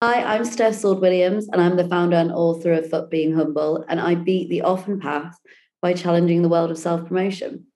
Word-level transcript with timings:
Hi, 0.00 0.22
I'm 0.22 0.44
Steph 0.44 0.76
Sword 0.76 1.00
Williams, 1.00 1.48
and 1.48 1.60
I'm 1.60 1.76
the 1.76 1.88
founder 1.88 2.18
and 2.18 2.30
author 2.30 2.72
of 2.72 2.88
Fuck 2.88 3.10
Being 3.10 3.34
Humble. 3.34 3.84
And 3.88 3.98
I 3.98 4.14
beat 4.14 4.48
the 4.48 4.62
often 4.62 5.00
path 5.00 5.36
by 5.82 5.92
challenging 5.92 6.42
the 6.42 6.48
world 6.48 6.70
of 6.70 6.78
self 6.78 7.08
promotion. 7.08 7.66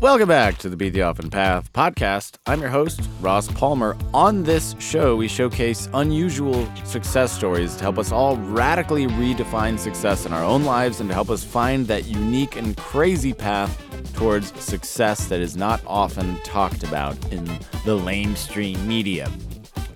Welcome 0.00 0.26
back 0.26 0.58
to 0.58 0.68
the 0.68 0.76
Beat 0.76 0.90
the 0.90 1.02
Often 1.02 1.30
Path 1.30 1.72
podcast. 1.72 2.38
I'm 2.46 2.60
your 2.60 2.70
host, 2.70 3.08
Ross 3.20 3.46
Palmer. 3.52 3.96
On 4.12 4.42
this 4.42 4.74
show, 4.80 5.14
we 5.14 5.28
showcase 5.28 5.88
unusual 5.94 6.68
success 6.82 7.30
stories 7.30 7.76
to 7.76 7.82
help 7.82 7.96
us 7.96 8.10
all 8.10 8.36
radically 8.38 9.06
redefine 9.06 9.78
success 9.78 10.26
in 10.26 10.32
our 10.32 10.42
own 10.42 10.64
lives 10.64 10.98
and 10.98 11.08
to 11.08 11.14
help 11.14 11.30
us 11.30 11.44
find 11.44 11.86
that 11.86 12.06
unique 12.06 12.56
and 12.56 12.76
crazy 12.76 13.32
path 13.32 13.80
towards 14.14 14.52
success 14.60 15.28
that 15.28 15.40
is 15.40 15.56
not 15.56 15.80
often 15.86 16.36
talked 16.40 16.82
about 16.82 17.16
in 17.30 17.44
the 17.84 17.96
lamestream 17.96 18.84
media. 18.86 19.30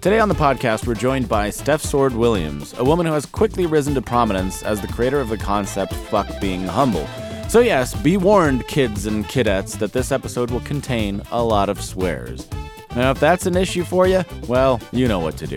Today 0.04 0.18
on 0.18 0.28
the 0.28 0.34
podcast, 0.34 0.86
we're 0.86 0.92
joined 0.92 1.30
by 1.30 1.48
Steph 1.48 1.80
Sword 1.80 2.12
Williams, 2.12 2.74
a 2.76 2.84
woman 2.84 3.06
who 3.06 3.14
has 3.14 3.24
quickly 3.24 3.64
risen 3.64 3.94
to 3.94 4.02
prominence 4.02 4.62
as 4.62 4.82
the 4.82 4.86
creator 4.86 5.18
of 5.18 5.30
the 5.30 5.38
concept 5.38 5.94
Fuck 5.94 6.28
Being 6.42 6.64
Humble. 6.64 7.06
So, 7.48 7.60
yes, 7.60 7.94
be 8.02 8.18
warned, 8.18 8.68
kids 8.68 9.06
and 9.06 9.24
kidettes, 9.24 9.78
that 9.78 9.94
this 9.94 10.12
episode 10.12 10.50
will 10.50 10.60
contain 10.60 11.22
a 11.30 11.42
lot 11.42 11.70
of 11.70 11.80
swears. 11.80 12.46
Now, 12.94 13.12
if 13.12 13.18
that's 13.18 13.46
an 13.46 13.56
issue 13.56 13.82
for 13.82 14.06
you, 14.06 14.24
well, 14.46 14.78
you 14.92 15.08
know 15.08 15.20
what 15.20 15.38
to 15.38 15.46
do. 15.46 15.56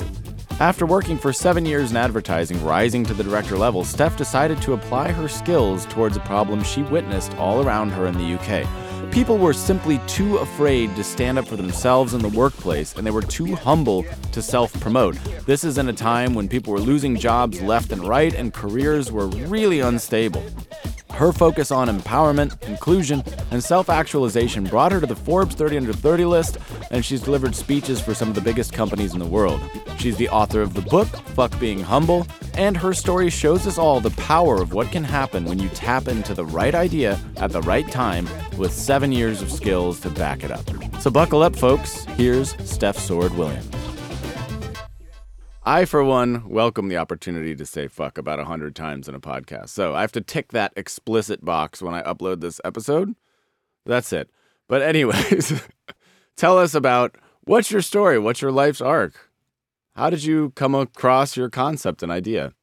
After 0.61 0.85
working 0.85 1.17
for 1.17 1.33
seven 1.33 1.65
years 1.65 1.91
in 1.91 1.97
advertising, 1.97 2.63
rising 2.63 3.03
to 3.03 3.13
the 3.13 3.25
director 3.25 3.57
level, 3.57 3.83
Steph 3.83 4.15
decided 4.15 4.61
to 4.61 4.71
apply 4.71 5.11
her 5.11 5.27
skills 5.27 5.85
towards 5.87 6.15
a 6.15 6.21
problem 6.21 6.63
she 6.63 6.83
witnessed 6.83 7.35
all 7.35 7.67
around 7.67 7.89
her 7.89 8.05
in 8.05 8.17
the 8.17 8.35
UK 8.35 8.86
People 9.17 9.39
were 9.39 9.51
simply 9.51 9.99
too 10.05 10.37
afraid 10.37 10.95
to 10.95 11.03
stand 11.03 11.39
up 11.39 11.47
for 11.47 11.55
themselves 11.55 12.13
in 12.13 12.21
the 12.21 12.29
workplace, 12.29 12.93
and 12.93 13.03
they 13.03 13.09
were 13.09 13.23
too 13.23 13.55
humble 13.55 14.05
to 14.31 14.43
self 14.43 14.71
promote. 14.79 15.15
This 15.47 15.63
is 15.63 15.79
in 15.79 15.89
a 15.89 15.93
time 15.93 16.35
when 16.35 16.47
people 16.47 16.71
were 16.71 16.79
losing 16.79 17.15
jobs 17.15 17.59
left 17.59 17.91
and 17.91 18.07
right, 18.07 18.31
and 18.35 18.53
careers 18.53 19.11
were 19.11 19.25
really 19.25 19.79
unstable. 19.79 20.43
Her 21.17 21.31
focus 21.31 21.71
on 21.71 21.87
empowerment, 21.87 22.61
inclusion, 22.67 23.23
and 23.49 23.63
self 23.63 23.89
actualization 23.89 24.65
brought 24.65 24.91
her 24.91 24.99
to 24.99 25.07
the 25.07 25.15
Forbes 25.15 25.55
30 25.55 25.77
Under 25.77 25.91
30 25.91 26.25
list, 26.25 26.59
and 26.91 27.03
she's 27.03 27.21
delivered 27.21 27.55
speeches 27.55 27.99
for 27.99 28.13
some 28.13 28.29
of 28.29 28.35
the 28.35 28.41
biggest 28.41 28.71
companies 28.71 29.13
in 29.13 29.19
the 29.19 29.25
world. 29.25 29.59
She's 29.97 30.15
the 30.17 30.29
author 30.29 30.61
of 30.61 30.75
the 30.75 30.83
book, 30.83 31.07
Fuck 31.07 31.59
Being 31.59 31.79
Humble, 31.79 32.27
and 32.53 32.77
her 32.77 32.93
story 32.93 33.31
shows 33.31 33.65
us 33.65 33.79
all 33.79 33.99
the 33.99 34.11
power 34.11 34.61
of 34.61 34.73
what 34.73 34.91
can 34.91 35.03
happen 35.03 35.45
when 35.45 35.57
you 35.57 35.69
tap 35.69 36.07
into 36.07 36.35
the 36.35 36.45
right 36.45 36.75
idea 36.75 37.19
at 37.37 37.51
the 37.51 37.63
right 37.63 37.89
time 37.91 38.29
with 38.55 38.71
seven 38.71 39.11
years 39.11 39.41
of 39.41 39.51
skills 39.51 39.99
to 40.01 40.11
back 40.11 40.43
it 40.43 40.51
up. 40.51 40.69
So 41.01 41.09
buckle 41.09 41.41
up, 41.41 41.55
folks. 41.55 42.05
Here's 42.15 42.55
Steph 42.69 42.99
Sword 42.99 43.35
Williams. 43.35 43.86
I, 45.67 45.83
for 45.83 46.01
one, 46.01 46.47
welcome 46.47 46.87
the 46.87 46.95
opportunity 46.95 47.53
to 47.53 47.65
say 47.65 47.89
fuck 47.89 48.17
about 48.17 48.39
a 48.39 48.45
hundred 48.45 48.73
times 48.73 49.09
in 49.09 49.15
a 49.15 49.19
podcast. 49.19 49.67
So 49.67 49.93
I 49.93 49.99
have 49.99 50.13
to 50.13 50.21
tick 50.21 50.53
that 50.53 50.71
explicit 50.77 51.43
box 51.43 51.81
when 51.81 51.93
I 51.93 52.01
upload 52.03 52.39
this 52.39 52.61
episode. 52.63 53.15
That's 53.85 54.13
it. 54.13 54.29
But, 54.69 54.81
anyways, 54.81 55.61
tell 56.37 56.57
us 56.57 56.73
about 56.73 57.17
what's 57.41 57.69
your 57.69 57.81
story? 57.81 58.17
What's 58.17 58.41
your 58.41 58.53
life's 58.53 58.79
arc? 58.79 59.29
How 59.93 60.09
did 60.09 60.23
you 60.23 60.51
come 60.51 60.73
across 60.73 61.35
your 61.35 61.49
concept 61.49 62.01
and 62.01 62.13
idea? 62.13 62.53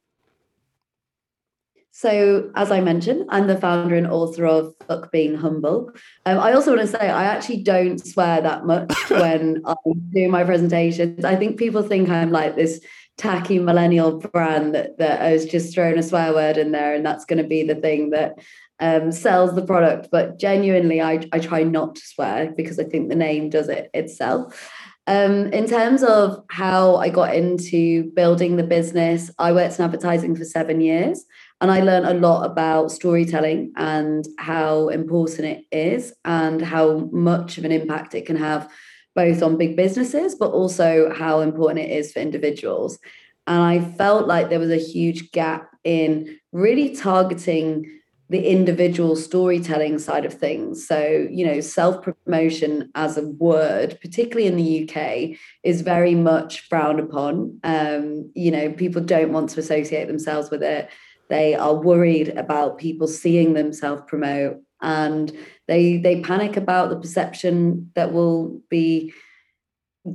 So, 1.97 2.51
as 2.55 2.71
I 2.71 2.81
mentioned, 2.81 3.23
I'm 3.29 3.47
the 3.47 3.55
founder 3.55 3.95
and 3.95 4.05
author 4.05 4.45
of 4.45 4.75
Fuck 4.85 5.13
Being 5.13 5.33
Humble. 5.33 5.93
Um, 6.25 6.39
I 6.39 6.51
also 6.51 6.75
want 6.75 6.81
to 6.81 6.87
say 6.87 7.09
I 7.09 7.23
actually 7.23 7.63
don't 7.63 8.05
swear 8.05 8.41
that 8.41 8.65
much 8.65 8.91
when 9.09 9.61
I'm 9.63 10.09
doing 10.11 10.29
my 10.29 10.43
presentations. 10.43 11.23
I 11.23 11.37
think 11.37 11.57
people 11.57 11.83
think 11.83 12.09
I'm 12.09 12.31
like 12.31 12.57
this 12.57 12.81
tacky 13.17 13.59
millennial 13.59 14.19
brand 14.19 14.75
that, 14.75 14.97
that 14.97 15.21
has 15.21 15.45
just 15.45 15.73
thrown 15.73 15.97
a 15.97 16.03
swear 16.03 16.33
word 16.33 16.57
in 16.57 16.73
there, 16.73 16.93
and 16.93 17.05
that's 17.05 17.23
going 17.23 17.41
to 17.41 17.47
be 17.47 17.63
the 17.63 17.75
thing 17.75 18.09
that 18.09 18.39
um, 18.81 19.13
sells 19.13 19.55
the 19.55 19.65
product. 19.65 20.09
But 20.11 20.37
genuinely, 20.37 21.01
I, 21.01 21.21
I 21.31 21.39
try 21.39 21.63
not 21.63 21.95
to 21.95 22.01
swear 22.01 22.51
because 22.57 22.77
I 22.77 22.83
think 22.83 23.07
the 23.07 23.15
name 23.15 23.49
does 23.49 23.69
it 23.69 23.89
itself. 23.93 24.69
Um, 25.07 25.53
in 25.53 25.67
terms 25.67 26.03
of 26.03 26.43
how 26.49 26.95
I 26.95 27.09
got 27.09 27.35
into 27.35 28.11
building 28.15 28.57
the 28.57 28.63
business, 28.63 29.29
I 29.37 29.53
worked 29.53 29.77
in 29.77 29.85
advertising 29.85 30.35
for 30.35 30.43
seven 30.43 30.81
years. 30.81 31.23
And 31.61 31.71
I 31.71 31.81
learned 31.81 32.05
a 32.05 32.13
lot 32.13 32.45
about 32.45 32.91
storytelling 32.91 33.73
and 33.77 34.27
how 34.37 34.89
important 34.89 35.47
it 35.47 35.65
is 35.71 36.13
and 36.25 36.61
how 36.61 37.09
much 37.11 37.57
of 37.57 37.65
an 37.65 37.71
impact 37.71 38.13
it 38.13 38.25
can 38.25 38.35
have 38.35 38.69
both 39.15 39.41
on 39.41 39.57
big 39.57 39.77
businesses, 39.77 40.35
but 40.35 40.51
also 40.51 41.13
how 41.13 41.39
important 41.39 41.79
it 41.79 41.91
is 41.91 42.11
for 42.11 42.19
individuals. 42.19 42.99
And 43.47 43.61
I 43.61 43.79
felt 43.79 44.27
like 44.27 44.49
there 44.49 44.59
was 44.59 44.71
a 44.71 44.77
huge 44.77 45.31
gap 45.31 45.69
in 45.83 46.37
really 46.51 46.95
targeting 46.95 47.91
the 48.27 48.43
individual 48.43 49.15
storytelling 49.15 49.99
side 49.99 50.25
of 50.25 50.33
things. 50.33 50.87
So, 50.87 51.27
you 51.29 51.45
know, 51.45 51.61
self 51.61 52.03
promotion 52.03 52.89
as 52.95 53.17
a 53.17 53.27
word, 53.27 53.99
particularly 54.01 54.47
in 54.47 54.55
the 54.55 54.89
UK, 54.89 55.37
is 55.63 55.81
very 55.81 56.15
much 56.15 56.61
frowned 56.61 56.99
upon. 56.99 57.59
Um, 57.63 58.31
you 58.33 58.49
know, 58.49 58.71
people 58.71 59.03
don't 59.03 59.31
want 59.31 59.51
to 59.51 59.59
associate 59.59 60.07
themselves 60.07 60.49
with 60.49 60.63
it. 60.63 60.89
They 61.29 61.55
are 61.55 61.73
worried 61.73 62.29
about 62.29 62.77
people 62.77 63.07
seeing 63.07 63.53
them 63.53 63.73
self 63.73 64.07
promote 64.07 64.61
and 64.81 65.31
they 65.67 65.97
they 65.97 66.21
panic 66.21 66.57
about 66.57 66.89
the 66.89 66.99
perception 66.99 67.91
that 67.95 68.13
will 68.13 68.61
be 68.69 69.13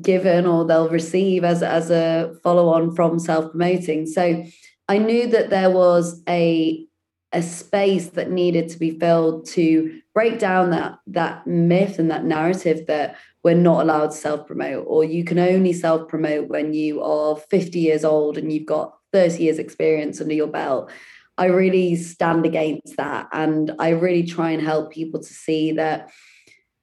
given 0.03 0.47
or 0.47 0.65
they'll 0.65 0.89
receive 0.89 1.43
as, 1.43 1.63
as 1.63 1.91
a 1.91 2.35
follow 2.43 2.69
on 2.69 2.95
from 2.95 3.19
self 3.19 3.51
promoting. 3.51 4.07
So 4.07 4.45
I 4.89 4.99
knew 4.99 5.27
that 5.29 5.51
there 5.51 5.71
was 5.71 6.23
a 6.29 6.87
a 7.33 7.43
space 7.43 8.09
that 8.09 8.31
needed 8.31 8.69
to 8.69 8.79
be 8.79 8.99
filled 8.99 9.47
to 9.47 10.01
break 10.15 10.39
down 10.39 10.71
that 10.71 10.99
that 11.07 11.47
myth 11.47 11.99
and 11.99 12.11
that 12.11 12.25
narrative 12.25 12.87
that 12.87 13.17
we're 13.45 13.55
not 13.55 13.83
allowed 13.83 14.11
to 14.11 14.17
self 14.17 14.47
promote 14.47 14.85
or 14.87 15.05
you 15.05 15.25
can 15.25 15.39
only 15.39 15.73
self 15.73 16.09
promote 16.09 16.49
when 16.49 16.75
you 16.75 17.03
are 17.03 17.37
50 17.37 17.79
years 17.79 18.05
old 18.05 18.37
and 18.37 18.53
you've 18.53 18.67
got 18.67 19.00
30 19.13 19.43
years 19.43 19.59
experience 19.59 20.21
under 20.21 20.35
your 20.35 20.47
belt 20.47 20.91
i 21.39 21.47
really 21.47 21.97
stand 21.97 22.45
against 22.45 22.97
that. 22.97 23.29
And 23.33 23.73
i 23.79 23.91
really 23.91 24.25
try 24.25 24.51
and 24.51 24.63
help 24.63 24.93
people 24.93 25.21
to 25.21 25.33
see 25.33 25.73
that 25.73 26.11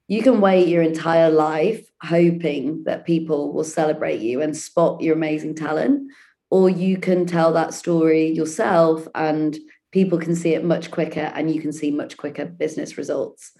you 0.08 0.22
can 0.22 0.40
wait 0.40 0.68
your 0.68 0.82
entire 0.82 1.30
life 1.30 1.86
hoping 2.02 2.84
that 2.84 3.04
people 3.04 3.52
will 3.52 3.64
celebrate 3.64 4.20
you 4.20 4.40
and 4.40 4.56
spot 4.56 5.02
your 5.02 5.14
amazing 5.14 5.54
talent 5.54 6.10
or 6.50 6.70
you 6.70 6.96
can 6.96 7.26
tell 7.26 7.52
that 7.52 7.74
story 7.74 8.30
yourself 8.30 9.06
and 9.14 9.58
people 9.92 10.18
can 10.18 10.34
see 10.34 10.54
it 10.54 10.64
much 10.64 10.90
quicker 10.90 11.30
and 11.34 11.54
you 11.54 11.60
can 11.60 11.72
see 11.72 11.90
much 11.90 12.16
quicker 12.16 12.44
business 12.44 12.98
results 12.98 13.52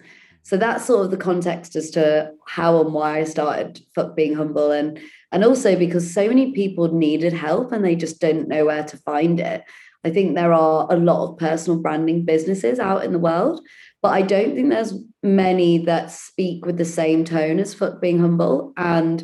so 0.43 0.57
that's 0.57 0.85
sort 0.85 1.05
of 1.05 1.11
the 1.11 1.17
context 1.17 1.75
as 1.75 1.91
to 1.91 2.31
how 2.47 2.81
and 2.81 2.93
why 2.93 3.19
I 3.19 3.23
started 3.23 3.81
Being 4.15 4.35
Humble 4.35 4.71
and 4.71 4.99
and 5.31 5.43
also 5.43 5.77
because 5.77 6.11
so 6.11 6.27
many 6.27 6.53
people 6.53 6.91
needed 6.91 7.33
help 7.33 7.71
and 7.71 7.85
they 7.85 7.95
just 7.95 8.19
don't 8.19 8.47
know 8.47 8.65
where 8.65 8.83
to 8.83 8.97
find 8.97 9.39
it. 9.39 9.63
I 10.03 10.09
think 10.09 10.33
there 10.33 10.53
are 10.53 10.87
a 10.89 10.97
lot 10.97 11.27
of 11.27 11.37
personal 11.37 11.79
branding 11.79 12.25
businesses 12.25 12.79
out 12.79 13.03
in 13.03 13.11
the 13.11 13.19
world, 13.19 13.61
but 14.01 14.09
I 14.09 14.21
don't 14.21 14.55
think 14.55 14.69
there's 14.69 14.93
many 15.21 15.79
that 15.85 16.09
speak 16.09 16.65
with 16.65 16.77
the 16.77 16.85
same 16.85 17.25
tone 17.25 17.59
as 17.59 17.73
Fuck 17.73 18.01
Being 18.01 18.19
Humble 18.19 18.73
and 18.77 19.23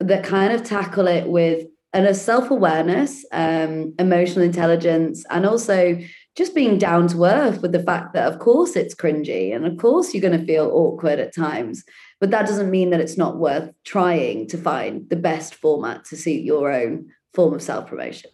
that 0.00 0.24
kind 0.24 0.52
of 0.52 0.64
tackle 0.64 1.06
it 1.06 1.28
with 1.28 1.66
and 1.92 2.08
a 2.08 2.14
self-awareness, 2.14 3.24
um, 3.30 3.94
emotional 4.00 4.44
intelligence, 4.44 5.24
and 5.30 5.46
also 5.46 5.96
just 6.36 6.54
being 6.54 6.78
down 6.78 7.06
to 7.08 7.24
earth 7.24 7.62
with 7.62 7.72
the 7.72 7.82
fact 7.82 8.12
that 8.12 8.30
of 8.32 8.38
course 8.40 8.74
it's 8.76 8.94
cringy 8.94 9.54
and 9.54 9.66
of 9.66 9.76
course 9.78 10.12
you're 10.12 10.20
going 10.22 10.38
to 10.38 10.46
feel 10.46 10.70
awkward 10.72 11.18
at 11.18 11.34
times. 11.34 11.84
But 12.20 12.30
that 12.30 12.46
doesn't 12.46 12.70
mean 12.70 12.90
that 12.90 13.00
it's 13.00 13.16
not 13.16 13.38
worth 13.38 13.70
trying 13.84 14.48
to 14.48 14.58
find 14.58 15.08
the 15.10 15.16
best 15.16 15.54
format 15.54 16.04
to 16.06 16.16
suit 16.16 16.42
your 16.42 16.72
own 16.72 17.10
form 17.34 17.54
of 17.54 17.62
self-promotion. 17.62 18.30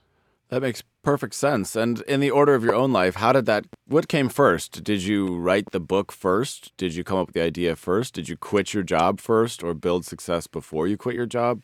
That 0.48 0.62
makes 0.62 0.82
perfect 1.02 1.34
sense. 1.34 1.76
And 1.76 2.00
in 2.02 2.20
the 2.20 2.30
order 2.30 2.54
of 2.54 2.64
your 2.64 2.74
own 2.74 2.92
life 2.92 3.16
how 3.16 3.32
did 3.32 3.46
that 3.46 3.66
what 3.86 4.08
came 4.08 4.28
first? 4.28 4.82
Did 4.82 5.02
you 5.02 5.36
write 5.36 5.72
the 5.72 5.80
book 5.80 6.10
first? 6.10 6.76
Did 6.76 6.94
you 6.94 7.04
come 7.04 7.18
up 7.18 7.28
with 7.28 7.34
the 7.34 7.42
idea 7.42 7.76
first? 7.76 8.14
Did 8.14 8.28
you 8.28 8.36
quit 8.36 8.72
your 8.72 8.82
job 8.82 9.20
first 9.20 9.62
or 9.62 9.74
build 9.74 10.06
success 10.06 10.46
before 10.46 10.88
you 10.88 10.96
quit 10.96 11.16
your 11.16 11.26
job? 11.26 11.62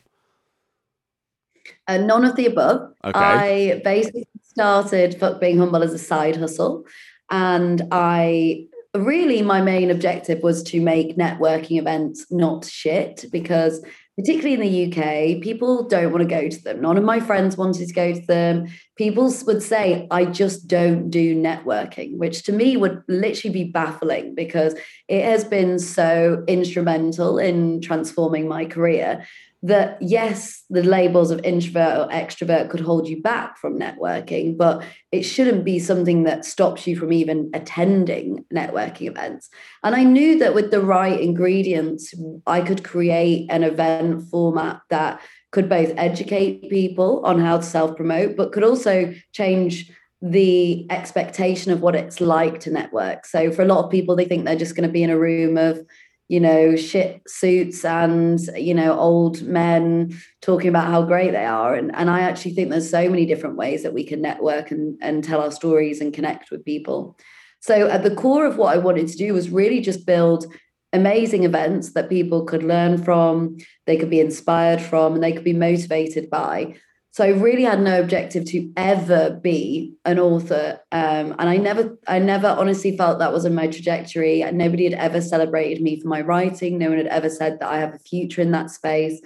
Uh, 1.87 1.97
none 1.97 2.23
of 2.23 2.35
the 2.35 2.45
above. 2.45 2.93
Okay. 3.03 3.19
I 3.19 3.81
basically 3.83 4.25
started 4.57 5.19
Fuck 5.19 5.39
Being 5.39 5.59
Humble 5.59 5.83
as 5.83 5.93
a 5.93 5.99
side 5.99 6.35
hustle. 6.35 6.83
And 7.29 7.83
I 7.91 8.65
really, 8.95 9.43
my 9.43 9.61
main 9.61 9.91
objective 9.91 10.41
was 10.41 10.63
to 10.63 10.81
make 10.81 11.15
networking 11.15 11.77
events 11.77 12.25
not 12.31 12.65
shit 12.65 13.25
because 13.31 13.85
particularly 14.17 14.55
in 14.55 14.61
the 14.61 14.87
UK, 14.87 15.43
people 15.43 15.83
don't 15.83 16.11
want 16.11 16.27
to 16.27 16.35
go 16.35 16.49
to 16.49 16.63
them. 16.63 16.81
None 16.81 16.97
of 16.97 17.03
my 17.03 17.19
friends 17.19 17.55
wanted 17.55 17.87
to 17.87 17.93
go 17.93 18.15
to 18.15 18.25
them. 18.25 18.65
People 18.95 19.31
would 19.45 19.61
say, 19.61 20.07
I 20.09 20.25
just 20.25 20.67
don't 20.67 21.11
do 21.11 21.35
networking, 21.35 22.17
which 22.17 22.41
to 22.45 22.51
me 22.51 22.77
would 22.77 23.03
literally 23.07 23.53
be 23.53 23.69
baffling 23.69 24.33
because 24.33 24.73
it 25.07 25.23
has 25.23 25.43
been 25.43 25.77
so 25.77 26.43
instrumental 26.47 27.37
in 27.37 27.79
transforming 27.79 28.47
my 28.47 28.65
career 28.65 29.23
that 29.67 29.97
yes, 30.01 30.63
the 30.69 30.83
labels 30.83 31.31
of 31.31 31.43
introvert 31.43 31.97
or 31.97 32.07
extrovert 32.09 32.69
could 32.69 32.79
hold 32.79 33.07
you 33.07 33.21
back 33.21 33.57
from 33.57 33.79
networking, 33.79 34.57
but 34.57 34.83
it 35.11 35.23
shouldn't 35.23 35.63
be 35.63 35.79
something 35.79 36.23
that 36.23 36.45
stops 36.45 36.87
you 36.87 36.97
from 36.97 37.11
even 37.13 37.49
attending 37.53 38.45
networking 38.53 39.07
events. 39.07 39.49
And 39.83 39.95
I 39.95 40.03
knew 40.03 40.39
that 40.39 40.55
with 40.55 40.71
the 40.71 40.81
right 40.81 41.19
ingredients, 41.19 42.13
I 42.45 42.61
could 42.61 42.83
create 42.83 43.47
an 43.49 43.63
event 43.63 44.29
format 44.29 44.81
that 44.89 45.21
could 45.51 45.69
both 45.69 45.93
educate 45.97 46.69
people 46.69 47.25
on 47.25 47.39
how 47.39 47.57
to 47.57 47.63
self 47.63 47.95
promote, 47.95 48.35
but 48.35 48.51
could 48.51 48.63
also 48.63 49.13
change 49.33 49.91
the 50.21 50.89
expectation 50.89 51.71
of 51.71 51.81
what 51.81 51.95
it's 51.95 52.19
like 52.19 52.59
to 52.61 52.71
network. 52.71 53.25
So 53.25 53.51
for 53.51 53.61
a 53.61 53.65
lot 53.65 53.85
of 53.85 53.91
people, 53.91 54.15
they 54.15 54.25
think 54.25 54.45
they're 54.45 54.55
just 54.55 54.75
going 54.75 54.87
to 54.87 54.93
be 54.93 55.03
in 55.03 55.11
a 55.11 55.17
room 55.17 55.57
of 55.57 55.79
you 56.27 56.39
know, 56.39 56.75
shit 56.75 57.21
suits 57.27 57.85
and, 57.85 58.39
you 58.55 58.73
know, 58.73 58.97
old 58.99 59.41
men 59.43 60.17
talking 60.41 60.67
about 60.67 60.87
how 60.87 61.01
great 61.01 61.31
they 61.31 61.45
are. 61.45 61.73
And, 61.73 61.95
and 61.95 62.09
I 62.09 62.21
actually 62.21 62.51
think 62.51 62.69
there's 62.69 62.89
so 62.89 63.09
many 63.09 63.25
different 63.25 63.55
ways 63.55 63.83
that 63.83 63.93
we 63.93 64.03
can 64.03 64.21
network 64.21 64.71
and, 64.71 64.97
and 65.01 65.23
tell 65.23 65.41
our 65.41 65.51
stories 65.51 66.01
and 66.01 66.13
connect 66.13 66.51
with 66.51 66.65
people. 66.65 67.17
So 67.61 67.87
at 67.87 68.03
the 68.03 68.15
core 68.15 68.45
of 68.45 68.57
what 68.57 68.75
I 68.75 68.77
wanted 68.77 69.07
to 69.07 69.17
do 69.17 69.33
was 69.33 69.49
really 69.49 69.79
just 69.79 70.05
build 70.05 70.45
amazing 70.93 71.43
events 71.43 71.93
that 71.93 72.09
people 72.09 72.45
could 72.45 72.63
learn 72.63 73.01
from, 73.01 73.57
they 73.85 73.97
could 73.97 74.09
be 74.09 74.19
inspired 74.19 74.81
from, 74.81 75.13
and 75.13 75.23
they 75.23 75.31
could 75.31 75.43
be 75.43 75.53
motivated 75.53 76.29
by. 76.29 76.75
So 77.17 77.23
I 77.23 77.29
really 77.29 77.63
had 77.63 77.81
no 77.81 77.99
objective 77.99 78.45
to 78.45 78.71
ever 78.77 79.31
be 79.31 79.95
an 80.05 80.19
author, 80.19 80.79
um, 80.91 81.33
and 81.39 81.49
I 81.49 81.57
never, 81.57 81.97
I 82.07 82.19
never 82.19 82.45
honestly 82.45 82.95
felt 82.95 83.17
that 83.17 83.33
was 83.33 83.43
in 83.43 83.55
my 83.55 83.65
trajectory. 83.65 84.43
And 84.43 84.55
nobody 84.55 84.83
had 84.83 84.93
ever 84.93 85.19
celebrated 85.19 85.81
me 85.81 85.99
for 85.99 86.07
my 86.09 86.21
writing. 86.21 86.77
No 86.77 86.89
one 86.89 86.99
had 86.99 87.07
ever 87.07 87.27
said 87.27 87.59
that 87.59 87.69
I 87.69 87.79
have 87.79 87.95
a 87.95 87.97
future 87.97 88.43
in 88.43 88.51
that 88.51 88.69
space. 88.69 89.19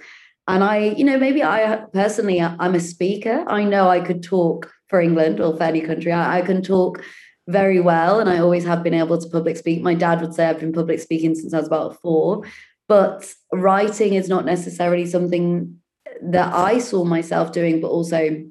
And 0.48 0.64
I, 0.64 0.78
you 0.78 1.04
know, 1.04 1.18
maybe 1.18 1.44
I 1.44 1.84
personally, 1.92 2.40
I'm 2.40 2.74
a 2.74 2.80
speaker. 2.80 3.44
I 3.46 3.64
know 3.64 3.90
I 3.90 4.00
could 4.00 4.22
talk 4.22 4.72
for 4.88 4.98
England 4.98 5.38
or 5.38 5.54
for 5.54 5.64
any 5.64 5.82
country. 5.82 6.12
I, 6.12 6.38
I 6.38 6.40
can 6.40 6.62
talk 6.62 7.04
very 7.46 7.78
well, 7.78 8.20
and 8.20 8.30
I 8.30 8.38
always 8.38 8.64
have 8.64 8.82
been 8.82 8.94
able 8.94 9.18
to 9.18 9.28
public 9.28 9.58
speak. 9.58 9.82
My 9.82 9.92
dad 9.92 10.22
would 10.22 10.32
say 10.32 10.46
I've 10.46 10.60
been 10.60 10.72
public 10.72 10.98
speaking 10.98 11.34
since 11.34 11.52
I 11.52 11.58
was 11.58 11.66
about 11.66 12.00
four, 12.00 12.44
but 12.88 13.30
writing 13.52 14.14
is 14.14 14.30
not 14.30 14.46
necessarily 14.46 15.04
something 15.04 15.76
that 16.22 16.54
I 16.54 16.78
saw 16.78 17.04
myself 17.04 17.52
doing, 17.52 17.80
but 17.80 17.88
also 17.88 18.44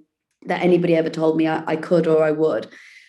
that 0.47 0.61
anybody 0.61 0.95
ever 0.95 1.09
told 1.09 1.37
me 1.37 1.47
I, 1.47 1.63
I 1.67 1.75
could 1.75 2.07
or 2.07 2.23
I 2.23 2.31
would. 2.31 2.67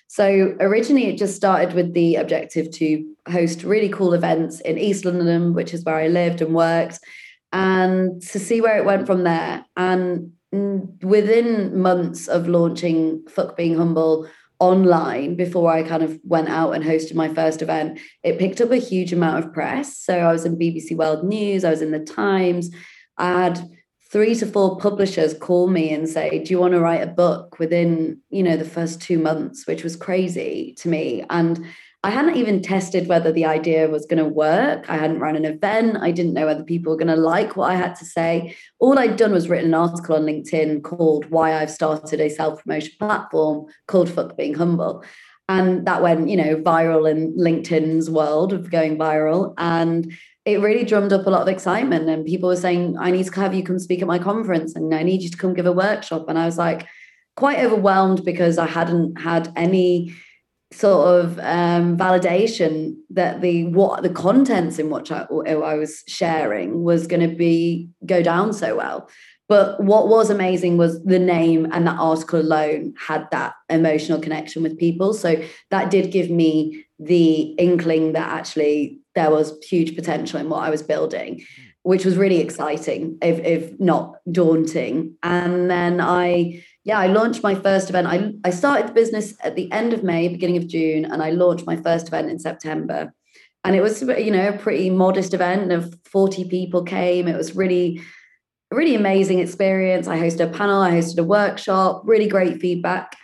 So 0.08 0.54
originally, 0.60 1.06
it 1.06 1.16
just 1.16 1.37
started 1.37 1.75
with 1.75 1.94
the 1.94 2.16
objective 2.16 2.70
to 2.72 3.14
host 3.31 3.62
really 3.62 3.88
cool 3.88 4.12
events 4.12 4.60
in 4.60 4.76
East 4.76 5.06
London, 5.06 5.54
which 5.54 5.72
is 5.72 5.84
where 5.84 5.96
I 5.96 6.08
lived 6.08 6.43
and 6.43 6.54
worked, 6.54 6.99
and 7.50 8.20
to 8.20 8.38
see 8.38 8.60
where 8.60 8.76
it 8.76 8.84
went 8.84 9.06
from 9.06 9.25
there. 9.25 9.64
And 9.75 10.32
mm, 10.54 11.02
within 11.02 11.81
months 11.81 12.28
of 12.28 12.46
launching 12.46 13.25
Fuck 13.26 13.56
Being 13.56 13.75
Humble 13.75 14.28
online 14.58 15.34
before 15.34 15.72
I 15.72 15.82
kind 15.82 16.02
of 16.02 16.20
went 16.25 16.50
out 16.50 16.72
and 16.72 16.84
hosted 16.84 17.14
my 17.14 17.32
first 17.32 17.62
event, 17.62 17.99
it 18.22 18.38
picked 18.38 18.60
up 18.60 18.70
a 18.70 18.76
huge 18.76 19.14
amount 19.14 19.43
of 19.43 19.52
press. 19.52 19.99
So 19.99 20.19
I 20.19 20.31
was 20.31 20.44
in 20.44 20.58
BBC 20.58 20.94
World 20.94 21.25
News, 21.25 21.64
I 21.64 21.70
was 21.70 21.81
in 21.81 21.90
the 21.90 21.99
Times, 21.99 22.70
I 23.16 23.44
had 23.44 23.66
three 24.12 24.35
to 24.35 24.47
four 24.47 24.76
publishers 24.76 25.32
call 25.32 25.69
me 25.69 25.93
and 25.93 26.06
say 26.06 26.38
do 26.44 26.53
you 26.53 26.61
want 26.61 26.75
to 26.75 26.81
write 26.81 27.03
a 27.03 27.06
book 27.06 27.59
within 27.59 28.20
you 28.29 28.43
know 28.43 28.56
the 28.56 28.64
first 28.64 29.00
two 29.00 29.19
months? 29.19 29.67
Which 29.67 29.82
was 29.82 29.97
crazy 29.97 30.75
to 30.79 30.88
me. 30.88 31.25
And 31.31 31.64
i 32.05 32.11
hadn't 32.11 32.37
even 32.37 32.61
tested 32.61 33.06
whether 33.06 33.31
the 33.31 33.44
idea 33.47 33.88
was 33.88 34.06
going 34.06 34.23
to 34.23 34.29
work. 34.29 34.91
I 34.91 34.97
hadn't 34.97 35.20
run 35.20 35.37
an 35.37 35.44
event. 35.44 35.99
I 36.00 36.11
didn't 36.11 36.35
know 36.35 36.47
whether 36.47 36.64
people 36.64 36.91
were 36.91 36.99
going 36.99 37.17
to 37.17 37.17
like 37.35 37.56
what 37.56 37.70
i 37.70 37.75
had 37.75 37.94
to 37.97 38.05
say. 38.05 38.55
All 38.79 38.99
i'd 38.99 39.17
done 39.17 39.32
was 39.32 39.49
written 39.49 39.69
an 39.69 39.75
article 39.75 40.17
on 40.17 40.23
linkedin 40.23 40.82
called 40.82 41.31
why 41.31 41.55
i've 41.55 41.70
started 41.70 42.20
a 42.20 42.29
self-promotion 42.29 42.93
platform 42.99 43.67
called 43.87 44.11
fuck 44.11 44.37
being 44.37 44.55
humble. 44.55 45.05
And 45.49 45.87
that 45.87 46.03
went 46.03 46.29
you 46.29 46.37
know 46.37 46.56
viral 46.56 47.11
in 47.11 47.35
linkedin's 47.37 48.11
world 48.11 48.53
of 48.53 48.70
going 48.70 48.99
viral. 48.99 49.55
And 49.56 50.12
it 50.44 50.61
really 50.61 50.85
drummed 50.85 51.12
up 51.12 51.27
a 51.27 51.31
lot 51.31 51.43
of 51.43 51.49
excitement 51.49 52.09
and 52.09 52.27
people 52.27 52.49
were 52.49 52.56
saying 52.56 52.97
i 52.99 53.11
need 53.11 53.25
to 53.25 53.41
have 53.41 53.55
you 53.55 53.62
come 53.62 53.79
speak 53.79 54.00
at 54.00 54.09
my 54.09 54.19
conference 54.19 54.75
and 54.75 54.94
i 54.94 55.03
need 55.03 55.23
you 55.23 55.31
to 55.31 55.37
come 55.37 55.55
give 55.55 55.67
a 55.67 55.73
workshop. 55.73 56.27
And 56.29 56.39
i 56.39 56.47
was 56.47 56.59
like 56.59 56.87
quite 57.37 57.59
overwhelmed 57.61 58.25
because 58.25 58.59
i 58.59 58.67
hadn't 58.67 59.21
had 59.21 59.53
any 59.56 60.15
sort 60.73 61.06
of 61.06 61.39
um, 61.41 61.97
validation 61.97 62.94
that 63.11 63.41
the 63.41 63.67
what 63.69 64.03
the 64.03 64.11
contents 64.11 64.79
in 64.79 64.91
which 64.91 65.12
I, 65.12 65.27
I 65.31 65.75
was 65.75 66.03
sharing 66.09 66.83
was 66.83 67.06
going 67.06 67.29
to 67.29 67.35
be 67.35 67.91
go 68.06 68.23
down 68.23 68.53
so 68.53 68.77
well. 68.77 69.09
But 69.49 69.83
what 69.83 70.09
was 70.09 70.31
amazing 70.31 70.79
was 70.79 71.03
the 71.05 71.19
name 71.19 71.69
and 71.73 71.87
that 71.87 71.99
article 71.99 72.41
alone 72.41 72.95
had 72.99 73.29
that 73.33 73.53
emotional 73.69 74.19
connection 74.19 74.62
with 74.62 74.79
people. 74.79 75.12
So 75.12 75.43
that 75.71 75.91
did 75.91 76.11
give 76.11 76.31
me 76.31 76.87
the 77.04 77.54
inkling 77.58 78.12
that 78.12 78.28
actually 78.28 78.99
there 79.14 79.31
was 79.31 79.58
huge 79.64 79.94
potential 79.94 80.40
in 80.40 80.49
what 80.49 80.62
I 80.62 80.70
was 80.70 80.82
building, 80.82 81.44
which 81.82 82.04
was 82.04 82.16
really 82.16 82.40
exciting, 82.40 83.19
if, 83.22 83.38
if 83.40 83.78
not 83.81 84.16
daunting. 84.31 85.16
And 85.22 85.70
then 85.70 86.00
I, 86.00 86.62
yeah, 86.84 86.99
I 86.99 87.08
launched 87.08 87.43
my 87.43 87.54
first 87.54 87.90
event. 87.90 88.06
I, 88.06 88.32
I 88.44 88.50
started 88.50 88.88
the 88.88 88.93
business 88.93 89.34
at 89.43 89.56
the 89.56 89.70
end 89.72 89.93
of 89.93 90.02
May, 90.02 90.28
beginning 90.28 90.56
of 90.56 90.69
June, 90.69 91.04
and 91.04 91.22
I 91.22 91.31
launched 91.31 91.66
my 91.66 91.76
first 91.76 92.08
event 92.08 92.31
in 92.31 92.38
September. 92.38 93.12
And 93.64 93.76
it 93.76 93.81
was, 93.81 94.02
you 94.02 94.31
know, 94.31 94.49
a 94.49 94.58
pretty 94.58 94.90
modest 94.90 95.34
event 95.34 95.70
of 95.70 95.94
40 96.04 96.49
people 96.49 96.82
came. 96.82 97.28
It 97.28 97.37
was 97.37 97.54
really, 97.54 98.00
really 98.72 98.94
amazing 98.94 99.38
experience. 99.38 100.08
I 100.08 100.19
hosted 100.19 100.49
a 100.49 100.52
panel, 100.52 100.81
I 100.81 100.93
hosted 100.93 101.19
a 101.19 101.25
workshop, 101.25 102.02
really 102.04 102.26
great 102.26 102.60
feedback. 102.60 103.16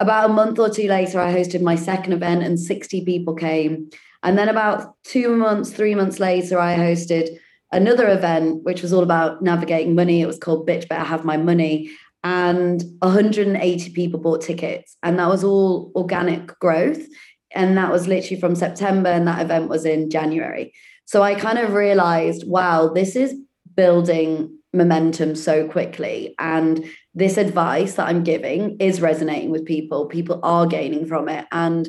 About 0.00 0.30
a 0.30 0.32
month 0.32 0.58
or 0.58 0.68
two 0.68 0.88
later, 0.88 1.20
I 1.20 1.32
hosted 1.32 1.62
my 1.62 1.76
second 1.76 2.12
event 2.12 2.42
and 2.42 2.58
60 2.58 3.04
people 3.04 3.34
came. 3.34 3.90
And 4.22 4.36
then 4.36 4.48
about 4.48 4.94
two 5.04 5.36
months, 5.36 5.70
three 5.70 5.94
months 5.94 6.18
later, 6.18 6.58
I 6.58 6.76
hosted 6.76 7.38
another 7.72 8.08
event, 8.08 8.64
which 8.64 8.82
was 8.82 8.92
all 8.92 9.02
about 9.02 9.42
navigating 9.42 9.94
money. 9.94 10.20
It 10.20 10.26
was 10.26 10.38
called 10.38 10.66
Bitch 10.66 10.88
Better 10.88 11.04
Have 11.04 11.24
My 11.24 11.36
Money. 11.36 11.90
And 12.22 12.82
180 13.00 13.90
people 13.90 14.18
bought 14.18 14.40
tickets. 14.40 14.96
And 15.02 15.18
that 15.18 15.28
was 15.28 15.44
all 15.44 15.92
organic 15.94 16.58
growth. 16.58 17.06
And 17.54 17.76
that 17.76 17.92
was 17.92 18.08
literally 18.08 18.40
from 18.40 18.54
September. 18.54 19.10
And 19.10 19.28
that 19.28 19.42
event 19.42 19.68
was 19.68 19.84
in 19.84 20.10
January. 20.10 20.72
So 21.04 21.22
I 21.22 21.34
kind 21.34 21.58
of 21.58 21.74
realized, 21.74 22.48
wow, 22.48 22.88
this 22.88 23.14
is 23.14 23.34
building 23.76 24.58
momentum 24.74 25.34
so 25.36 25.66
quickly. 25.68 26.34
And 26.38 26.84
this 27.14 27.36
advice 27.36 27.94
that 27.94 28.08
I'm 28.08 28.24
giving 28.24 28.76
is 28.80 29.00
resonating 29.00 29.50
with 29.50 29.64
people. 29.64 30.06
People 30.06 30.40
are 30.42 30.66
gaining 30.66 31.06
from 31.06 31.28
it. 31.28 31.46
And 31.52 31.88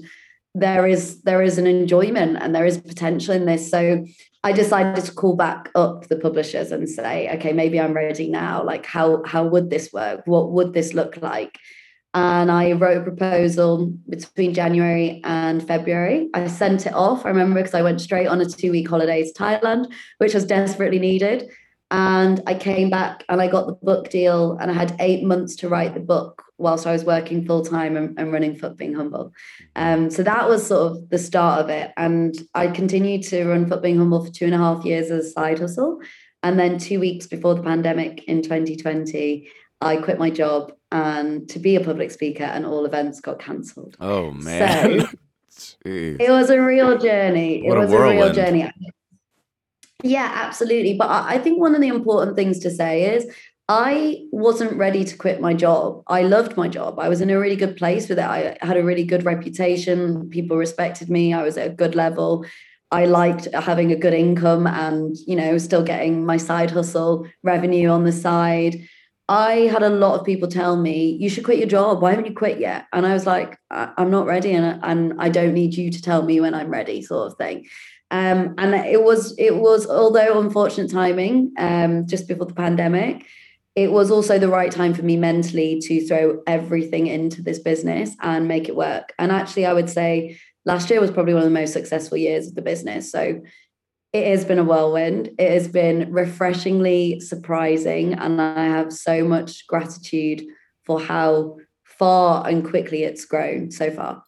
there 0.55 0.87
is 0.87 1.21
there 1.23 1.41
is 1.41 1.57
an 1.57 1.67
enjoyment 1.67 2.37
and 2.39 2.55
there 2.55 2.65
is 2.65 2.77
potential 2.77 3.35
in 3.35 3.45
this 3.45 3.69
so 3.69 4.05
i 4.43 4.53
decided 4.53 5.03
to 5.03 5.11
call 5.11 5.35
back 5.35 5.69
up 5.75 6.07
the 6.07 6.15
publishers 6.15 6.71
and 6.71 6.89
say 6.89 7.29
okay 7.29 7.51
maybe 7.51 7.79
i'm 7.79 7.93
ready 7.93 8.29
now 8.29 8.63
like 8.63 8.85
how 8.85 9.21
how 9.25 9.45
would 9.45 9.69
this 9.69 9.91
work 9.91 10.21
what 10.25 10.51
would 10.51 10.73
this 10.73 10.93
look 10.93 11.17
like 11.21 11.59
and 12.13 12.49
i 12.49 12.71
wrote 12.71 12.99
a 12.99 13.03
proposal 13.03 13.91
between 14.07 14.53
january 14.53 15.19
and 15.25 15.67
february 15.67 16.29
i 16.33 16.47
sent 16.47 16.85
it 16.85 16.93
off 16.93 17.25
i 17.25 17.29
remember 17.29 17.59
because 17.59 17.75
i 17.75 17.81
went 17.81 17.99
straight 17.99 18.27
on 18.27 18.39
a 18.39 18.45
two 18.45 18.71
week 18.71 18.87
holiday 18.87 19.23
to 19.23 19.33
thailand 19.33 19.91
which 20.19 20.33
was 20.33 20.45
desperately 20.45 20.99
needed 20.99 21.49
and 21.91 22.41
I 22.47 22.55
came 22.55 22.89
back 22.89 23.23
and 23.29 23.41
I 23.41 23.47
got 23.47 23.67
the 23.67 23.73
book 23.73 24.09
deal 24.09 24.57
and 24.57 24.71
I 24.71 24.73
had 24.73 24.95
eight 24.99 25.23
months 25.23 25.55
to 25.57 25.69
write 25.69 25.93
the 25.93 25.99
book 25.99 26.43
whilst 26.57 26.87
I 26.87 26.93
was 26.93 27.03
working 27.03 27.45
full 27.45 27.63
time 27.63 27.95
and, 27.97 28.17
and, 28.17 28.31
running 28.31 28.55
Fuck 28.55 28.77
Being 28.77 28.93
Humble. 28.93 29.33
Um, 29.75 30.09
so 30.09 30.23
that 30.23 30.47
was 30.47 30.65
sort 30.65 30.93
of 30.93 31.09
the 31.09 31.17
start 31.17 31.59
of 31.61 31.69
it. 31.69 31.91
And 31.97 32.35
I 32.53 32.67
continued 32.67 33.23
to 33.23 33.45
run 33.45 33.67
Fuck 33.67 33.81
Being 33.81 33.97
Humble 33.97 34.25
for 34.25 34.31
two 34.31 34.45
and 34.45 34.55
a 34.55 34.57
half 34.57 34.85
years 34.85 35.11
as 35.11 35.27
a 35.27 35.29
side 35.31 35.59
hustle. 35.59 35.99
And 36.43 36.57
then 36.57 36.77
two 36.77 36.99
weeks 36.99 37.27
before 37.27 37.55
the 37.55 37.63
pandemic 37.63 38.23
in 38.25 38.41
2020, 38.41 39.49
I 39.81 39.97
quit 39.97 40.17
my 40.17 40.29
job 40.29 40.73
and 40.91 41.47
to 41.49 41.59
be 41.59 41.75
a 41.75 41.81
public 41.81 42.09
speaker 42.11 42.43
and 42.43 42.65
all 42.65 42.85
events 42.85 43.19
got 43.19 43.39
cancelled. 43.39 43.97
Oh 43.99 44.31
man. 44.31 45.07
So 45.49 45.77
it 45.85 46.31
was 46.31 46.49
a 46.49 46.61
real 46.61 46.97
journey. 46.97 47.67
What 47.67 47.77
it 47.77 47.81
was 47.81 47.91
a, 47.91 47.97
a 47.97 48.09
real 48.09 48.33
journey. 48.33 48.71
Yeah, 50.05 50.31
absolutely. 50.33 50.93
But 50.93 51.09
I 51.09 51.39
think 51.39 51.59
one 51.59 51.73
of 51.73 51.81
the 51.81 51.87
important 51.87 52.35
things 52.35 52.59
to 52.59 52.69
say 52.69 53.15
is 53.15 53.25
I 53.67 54.19
wasn't 54.31 54.77
ready 54.77 55.03
to 55.03 55.17
quit 55.17 55.41
my 55.41 55.55
job. 55.55 56.03
I 56.05 56.21
loved 56.21 56.55
my 56.55 56.67
job. 56.67 56.99
I 56.99 57.09
was 57.09 57.21
in 57.21 57.31
a 57.31 57.39
really 57.39 57.55
good 57.55 57.75
place 57.75 58.07
with 58.07 58.19
it. 58.19 58.25
I 58.25 58.55
had 58.61 58.77
a 58.77 58.83
really 58.83 59.03
good 59.03 59.25
reputation. 59.25 60.29
People 60.29 60.57
respected 60.57 61.09
me. 61.09 61.33
I 61.33 61.41
was 61.41 61.57
at 61.57 61.67
a 61.71 61.73
good 61.73 61.95
level. 61.95 62.45
I 62.91 63.05
liked 63.05 63.47
having 63.51 63.91
a 63.91 63.95
good 63.95 64.13
income 64.13 64.67
and, 64.67 65.17
you 65.25 65.35
know, 65.35 65.57
still 65.57 65.83
getting 65.83 66.23
my 66.23 66.37
side 66.37 66.69
hustle 66.69 67.27
revenue 67.41 67.89
on 67.89 68.03
the 68.03 68.11
side. 68.11 68.87
I 69.27 69.71
had 69.71 69.81
a 69.81 69.89
lot 69.89 70.19
of 70.19 70.25
people 70.25 70.47
tell 70.47 70.77
me, 70.77 71.17
you 71.19 71.31
should 71.31 71.45
quit 71.45 71.57
your 71.57 71.67
job. 71.67 71.99
Why 71.99 72.11
haven't 72.11 72.27
you 72.27 72.35
quit 72.35 72.59
yet? 72.59 72.85
And 72.93 73.07
I 73.07 73.13
was 73.13 73.25
like, 73.25 73.57
I'm 73.71 74.11
not 74.11 74.27
ready 74.27 74.51
and, 74.51 74.79
and 74.83 75.15
I 75.17 75.29
don't 75.29 75.55
need 75.55 75.73
you 75.73 75.89
to 75.89 75.99
tell 75.99 76.21
me 76.21 76.39
when 76.39 76.53
I'm 76.53 76.69
ready, 76.69 77.01
sort 77.01 77.31
of 77.31 77.37
thing. 77.39 77.65
Um, 78.11 78.55
and 78.57 78.75
it 78.75 79.03
was 79.03 79.35
it 79.37 79.55
was 79.55 79.87
although 79.87 80.39
unfortunate 80.39 80.91
timing, 80.91 81.53
um, 81.57 82.07
just 82.07 82.27
before 82.27 82.45
the 82.45 82.53
pandemic, 82.53 83.25
it 83.75 83.91
was 83.91 84.11
also 84.11 84.39
the 84.39 84.47
right 84.47 84.71
time 84.71 84.93
for 84.93 85.03
me 85.03 85.17
mentally 85.17 85.79
to 85.81 86.07
throw 86.07 86.41
everything 86.47 87.07
into 87.07 87.41
this 87.41 87.59
business 87.59 88.15
and 88.21 88.47
make 88.47 88.69
it 88.69 88.75
work. 88.75 89.13
And 89.19 89.31
actually, 89.31 89.65
I 89.65 89.73
would 89.73 89.89
say 89.89 90.39
last 90.65 90.89
year 90.89 91.01
was 91.01 91.11
probably 91.11 91.33
one 91.33 91.43
of 91.43 91.49
the 91.49 91.59
most 91.59 91.73
successful 91.73 92.17
years 92.17 92.47
of 92.47 92.55
the 92.55 92.61
business. 92.61 93.11
So 93.11 93.41
it 94.13 94.27
has 94.27 94.45
been 94.45 94.59
a 94.59 94.63
whirlwind. 94.63 95.31
It 95.37 95.51
has 95.51 95.67
been 95.67 96.11
refreshingly 96.13 97.19
surprising. 97.19 98.13
And 98.13 98.41
I 98.41 98.65
have 98.65 98.93
so 98.93 99.25
much 99.25 99.67
gratitude 99.67 100.41
for 100.85 101.01
how 101.01 101.57
far 101.83 102.47
and 102.47 102.63
quickly 102.63 103.03
it's 103.03 103.25
grown 103.25 103.71
so 103.71 103.91
far. 103.91 104.23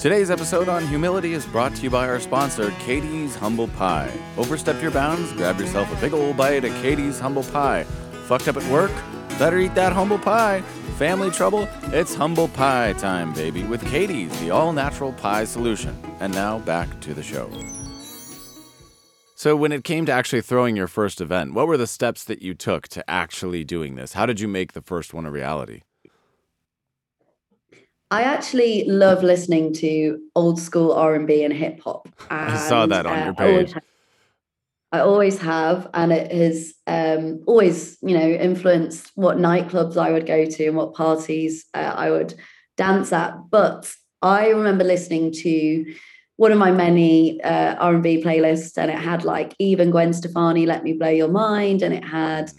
Today's 0.00 0.30
episode 0.30 0.70
on 0.70 0.86
humility 0.86 1.34
is 1.34 1.44
brought 1.44 1.74
to 1.74 1.82
you 1.82 1.90
by 1.90 2.08
our 2.08 2.18
sponsor, 2.20 2.70
Katie's 2.78 3.36
Humble 3.36 3.68
Pie. 3.68 4.10
Overstep 4.38 4.80
your 4.80 4.90
bounds, 4.90 5.30
grab 5.34 5.60
yourself 5.60 5.92
a 5.92 6.00
big 6.00 6.14
old 6.14 6.38
bite 6.38 6.64
of 6.64 6.72
Katie's 6.80 7.20
Humble 7.20 7.42
Pie. 7.42 7.84
Fucked 8.24 8.48
up 8.48 8.56
at 8.56 8.64
work? 8.72 8.90
Better 9.38 9.58
eat 9.58 9.74
that 9.74 9.92
humble 9.92 10.18
pie. 10.18 10.62
Family 10.96 11.30
trouble? 11.30 11.68
It's 11.92 12.14
humble 12.14 12.48
pie 12.48 12.94
time, 12.94 13.34
baby, 13.34 13.62
with 13.64 13.86
Katie's, 13.90 14.40
the 14.40 14.48
all 14.48 14.72
natural 14.72 15.12
pie 15.12 15.44
solution. 15.44 15.94
And 16.18 16.32
now 16.32 16.60
back 16.60 17.02
to 17.02 17.12
the 17.12 17.22
show. 17.22 17.50
So, 19.34 19.54
when 19.54 19.70
it 19.70 19.84
came 19.84 20.06
to 20.06 20.12
actually 20.12 20.40
throwing 20.40 20.76
your 20.76 20.88
first 20.88 21.20
event, 21.20 21.52
what 21.52 21.66
were 21.66 21.76
the 21.76 21.86
steps 21.86 22.24
that 22.24 22.40
you 22.40 22.54
took 22.54 22.88
to 22.88 23.10
actually 23.10 23.64
doing 23.64 23.96
this? 23.96 24.14
How 24.14 24.24
did 24.24 24.40
you 24.40 24.48
make 24.48 24.72
the 24.72 24.80
first 24.80 25.12
one 25.12 25.26
a 25.26 25.30
reality? 25.30 25.82
I 28.10 28.22
actually 28.22 28.84
love 28.84 29.22
listening 29.22 29.72
to 29.74 30.20
old 30.34 30.58
school 30.58 30.92
R 30.92 31.14
and 31.14 31.26
B 31.26 31.44
and 31.44 31.54
hip 31.54 31.80
hop. 31.80 32.08
I 32.28 32.56
saw 32.56 32.86
that 32.86 33.06
on 33.06 33.18
uh, 33.18 33.24
your 33.26 33.34
page. 33.34 33.74
I 34.92 35.00
always 35.00 35.38
have, 35.38 35.88
and 35.94 36.12
it 36.12 36.32
has 36.32 36.74
um, 36.88 37.44
always, 37.46 37.96
you 38.02 38.18
know, 38.18 38.28
influenced 38.28 39.12
what 39.14 39.36
nightclubs 39.36 39.96
I 39.96 40.10
would 40.10 40.26
go 40.26 40.44
to 40.44 40.66
and 40.66 40.76
what 40.76 40.94
parties 40.94 41.64
uh, 41.74 41.94
I 41.96 42.10
would 42.10 42.34
dance 42.76 43.12
at. 43.12 43.34
But 43.50 43.92
I 44.20 44.48
remember 44.48 44.82
listening 44.82 45.30
to 45.32 45.94
one 46.36 46.50
of 46.50 46.58
my 46.58 46.72
many 46.72 47.40
uh, 47.42 47.74
R&B 47.74 48.24
playlists 48.24 48.76
and 48.78 48.90
it 48.90 48.98
had 48.98 49.24
like 49.24 49.54
even 49.58 49.90
Gwen 49.90 50.12
Stefani 50.12 50.66
Let 50.66 50.82
Me 50.82 50.94
Blow 50.94 51.10
Your 51.10 51.28
Mind 51.28 51.82
and 51.82 51.94
it 51.94 52.04
had 52.04 52.50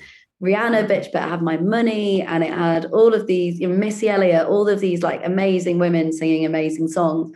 Rihanna 0.41 0.86
mm-hmm. 0.86 0.91
Bitch 0.91 1.12
Better 1.12 1.29
Have 1.29 1.41
My 1.41 1.57
Money 1.57 2.21
and 2.21 2.43
it 2.43 2.53
had 2.53 2.86
all 2.86 3.13
of 3.13 3.27
these 3.27 3.60
you 3.60 3.67
know, 3.67 3.75
Missy 3.75 4.10
Elliott 4.10 4.48
all 4.48 4.67
of 4.67 4.79
these 4.79 5.03
like 5.03 5.21
amazing 5.24 5.79
women 5.79 6.12
singing 6.12 6.45
amazing 6.45 6.88
songs 6.88 7.31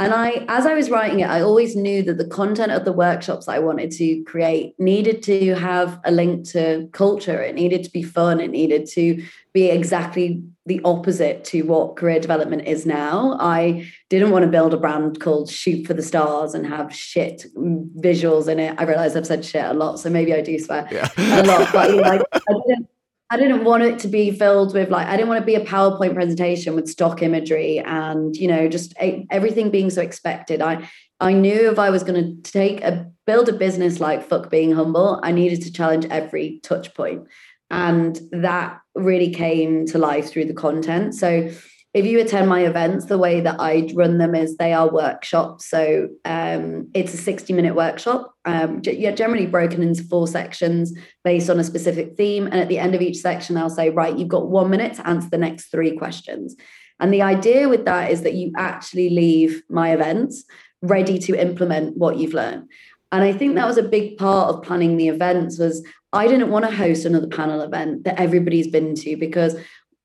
and 0.00 0.14
I, 0.14 0.46
as 0.48 0.64
I 0.64 0.72
was 0.72 0.88
writing 0.88 1.20
it, 1.20 1.28
I 1.28 1.42
always 1.42 1.76
knew 1.76 2.02
that 2.04 2.16
the 2.16 2.26
content 2.26 2.72
of 2.72 2.86
the 2.86 2.92
workshops 2.92 3.48
I 3.48 3.58
wanted 3.58 3.90
to 3.92 4.24
create 4.24 4.74
needed 4.78 5.22
to 5.24 5.54
have 5.56 6.00
a 6.04 6.10
link 6.10 6.48
to 6.52 6.88
culture. 6.92 7.42
It 7.42 7.54
needed 7.54 7.84
to 7.84 7.90
be 7.90 8.02
fun. 8.02 8.40
It 8.40 8.50
needed 8.50 8.86
to 8.92 9.22
be 9.52 9.68
exactly 9.68 10.42
the 10.64 10.80
opposite 10.86 11.44
to 11.44 11.62
what 11.62 11.96
career 11.96 12.18
development 12.18 12.66
is 12.66 12.86
now. 12.86 13.36
I 13.40 13.92
didn't 14.08 14.30
want 14.30 14.46
to 14.46 14.50
build 14.50 14.72
a 14.72 14.78
brand 14.78 15.20
called 15.20 15.50
Shoot 15.50 15.86
for 15.86 15.92
the 15.92 16.02
Stars 16.02 16.54
and 16.54 16.66
have 16.66 16.94
shit 16.94 17.44
visuals 17.54 18.48
in 18.48 18.58
it. 18.58 18.76
I 18.78 18.84
realize 18.84 19.14
I've 19.16 19.26
said 19.26 19.44
shit 19.44 19.66
a 19.66 19.74
lot, 19.74 20.00
so 20.00 20.08
maybe 20.08 20.32
I 20.32 20.40
do 20.40 20.58
swear 20.58 20.88
yeah. 20.90 21.10
a 21.18 21.44
lot, 21.44 21.70
but 21.74 21.94
like, 21.94 22.22
I 22.32 22.38
didn't 22.68 22.88
I 23.32 23.36
didn't 23.36 23.64
want 23.64 23.84
it 23.84 24.00
to 24.00 24.08
be 24.08 24.32
filled 24.32 24.74
with 24.74 24.90
like 24.90 25.06
I 25.06 25.16
didn't 25.16 25.28
want 25.28 25.40
to 25.40 25.46
be 25.46 25.54
a 25.54 25.64
PowerPoint 25.64 26.14
presentation 26.14 26.74
with 26.74 26.88
stock 26.88 27.22
imagery 27.22 27.78
and 27.78 28.36
you 28.36 28.48
know 28.48 28.68
just 28.68 28.92
everything 28.98 29.70
being 29.70 29.88
so 29.88 30.02
expected. 30.02 30.60
I 30.60 30.88
I 31.20 31.32
knew 31.32 31.70
if 31.70 31.78
I 31.78 31.90
was 31.90 32.02
going 32.02 32.42
to 32.42 32.50
take 32.50 32.82
a 32.82 33.08
build 33.26 33.48
a 33.48 33.52
business 33.52 34.00
like 34.00 34.28
fuck 34.28 34.50
being 34.50 34.72
humble, 34.72 35.20
I 35.22 35.30
needed 35.30 35.62
to 35.62 35.72
challenge 35.72 36.06
every 36.06 36.58
touch 36.64 36.92
point, 36.94 37.28
and 37.70 38.20
that 38.32 38.80
really 38.96 39.32
came 39.32 39.86
to 39.86 39.98
life 39.98 40.28
through 40.28 40.46
the 40.46 40.54
content. 40.54 41.14
So 41.14 41.50
if 41.92 42.06
you 42.06 42.20
attend 42.20 42.48
my 42.48 42.60
events, 42.60 43.06
the 43.06 43.18
way 43.18 43.40
that 43.40 43.56
I 43.58 43.90
run 43.94 44.18
them 44.18 44.34
is 44.34 44.56
they 44.56 44.72
are 44.72 44.88
workshops. 44.88 45.66
So 45.66 46.08
um, 46.24 46.88
it's 46.94 47.12
a 47.14 47.16
60 47.16 47.52
minute 47.52 47.74
workshop. 47.74 48.32
Um, 48.44 48.80
yeah, 48.84 49.10
generally 49.10 49.46
broken 49.46 49.82
into 49.82 50.04
four 50.04 50.28
sections 50.28 50.92
based 51.24 51.50
on 51.50 51.58
a 51.58 51.64
specific 51.64 52.16
theme. 52.16 52.46
And 52.46 52.60
at 52.60 52.68
the 52.68 52.78
end 52.78 52.94
of 52.94 53.00
each 53.00 53.16
section, 53.18 53.56
I'll 53.56 53.70
say, 53.70 53.90
right, 53.90 54.16
you've 54.16 54.28
got 54.28 54.48
one 54.48 54.70
minute 54.70 54.94
to 54.94 55.06
answer 55.06 55.28
the 55.30 55.38
next 55.38 55.66
three 55.72 55.96
questions. 55.96 56.54
And 57.00 57.12
the 57.12 57.22
idea 57.22 57.68
with 57.68 57.86
that 57.86 58.12
is 58.12 58.22
that 58.22 58.34
you 58.34 58.52
actually 58.56 59.10
leave 59.10 59.62
my 59.68 59.92
events 59.92 60.44
ready 60.82 61.18
to 61.18 61.34
implement 61.34 61.96
what 61.96 62.18
you've 62.18 62.34
learned. 62.34 62.68
And 63.10 63.24
I 63.24 63.32
think 63.32 63.56
that 63.56 63.66
was 63.66 63.78
a 63.78 63.82
big 63.82 64.16
part 64.16 64.54
of 64.54 64.62
planning 64.62 64.96
the 64.96 65.08
events 65.08 65.58
was 65.58 65.84
I 66.12 66.26
didn't 66.26 66.50
want 66.50 66.64
to 66.64 66.74
host 66.74 67.04
another 67.04 67.26
panel 67.26 67.60
event 67.60 68.04
that 68.04 68.20
everybody's 68.20 68.68
been 68.68 68.94
to 68.96 69.16
because 69.16 69.56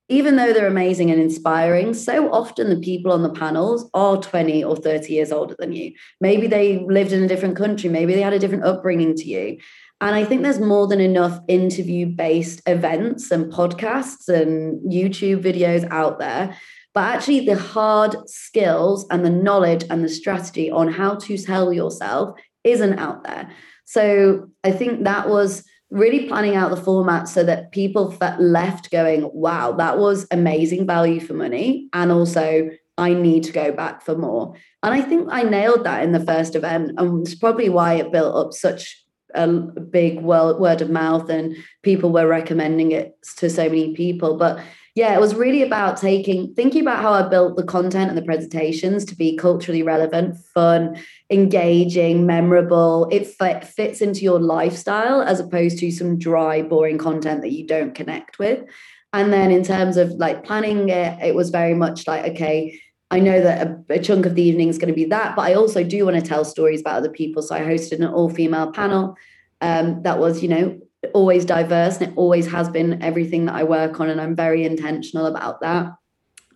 even 0.07 0.35
though 0.35 0.53
they're 0.53 0.67
amazing 0.67 1.09
and 1.09 1.19
inspiring, 1.19 1.93
so 1.93 2.31
often 2.31 2.69
the 2.69 2.79
people 2.79 3.11
on 3.11 3.23
the 3.23 3.29
panels 3.29 3.89
are 3.93 4.17
20 4.17 4.63
or 4.63 4.75
30 4.75 5.11
years 5.11 5.31
older 5.31 5.55
than 5.57 5.73
you. 5.73 5.93
Maybe 6.21 6.47
they 6.47 6.85
lived 6.87 7.11
in 7.11 7.23
a 7.23 7.27
different 7.27 7.55
country, 7.55 7.89
maybe 7.89 8.13
they 8.13 8.21
had 8.21 8.33
a 8.33 8.39
different 8.39 8.65
upbringing 8.65 9.15
to 9.15 9.23
you. 9.23 9.57
And 10.01 10.13
I 10.13 10.25
think 10.25 10.43
there's 10.43 10.59
more 10.59 10.87
than 10.87 10.99
enough 10.99 11.39
interview 11.47 12.05
based 12.05 12.61
events 12.67 13.31
and 13.31 13.51
podcasts 13.51 14.27
and 14.27 14.79
YouTube 14.91 15.41
videos 15.41 15.89
out 15.89 16.19
there. 16.19 16.55
But 16.93 17.15
actually, 17.15 17.45
the 17.45 17.57
hard 17.57 18.15
skills 18.29 19.05
and 19.09 19.25
the 19.25 19.29
knowledge 19.29 19.83
and 19.89 20.03
the 20.03 20.09
strategy 20.09 20.69
on 20.69 20.89
how 20.89 21.15
to 21.15 21.37
sell 21.37 21.73
yourself 21.73 22.37
isn't 22.63 22.99
out 22.99 23.23
there. 23.23 23.49
So 23.85 24.49
I 24.63 24.71
think 24.71 25.03
that 25.03 25.29
was 25.29 25.63
really 25.95 26.27
planning 26.27 26.55
out 26.55 26.69
the 26.69 26.77
format 26.77 27.27
so 27.29 27.43
that 27.43 27.71
people 27.71 28.15
left 28.37 28.91
going, 28.91 29.29
wow, 29.33 29.71
that 29.71 29.97
was 29.97 30.27
amazing 30.29 30.85
value 30.85 31.21
for 31.21 31.33
money. 31.33 31.87
And 31.93 32.11
also, 32.11 32.69
I 32.97 33.13
need 33.13 33.43
to 33.45 33.53
go 33.53 33.71
back 33.71 34.03
for 34.03 34.15
more. 34.15 34.55
And 34.83 34.93
I 34.93 35.01
think 35.01 35.29
I 35.31 35.43
nailed 35.43 35.85
that 35.85 36.03
in 36.03 36.11
the 36.11 36.25
first 36.25 36.55
event. 36.55 36.91
And 36.97 37.25
it's 37.25 37.35
probably 37.35 37.69
why 37.69 37.93
it 37.93 38.11
built 38.11 38.35
up 38.35 38.53
such 38.53 39.05
a 39.33 39.47
big 39.47 40.19
word 40.21 40.81
of 40.81 40.89
mouth 40.89 41.29
and 41.29 41.55
people 41.81 42.11
were 42.11 42.27
recommending 42.27 42.91
it 42.91 43.13
to 43.37 43.49
so 43.49 43.63
many 43.63 43.93
people. 43.93 44.37
But 44.37 44.61
yeah, 44.95 45.13
it 45.13 45.19
was 45.19 45.35
really 45.35 45.61
about 45.61 45.97
taking, 45.97 46.53
thinking 46.53 46.81
about 46.81 47.01
how 47.01 47.11
I 47.11 47.27
built 47.27 47.57
the 47.57 47.65
content 47.65 48.07
and 48.07 48.17
the 48.17 48.21
presentations 48.21 49.03
to 49.05 49.15
be 49.15 49.35
culturally 49.35 49.83
relevant, 49.83 50.37
fun, 50.37 50.97
engaging, 51.29 52.25
memorable. 52.25 53.09
It 53.11 53.27
fit, 53.27 53.65
fits 53.65 53.99
into 53.99 54.21
your 54.21 54.39
lifestyle 54.39 55.21
as 55.21 55.41
opposed 55.41 55.79
to 55.79 55.91
some 55.91 56.17
dry, 56.17 56.61
boring 56.61 56.97
content 56.97 57.41
that 57.41 57.51
you 57.51 57.67
don't 57.67 57.93
connect 57.93 58.39
with. 58.39 58.63
And 59.11 59.33
then 59.33 59.51
in 59.51 59.63
terms 59.63 59.97
of 59.97 60.11
like 60.11 60.45
planning 60.45 60.87
it, 60.87 61.21
it 61.21 61.35
was 61.35 61.49
very 61.49 61.73
much 61.73 62.07
like, 62.07 62.31
okay, 62.31 62.79
I 63.11 63.19
know 63.19 63.41
that 63.41 63.67
a, 63.67 63.95
a 63.95 63.99
chunk 63.99 64.25
of 64.25 64.35
the 64.35 64.43
evening 64.43 64.69
is 64.69 64.77
going 64.77 64.93
to 64.93 64.95
be 64.95 65.05
that, 65.05 65.35
but 65.35 65.41
I 65.41 65.55
also 65.55 65.83
do 65.83 66.05
want 66.05 66.15
to 66.15 66.21
tell 66.21 66.45
stories 66.45 66.79
about 66.79 66.95
other 66.95 67.09
people. 67.09 67.41
So 67.41 67.53
I 67.53 67.59
hosted 67.59 67.99
an 67.99 68.05
all 68.05 68.29
female 68.29 68.71
panel 68.71 69.17
um, 69.59 70.03
that 70.03 70.19
was, 70.19 70.41
you 70.41 70.47
know, 70.47 70.79
always 71.13 71.45
diverse 71.45 71.97
and 71.97 72.09
it 72.09 72.17
always 72.17 72.47
has 72.51 72.69
been 72.69 73.01
everything 73.01 73.45
that 73.45 73.55
I 73.55 73.63
work 73.63 73.99
on 73.99 74.09
and 74.09 74.19
I'm 74.19 74.35
very 74.35 74.63
intentional 74.63 75.25
about 75.25 75.61
that. 75.61 75.93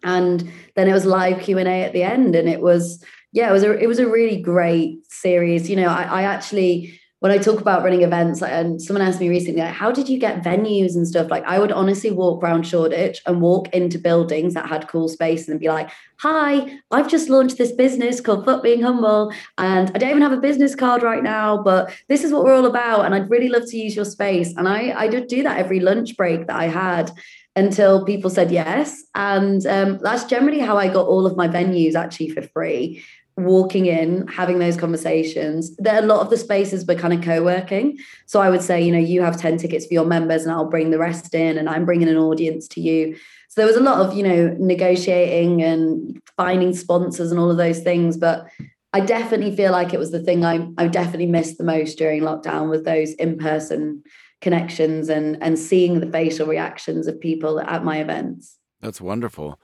And 0.04 0.52
then 0.76 0.88
it 0.88 0.94
was 0.94 1.06
live 1.06 1.42
Q&A 1.42 1.84
at 1.84 1.94
the 1.94 2.04
end 2.04 2.36
and 2.36 2.48
it 2.48 2.62
was 2.62 3.04
yeah, 3.32 3.50
it 3.50 3.54
was 3.54 3.64
a 3.64 3.78
it 3.78 3.88
was 3.88 4.00
a 4.00 4.08
really 4.08 4.42
great 4.42 5.06
series. 5.12 5.70
You 5.70 5.76
know, 5.76 5.88
I, 5.88 6.04
I 6.04 6.22
actually 6.24 6.99
when 7.20 7.34
I 7.34 7.38
talk 7.38 7.60
about 7.60 7.84
running 7.84 8.04
events, 8.04 8.42
and 8.42 8.82
someone 8.82 9.06
asked 9.06 9.20
me 9.20 9.28
recently, 9.28 9.62
like, 9.62 9.74
how 9.74 9.92
did 9.92 10.08
you 10.08 10.18
get 10.18 10.42
venues 10.42 10.96
and 10.96 11.06
stuff? 11.06 11.30
Like, 11.30 11.44
I 11.44 11.60
would 11.60 11.72
honestly 11.74 12.12
walk 12.12 12.42
around 12.42 12.66
Shoreditch 12.66 13.22
and 13.26 13.42
walk 13.42 13.68
into 13.74 14.00
buildings 14.00 14.54
that 14.54 14.70
had 14.70 14.88
cool 14.88 15.10
space 15.10 15.50
and 15.50 15.60
be 15.60 15.68
like, 15.68 15.90
hi, 16.18 16.80
I've 16.92 17.10
just 17.10 17.30
launched 17.30 17.58
this 17.58 17.74
business 17.74 18.22
called 18.22 18.46
Fuck 18.46 18.64
Being 18.64 18.82
Humble. 18.82 19.34
And 19.58 19.92
I 19.94 19.98
don't 19.98 20.12
even 20.12 20.22
have 20.22 20.32
a 20.32 20.38
business 20.38 20.76
card 20.76 21.04
right 21.04 21.24
now, 21.24 21.62
but 21.62 21.94
this 22.08 22.24
is 22.24 22.32
what 22.32 22.46
we're 22.46 22.56
all 22.56 22.66
about. 22.66 23.06
And 23.06 23.14
I'd 23.14 23.30
really 23.30 23.50
love 23.50 23.70
to 23.70 23.78
use 23.78 23.98
your 23.98 24.06
space. 24.06 24.56
And 24.56 24.70
I, 24.70 24.94
I 24.98 25.08
did 25.10 25.28
do 25.28 25.44
that 25.44 25.58
every 25.58 25.82
lunch 25.82 26.16
break 26.16 26.48
that 26.48 26.56
I 26.56 26.68
had 26.68 27.12
until 27.56 28.06
people 28.06 28.30
said 28.30 28.50
yes. 28.50 29.04
And 29.16 29.66
um, 29.68 29.98
that's 30.02 30.24
generally 30.24 30.60
how 30.60 30.78
I 30.78 30.88
got 30.88 31.08
all 31.08 31.26
of 31.26 31.36
my 31.36 31.50
venues 31.50 31.96
actually 31.96 32.30
for 32.30 32.42
free 32.42 33.04
walking 33.40 33.86
in, 33.86 34.28
having 34.28 34.60
those 34.60 34.78
conversations. 34.78 35.76
There 35.78 35.98
a 35.98 36.06
lot 36.06 36.22
of 36.22 36.30
the 36.30 36.38
spaces 36.38 36.86
were 36.86 36.96
kind 36.96 37.14
of 37.14 37.22
co-working. 37.22 37.98
So 38.26 38.42
I 38.42 38.50
would 38.50 38.62
say, 38.62 38.82
you 38.82 38.92
know, 38.92 39.00
you 39.00 39.22
have 39.22 39.40
10 39.40 39.58
tickets 39.58 39.86
for 39.86 39.94
your 39.94 40.06
members 40.06 40.44
and 40.44 40.52
I'll 40.52 40.70
bring 40.70 40.92
the 40.92 41.00
rest 41.00 41.34
in 41.34 41.58
and 41.58 41.70
I'm 41.70 41.86
bringing 41.86 42.08
an 42.08 42.18
audience 42.18 42.68
to 42.70 42.82
you. 42.82 43.16
So 43.50 43.62
there 43.62 43.68
was 43.68 43.76
a 43.76 43.82
lot 43.82 44.00
of, 44.06 44.16
you 44.16 44.24
know, 44.24 44.56
negotiating 44.60 45.64
and 45.64 46.22
finding 46.38 46.74
sponsors 46.74 47.32
and 47.32 47.40
all 47.40 47.50
of 47.50 47.58
those 47.58 47.80
things. 47.80 48.18
But 48.18 48.48
I 48.94 49.00
definitely 49.02 49.56
feel 49.56 49.72
like 49.72 49.94
it 49.94 50.00
was 50.00 50.12
the 50.12 50.22
thing 50.22 50.46
I, 50.46 50.68
I 50.78 50.88
definitely 50.88 51.28
missed 51.28 51.58
the 51.58 51.64
most 51.64 51.98
during 51.98 52.22
lockdown 52.22 52.70
with 52.70 52.86
those 52.86 53.14
in-person 53.14 54.04
connections 54.42 55.10
and 55.10 55.38
and 55.44 55.60
seeing 55.60 56.00
the 56.00 56.10
facial 56.10 56.48
reactions 56.48 57.08
of 57.08 57.20
people 57.20 57.60
at 57.60 57.84
my 57.84 57.98
events. 57.98 58.58
That's 58.82 59.02
wonderful. 59.02 59.60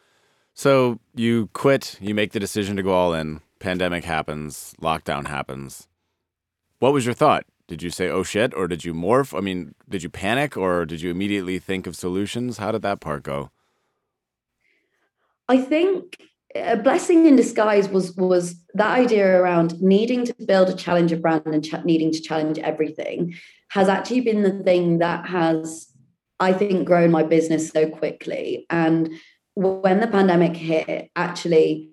So 0.53 1.00
you 1.13 1.48
quit, 1.53 1.98
you 2.01 2.13
make 2.13 2.32
the 2.32 2.39
decision 2.39 2.75
to 2.77 2.84
go 2.84 2.94
all 2.94 3.13
in 3.13 3.41
pandemic 3.60 4.04
happens, 4.04 4.74
lockdown 4.82 5.28
happens. 5.28 5.88
What 6.80 6.94
was 6.94 7.06
your 7.06 7.16
thought? 7.16 7.46
Did 7.68 7.82
you 7.82 7.90
say, 7.90 8.10
oh 8.10 8.24
shit, 8.24 8.54
or 8.54 8.68
did 8.68 8.86
you 8.86 8.94
morph? 8.94 9.36
I 9.36 9.42
mean, 9.42 9.74
did 9.90 10.04
you 10.04 10.10
panic 10.10 10.56
or 10.56 10.86
did 10.86 11.02
you 11.02 11.10
immediately 11.10 11.58
think 11.58 11.88
of 11.88 11.96
solutions? 11.96 12.58
How 12.58 12.72
did 12.72 12.84
that 12.84 13.00
part 13.00 13.24
go? 13.24 13.50
I 15.48 15.58
think 15.58 16.18
a 16.56 16.78
blessing 16.78 17.26
in 17.26 17.36
disguise 17.36 17.90
was 17.90 18.16
was 18.16 18.56
that 18.74 18.98
idea 18.98 19.42
around 19.42 19.82
needing 19.82 20.26
to 20.26 20.34
build 20.46 20.70
a 20.70 20.74
challenger 20.74 21.18
brand 21.18 21.46
and 21.46 21.64
ch- 21.64 21.84
needing 21.84 22.12
to 22.12 22.22
challenge 22.22 22.58
everything 22.60 23.36
has 23.70 23.90
actually 23.90 24.22
been 24.22 24.42
the 24.42 24.64
thing 24.64 25.00
that 25.00 25.28
has 25.28 25.92
i 26.40 26.54
think 26.54 26.88
grown 26.88 27.12
my 27.12 27.24
business 27.24 27.70
so 27.70 27.90
quickly 27.90 28.66
and 28.70 29.10
when 29.56 30.00
the 30.00 30.08
pandemic 30.08 30.56
hit 30.56 31.12
actually 31.16 31.92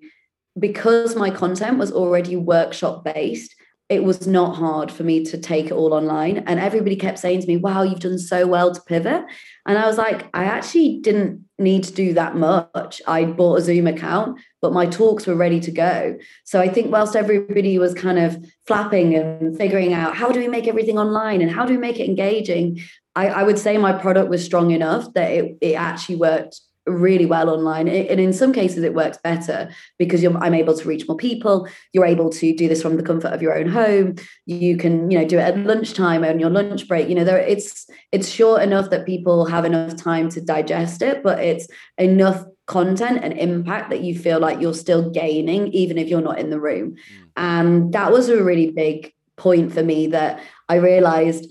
because 0.59 1.17
my 1.17 1.31
content 1.31 1.79
was 1.79 1.93
already 1.93 2.37
workshop 2.37 3.05
based 3.05 3.55
it 3.93 4.05
was 4.05 4.27
not 4.27 4.57
hard 4.57 4.91
for 4.91 5.05
me 5.05 5.23
to 5.23 5.37
take 5.37 5.67
it 5.67 5.73
all 5.73 5.93
online. 5.93 6.39
And 6.47 6.59
everybody 6.59 6.97
kept 6.97 7.19
saying 7.19 7.43
to 7.43 7.47
me, 7.47 7.59
wow, 7.59 7.83
you've 7.83 8.01
done 8.01 8.19
so 8.19 8.47
well 8.47 8.75
to 8.75 8.81
pivot. 8.81 9.23
And 9.67 9.77
I 9.77 9.87
was 9.87 9.99
like, 9.99 10.31
I 10.33 10.45
actually 10.45 11.01
didn't 11.01 11.45
need 11.59 11.85
to 11.85 11.93
do 11.93 12.15
that 12.15 12.35
much. 12.35 13.03
I 13.07 13.27
bought 13.27 13.59
a 13.59 13.61
Zoom 13.61 13.87
account, 13.87 14.41
but 14.63 14.73
my 14.73 14.87
talks 14.87 15.27
were 15.27 15.35
ready 15.35 15.61
to 15.61 15.71
go. 15.71 16.17
So 16.45 16.59
I 16.59 16.71
think 16.71 16.91
whilst 16.91 17.15
everybody 17.15 17.79
was 17.79 17.93
kind 17.93 18.19
of 18.19 18.43
flapping 18.67 19.15
and 19.15 19.59
figuring 19.59 19.93
out 19.93 20.17
how 20.17 20.33
do 20.33 20.41
we 20.41 20.49
make 20.49 20.69
everything 20.69 20.99
online 20.99 21.43
and 21.43 21.51
how 21.51 21.67
do 21.67 21.75
we 21.75 21.79
make 21.79 22.01
it 22.01 22.09
engaging, 22.09 22.81
I, 23.15 23.29
I 23.29 23.43
would 23.43 23.59
say 23.59 23.77
my 23.77 23.93
product 23.93 24.31
was 24.31 24.43
strong 24.43 24.71
enough 24.71 25.13
that 25.13 25.31
it, 25.31 25.59
it 25.61 25.75
actually 25.75 26.17
worked 26.17 26.63
really 26.87 27.27
well 27.27 27.49
online. 27.49 27.89
And 27.89 28.21
in 28.21 28.33
some 28.33 28.53
cases 28.53 28.83
it 28.83 28.95
works 28.95 29.19
better 29.23 29.71
because 29.99 30.25
i'm 30.25 30.55
able 30.55 30.77
to 30.77 30.89
reach 30.89 31.07
more 31.07 31.17
people. 31.17 31.69
You're 31.93 32.07
able 32.07 32.31
to 32.31 32.55
do 32.55 32.69
this 32.69 32.83
from 32.83 32.97
the 32.97 33.03
comfort 33.03 33.33
of 33.33 33.43
your 33.43 33.57
own 33.57 33.69
home. 33.69 34.17
You 34.47 34.77
can 34.77 35.11
you 35.11 35.19
know 35.19 35.27
do 35.27 35.39
it 35.39 35.43
at 35.43 35.59
lunchtime 35.59 36.25
on 36.25 36.41
your 36.41 36.51
lunch 36.51 36.89
break. 36.89 37.09
You 37.09 37.15
know 37.15 37.25
there 37.25 37.39
it's 37.39 37.89
it's 38.11 38.29
short 38.29 38.63
enough 38.63 38.91
that 38.91 39.07
people 39.07 39.47
have 39.47 39.65
enough 39.65 39.97
time 39.97 40.29
to 40.31 40.41
digest 40.41 41.03
it 41.03 41.23
but 41.23 41.39
it's 41.39 41.69
enough 41.99 42.45
content 42.67 43.21
and 43.23 43.33
impact 43.35 43.91
that 43.91 44.03
you 44.03 44.17
feel 44.19 44.41
like 44.41 44.61
you're 44.61 44.75
still 44.75 45.11
gaining 45.11 45.69
even 45.69 45.99
if 45.99 46.09
you're 46.09 46.21
not 46.21 46.39
in 46.39 46.51
the 46.51 46.61
room. 46.61 46.93
Mm. 46.93 47.29
and 47.37 47.93
that 47.93 48.13
was 48.13 48.29
a 48.29 48.43
really 48.43 48.71
big 48.71 49.13
point 49.37 49.73
for 49.73 49.83
me 49.83 50.07
that 50.07 50.41
i 50.69 50.77
realized 50.77 51.51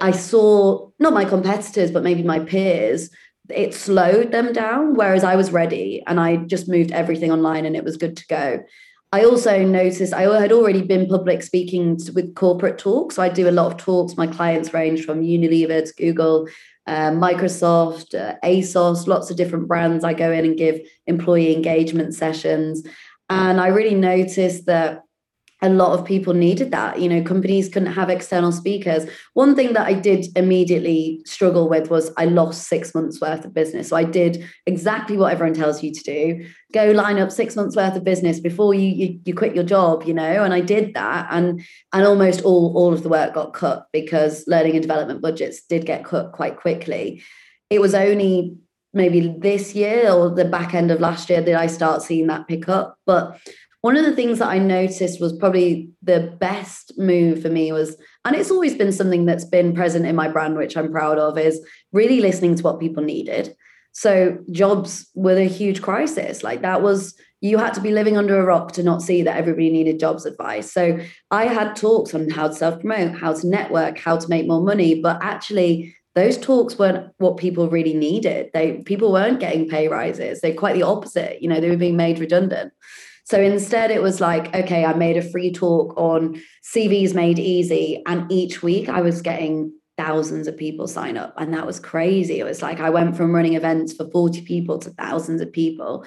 I 0.00 0.12
saw 0.12 0.90
not 0.98 1.12
my 1.12 1.24
competitors, 1.24 1.90
but 1.90 2.02
maybe 2.02 2.22
my 2.22 2.38
peers 2.38 3.10
it 3.48 3.74
slowed 3.74 4.32
them 4.32 4.52
down. 4.52 4.94
Whereas 4.94 5.24
I 5.24 5.36
was 5.36 5.52
ready 5.52 6.02
and 6.06 6.20
I 6.20 6.36
just 6.36 6.68
moved 6.68 6.92
everything 6.92 7.32
online 7.32 7.66
and 7.66 7.76
it 7.76 7.84
was 7.84 7.96
good 7.96 8.16
to 8.16 8.26
go. 8.26 8.62
I 9.14 9.24
also 9.24 9.62
noticed 9.62 10.14
I 10.14 10.22
had 10.40 10.52
already 10.52 10.80
been 10.80 11.06
public 11.06 11.42
speaking 11.42 11.98
with 12.14 12.34
corporate 12.34 12.78
talks. 12.78 13.16
So 13.16 13.22
I 13.22 13.28
do 13.28 13.48
a 13.48 13.50
lot 13.50 13.70
of 13.70 13.76
talks. 13.76 14.16
My 14.16 14.26
clients 14.26 14.72
range 14.72 15.04
from 15.04 15.20
Unilever 15.20 15.84
to 15.84 15.94
Google, 15.98 16.48
uh, 16.86 17.10
Microsoft, 17.10 18.14
uh, 18.18 18.36
ASOS, 18.42 19.06
lots 19.06 19.30
of 19.30 19.36
different 19.36 19.68
brands. 19.68 20.02
I 20.02 20.14
go 20.14 20.32
in 20.32 20.46
and 20.46 20.56
give 20.56 20.80
employee 21.06 21.54
engagement 21.54 22.14
sessions. 22.14 22.82
And 23.28 23.60
I 23.60 23.68
really 23.68 23.94
noticed 23.94 24.64
that 24.66 25.02
a 25.62 25.68
lot 25.68 25.96
of 25.96 26.04
people 26.04 26.34
needed 26.34 26.72
that. 26.72 27.00
You 27.00 27.08
know, 27.08 27.22
companies 27.22 27.68
couldn't 27.68 27.92
have 27.92 28.10
external 28.10 28.50
speakers. 28.50 29.06
One 29.34 29.54
thing 29.54 29.72
that 29.74 29.86
I 29.86 29.94
did 29.94 30.26
immediately 30.36 31.22
struggle 31.24 31.68
with 31.68 31.88
was 31.88 32.10
I 32.16 32.24
lost 32.24 32.66
six 32.66 32.94
months 32.94 33.20
worth 33.20 33.44
of 33.44 33.54
business. 33.54 33.88
So 33.88 33.96
I 33.96 34.02
did 34.02 34.44
exactly 34.66 35.16
what 35.16 35.32
everyone 35.32 35.54
tells 35.54 35.82
you 35.82 35.92
to 35.92 36.02
do: 36.02 36.46
go 36.72 36.90
line 36.90 37.18
up 37.18 37.30
six 37.30 37.54
months 37.54 37.76
worth 37.76 37.94
of 37.94 38.02
business 38.02 38.40
before 38.40 38.74
you 38.74 38.88
you, 38.88 39.20
you 39.24 39.34
quit 39.34 39.54
your 39.54 39.64
job. 39.64 40.02
You 40.04 40.14
know, 40.14 40.42
and 40.42 40.52
I 40.52 40.60
did 40.60 40.94
that, 40.94 41.28
and 41.30 41.62
and 41.92 42.04
almost 42.04 42.42
all 42.42 42.76
all 42.76 42.92
of 42.92 43.04
the 43.04 43.08
work 43.08 43.34
got 43.34 43.52
cut 43.52 43.86
because 43.92 44.44
learning 44.48 44.72
and 44.72 44.82
development 44.82 45.22
budgets 45.22 45.62
did 45.62 45.86
get 45.86 46.04
cut 46.04 46.32
quite 46.32 46.56
quickly. 46.56 47.22
It 47.70 47.80
was 47.80 47.94
only 47.94 48.56
maybe 48.94 49.34
this 49.38 49.74
year 49.74 50.10
or 50.10 50.30
the 50.30 50.44
back 50.44 50.74
end 50.74 50.90
of 50.90 51.00
last 51.00 51.30
year 51.30 51.40
that 51.40 51.54
I 51.54 51.66
start 51.66 52.02
seeing 52.02 52.26
that 52.26 52.46
pick 52.46 52.68
up, 52.68 52.96
but 53.06 53.38
one 53.82 53.96
of 53.96 54.04
the 54.04 54.14
things 54.14 54.38
that 54.38 54.48
I 54.48 54.58
noticed 54.58 55.20
was 55.20 55.36
probably 55.36 55.90
the 56.02 56.34
best 56.40 56.92
move 56.96 57.42
for 57.42 57.48
me 57.48 57.72
was, 57.72 57.96
and 58.24 58.34
it's 58.34 58.50
always 58.50 58.74
been 58.74 58.92
something 58.92 59.26
that's 59.26 59.44
been 59.44 59.74
present 59.74 60.06
in 60.06 60.16
my 60.16 60.28
brand, 60.28 60.56
which 60.56 60.76
I'm 60.76 60.90
proud 60.90 61.18
of, 61.18 61.36
is 61.36 61.60
really 61.92 62.20
listening 62.20 62.54
to 62.54 62.62
what 62.62 62.80
people 62.80 63.02
needed. 63.02 63.54
So 63.90 64.38
jobs 64.50 65.10
were 65.14 65.36
a 65.36 65.48
huge 65.48 65.82
crisis. 65.82 66.42
Like 66.42 66.62
that 66.62 66.80
was 66.80 67.14
you 67.40 67.58
had 67.58 67.74
to 67.74 67.80
be 67.80 67.90
living 67.90 68.16
under 68.16 68.40
a 68.40 68.44
rock 68.44 68.70
to 68.72 68.84
not 68.84 69.02
see 69.02 69.22
that 69.22 69.36
everybody 69.36 69.68
needed 69.68 69.98
jobs 69.98 70.26
advice. 70.26 70.72
So 70.72 71.00
I 71.32 71.46
had 71.46 71.74
talks 71.74 72.14
on 72.14 72.30
how 72.30 72.48
to 72.48 72.54
self 72.54 72.80
promote, 72.80 73.18
how 73.18 73.34
to 73.34 73.46
network, 73.46 73.98
how 73.98 74.16
to 74.16 74.28
make 74.28 74.46
more 74.46 74.62
money, 74.62 75.00
but 75.00 75.18
actually 75.20 75.96
those 76.14 76.38
talks 76.38 76.78
weren't 76.78 77.10
what 77.18 77.38
people 77.38 77.68
really 77.68 77.94
needed. 77.94 78.50
They 78.54 78.74
people 78.84 79.12
weren't 79.12 79.40
getting 79.40 79.68
pay 79.68 79.88
rises. 79.88 80.40
They're 80.40 80.54
quite 80.54 80.74
the 80.74 80.82
opposite. 80.82 81.42
You 81.42 81.48
know, 81.48 81.60
they 81.60 81.70
were 81.70 81.76
being 81.76 81.96
made 81.96 82.18
redundant. 82.18 82.72
So 83.24 83.40
instead, 83.40 83.90
it 83.90 84.02
was 84.02 84.20
like, 84.20 84.54
okay, 84.54 84.84
I 84.84 84.94
made 84.94 85.16
a 85.16 85.22
free 85.22 85.52
talk 85.52 85.96
on 85.96 86.40
CVs 86.74 87.14
made 87.14 87.38
easy. 87.38 88.02
And 88.06 88.30
each 88.30 88.62
week 88.62 88.88
I 88.88 89.00
was 89.00 89.22
getting 89.22 89.72
thousands 89.96 90.48
of 90.48 90.56
people 90.56 90.88
sign 90.88 91.16
up. 91.16 91.34
And 91.36 91.54
that 91.54 91.66
was 91.66 91.78
crazy. 91.78 92.40
It 92.40 92.44
was 92.44 92.62
like 92.62 92.80
I 92.80 92.90
went 92.90 93.16
from 93.16 93.34
running 93.34 93.54
events 93.54 93.92
for 93.92 94.10
40 94.10 94.42
people 94.42 94.78
to 94.80 94.90
thousands 94.90 95.40
of 95.40 95.52
people. 95.52 96.04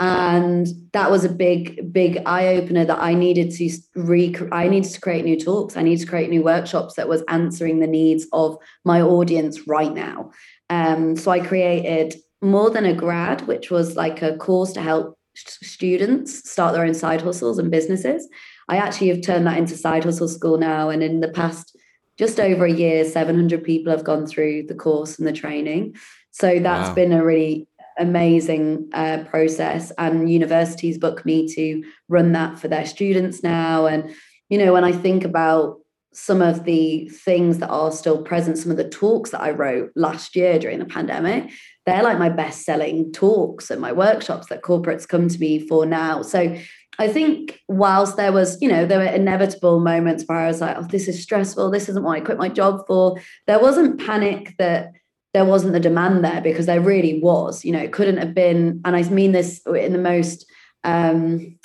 And 0.00 0.66
that 0.92 1.10
was 1.10 1.24
a 1.24 1.28
big, 1.28 1.92
big 1.92 2.20
eye 2.26 2.48
opener 2.48 2.84
that 2.84 3.00
I 3.00 3.14
needed 3.14 3.52
to 3.52 3.70
re 3.94 4.34
I 4.50 4.66
needed 4.66 4.90
to 4.90 5.00
create 5.00 5.24
new 5.24 5.38
talks. 5.38 5.76
I 5.76 5.82
needed 5.82 6.04
to 6.04 6.10
create 6.10 6.30
new 6.30 6.42
workshops 6.42 6.94
that 6.94 7.08
was 7.08 7.22
answering 7.28 7.78
the 7.78 7.86
needs 7.86 8.26
of 8.32 8.56
my 8.84 9.00
audience 9.00 9.68
right 9.68 9.92
now. 9.92 10.32
Um, 10.68 11.14
so 11.16 11.30
I 11.30 11.40
created 11.40 12.16
more 12.42 12.70
than 12.70 12.86
a 12.86 12.94
grad, 12.94 13.46
which 13.46 13.70
was 13.70 13.94
like 13.94 14.20
a 14.20 14.36
course 14.36 14.72
to 14.72 14.82
help 14.82 15.16
students 15.34 16.48
start 16.48 16.74
their 16.74 16.84
own 16.84 16.94
side 16.94 17.22
hustles 17.22 17.58
and 17.58 17.70
businesses. 17.70 18.28
I 18.68 18.76
actually 18.76 19.08
have 19.08 19.22
turned 19.22 19.46
that 19.46 19.58
into 19.58 19.76
side 19.76 20.04
hustle 20.04 20.28
school 20.28 20.58
now. 20.58 20.88
And 20.88 21.02
in 21.02 21.20
the 21.20 21.28
past 21.28 21.76
just 22.16 22.38
over 22.38 22.64
a 22.64 22.72
year, 22.72 23.04
700 23.04 23.64
people 23.64 23.90
have 23.90 24.04
gone 24.04 24.26
through 24.26 24.64
the 24.68 24.74
course 24.74 25.18
and 25.18 25.26
the 25.26 25.32
training. 25.32 25.96
So 26.30 26.60
that's 26.60 26.88
wow. 26.90 26.94
been 26.94 27.12
a 27.12 27.24
really 27.24 27.68
amazing 27.98 28.88
uh, 28.92 29.24
process. 29.28 29.92
And 29.98 30.30
universities 30.30 30.98
book 30.98 31.24
me 31.24 31.48
to 31.54 31.84
run 32.08 32.32
that 32.32 32.58
for 32.58 32.68
their 32.68 32.86
students 32.86 33.42
now. 33.42 33.86
And, 33.86 34.14
you 34.48 34.58
know, 34.58 34.72
when 34.72 34.84
I 34.84 34.92
think 34.92 35.24
about 35.24 35.80
some 36.12 36.40
of 36.40 36.64
the 36.64 37.08
things 37.08 37.58
that 37.58 37.68
are 37.68 37.90
still 37.90 38.22
present, 38.22 38.58
some 38.58 38.70
of 38.70 38.76
the 38.76 38.88
talks 38.88 39.30
that 39.30 39.40
I 39.40 39.50
wrote 39.50 39.90
last 39.96 40.36
year 40.36 40.58
during 40.60 40.78
the 40.78 40.84
pandemic, 40.84 41.50
they're 41.86 42.02
like 42.02 42.18
my 42.18 42.30
best 42.30 42.64
selling 42.64 43.12
talks 43.12 43.70
and 43.70 43.80
my 43.80 43.92
workshops 43.92 44.48
that 44.48 44.62
corporates 44.62 45.06
come 45.06 45.28
to 45.28 45.38
me 45.38 45.58
for 45.58 45.84
now. 45.84 46.22
So 46.22 46.56
I 46.98 47.08
think 47.08 47.60
whilst 47.68 48.16
there 48.16 48.32
was, 48.32 48.60
you 48.62 48.68
know, 48.68 48.86
there 48.86 48.98
were 48.98 49.04
inevitable 49.04 49.80
moments 49.80 50.24
where 50.26 50.38
I 50.38 50.46
was 50.46 50.60
like, 50.60 50.76
oh, 50.78 50.82
this 50.82 51.08
is 51.08 51.22
stressful. 51.22 51.70
This 51.70 51.88
isn't 51.88 52.02
what 52.02 52.16
I 52.16 52.20
quit 52.20 52.38
my 52.38 52.48
job 52.48 52.86
for. 52.86 53.20
There 53.46 53.60
wasn't 53.60 54.04
panic 54.04 54.54
that 54.58 54.92
there 55.34 55.44
wasn't 55.44 55.72
the 55.72 55.80
demand 55.80 56.24
there 56.24 56.40
because 56.40 56.66
there 56.66 56.80
really 56.80 57.20
was. 57.20 57.64
You 57.64 57.72
know, 57.72 57.80
it 57.80 57.92
couldn't 57.92 58.18
have 58.18 58.34
been, 58.34 58.80
and 58.84 58.96
I 58.96 59.02
mean 59.02 59.32
this 59.32 59.60
in 59.66 59.92
the 59.92 59.98
most 59.98 60.46
um 60.84 61.58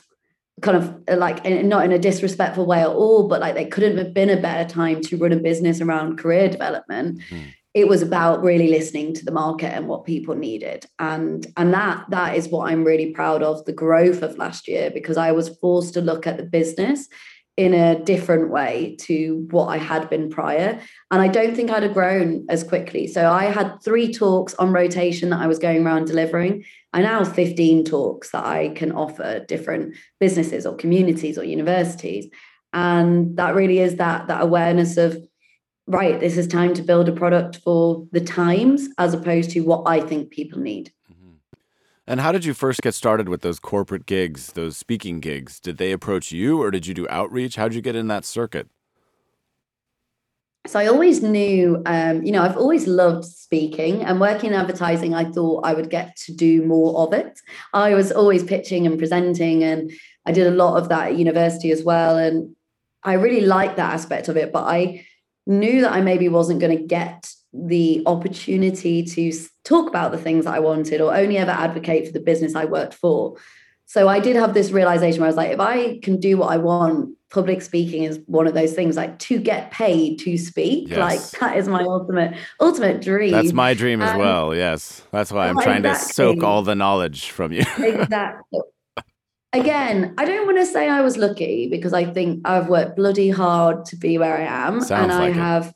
kind 0.62 0.75
of 0.75 1.17
like 1.17 1.45
not 1.45 1.86
in 1.86 1.91
a 1.91 1.99
disrespectful 1.99 2.65
way 2.65 2.82
at 2.82 2.88
all, 2.88 3.29
but 3.29 3.39
like 3.39 3.53
there 3.55 3.67
couldn't 3.67 3.97
have 3.97 4.13
been 4.13 4.29
a 4.29 4.41
better 4.41 4.67
time 4.67 4.99
to 5.01 5.17
run 5.17 5.32
a 5.32 5.38
business 5.38 5.79
around 5.79 6.17
career 6.17 6.49
development. 6.49 7.19
Mm 7.29 7.53
it 7.73 7.88
was 7.88 8.01
about 8.01 8.41
really 8.41 8.67
listening 8.67 9.13
to 9.13 9.25
the 9.25 9.32
market 9.32 9.73
and 9.73 9.88
what 9.88 10.05
people 10.05 10.36
needed. 10.36 10.86
And 10.97 11.45
and 11.55 11.73
that 11.73 12.05
that 12.10 12.36
is 12.36 12.47
what 12.47 12.71
i'm 12.71 12.84
really 12.84 13.12
proud 13.12 13.43
of 13.43 13.63
the 13.65 13.73
growth 13.73 14.21
of 14.21 14.38
last 14.38 14.67
year 14.67 14.89
because 14.89 15.17
i 15.17 15.32
was 15.32 15.58
forced 15.58 15.93
to 15.93 16.01
look 16.01 16.25
at 16.25 16.38
the 16.38 16.43
business 16.43 17.08
in 17.58 17.73
a 17.73 18.01
different 18.05 18.49
way 18.49 18.95
to 19.01 19.45
what 19.51 19.67
i 19.67 19.77
had 19.77 20.10
been 20.10 20.29
prior. 20.29 20.82
And 21.12 21.21
i 21.21 21.27
don't 21.27 21.55
think 21.55 21.69
i'd 21.69 21.84
have 21.84 21.93
grown 21.93 22.45
as 22.49 22.63
quickly. 22.63 23.05
So 23.05 23.32
i 23.32 23.45
had 23.45 23.77
three 23.84 24.12
talks 24.13 24.55
on 24.55 24.71
rotation 24.71 25.29
that 25.29 25.41
i 25.41 25.47
was 25.47 25.60
going 25.60 25.86
around 25.86 26.05
delivering. 26.05 26.63
I 26.91 27.03
now 27.03 27.23
have 27.23 27.36
15 27.36 27.86
talks 27.86 28.32
that 28.32 28.45
i 28.45 28.69
can 28.69 28.91
offer 28.93 29.45
different 29.47 29.95
businesses 30.19 30.65
or 30.65 30.75
communities 30.75 31.38
or 31.38 31.43
universities. 31.43 32.27
And 32.71 33.36
that 33.38 33.55
really 33.55 33.79
is 33.79 33.95
that 33.95 34.27
that 34.27 34.41
awareness 34.41 34.97
of 34.97 35.17
right, 35.89 36.19
this 36.19 36.38
is 36.38 36.47
time 36.47 36.73
to 36.75 36.82
build 36.82 37.10
a 37.10 37.12
product 37.12 37.58
for 37.58 38.08
the 38.12 38.21
times 38.21 38.88
as 38.97 39.13
opposed 39.13 39.49
to 39.52 39.62
what 39.62 39.84
I 39.86 39.99
think 39.99 40.30
people 40.30 40.60
need. 40.60 40.93
Mm-hmm. 41.12 41.34
And 42.08 42.21
how 42.21 42.32
did 42.32 42.45
you 42.45 42.54
first 42.54 42.82
get 42.82 42.93
started 42.93 43.28
with 43.28 43.41
those 43.41 43.60
corporate 43.60 44.06
gigs, 44.06 44.54
those 44.54 44.78
speaking 44.78 45.19
gigs? 45.19 45.60
Did 45.60 45.78
they 45.78 45.91
approach 45.91 46.32
you 46.32 46.62
or 46.62 46.71
did 46.71 46.88
you 46.88 46.93
do 46.93 47.08
outreach? 47.10 47.56
How 47.56 47.67
did 47.67 47.75
you 47.75 47.82
get 47.82 47.95
in 47.95 48.08
that 48.08 48.23
circuit? 48.23 48.67
so 50.67 50.78
I 50.78 50.88
always 50.88 51.23
knew, 51.23 51.82
um, 51.86 52.21
you 52.21 52.32
know, 52.32 52.43
I've 52.43 52.58
always 52.58 52.86
loved 52.86 53.25
speaking 53.25 54.04
and 54.04 54.19
working 54.19 54.52
in 54.52 54.56
advertising. 54.56 55.15
I 55.15 55.32
thought 55.32 55.65
I 55.65 55.73
would 55.73 55.89
get 55.89 56.15
to 56.25 56.34
do 56.34 56.63
more 56.63 56.99
of 56.99 57.13
it. 57.13 57.39
I 57.73 57.95
was 57.95 58.12
always 58.12 58.43
pitching 58.43 58.86
and 58.86 58.99
presenting, 58.99 59.63
and 59.63 59.91
I 60.25 60.32
did 60.32 60.45
a 60.45 60.52
lot 60.52 60.78
of 60.78 60.89
that 60.89 61.08
at 61.08 61.17
university 61.17 61.71
as 61.71 61.84
well. 61.84 62.17
And 62.17 62.56
I 63.04 63.13
really 63.13 63.41
liked 63.41 63.78
that 63.78 63.93
aspect 63.93 64.28
of 64.28 64.38
it, 64.38 64.52
but 64.52 64.65
I 64.65 65.06
knew 65.49 65.81
that 65.81 65.91
I 65.91 66.01
maybe 66.01 66.29
wasn't 66.29 66.62
going 66.62 66.77
to 66.77 66.83
get 66.83 67.33
the 67.51 68.03
opportunity 68.05 69.03
to 69.03 69.33
talk 69.63 69.89
about 69.89 70.12
the 70.12 70.17
things 70.17 70.45
that 70.45 70.53
I 70.53 70.59
wanted 70.59 71.01
or 71.01 71.15
only 71.15 71.38
ever 71.38 71.51
advocate 71.51 72.05
for 72.05 72.13
the 72.13 72.19
business 72.19 72.55
I 72.55 72.65
worked 72.65 72.93
for. 72.93 73.35
So 73.88 74.07
I 74.07 74.19
did 74.19 74.35
have 74.35 74.53
this 74.53 74.69
realization 74.69 75.19
where 75.19 75.27
I 75.27 75.29
was 75.29 75.35
like, 75.35 75.49
if 75.49 75.59
I 75.59 75.97
can 76.03 76.19
do 76.19 76.38
what 76.38 76.51
I 76.51 76.57
want, 76.57 77.15
public 77.31 77.63
speaking 77.63 78.03
is 78.03 78.19
one 78.27 78.45
of 78.45 78.53
those 78.53 78.73
things 78.73 78.95
like 78.95 79.17
to 79.19 79.39
get 79.39 79.71
paid 79.71 80.19
to 80.19 80.38
speak. 80.38 80.89
Yes. 80.89 80.99
Like 80.99 81.39
that 81.39 81.57
is 81.57 81.67
my 81.67 81.81
ultimate 81.81 82.35
ultimate 82.59 83.01
dream. 83.01 83.31
That's 83.31 83.53
my 83.53 83.73
dream 83.73 84.03
as 84.03 84.15
well. 84.15 84.53
Yes. 84.53 85.01
That's 85.12 85.31
why 85.31 85.49
I'm 85.49 85.59
trying 85.59 85.83
exactly. 85.85 86.07
to 86.07 86.13
soak 86.13 86.43
all 86.43 86.62
the 86.62 86.75
knowledge 86.75 87.31
from 87.31 87.51
you. 87.51 87.63
exactly. 87.79 88.59
Again, 89.51 90.13
I 90.17 90.25
don't 90.25 90.45
want 90.45 90.59
to 90.59 90.65
say 90.65 90.88
I 90.88 91.01
was 91.01 91.17
lucky 91.17 91.67
because 91.67 91.93
I 91.93 92.05
think 92.05 92.47
I've 92.47 92.69
worked 92.69 92.95
bloody 92.95 93.29
hard 93.29 93.85
to 93.85 93.95
be 93.95 94.17
where 94.17 94.38
I 94.38 94.67
am. 94.67 94.81
Sounds 94.81 94.91
and 94.91 95.12
I 95.12 95.31
have 95.31 95.73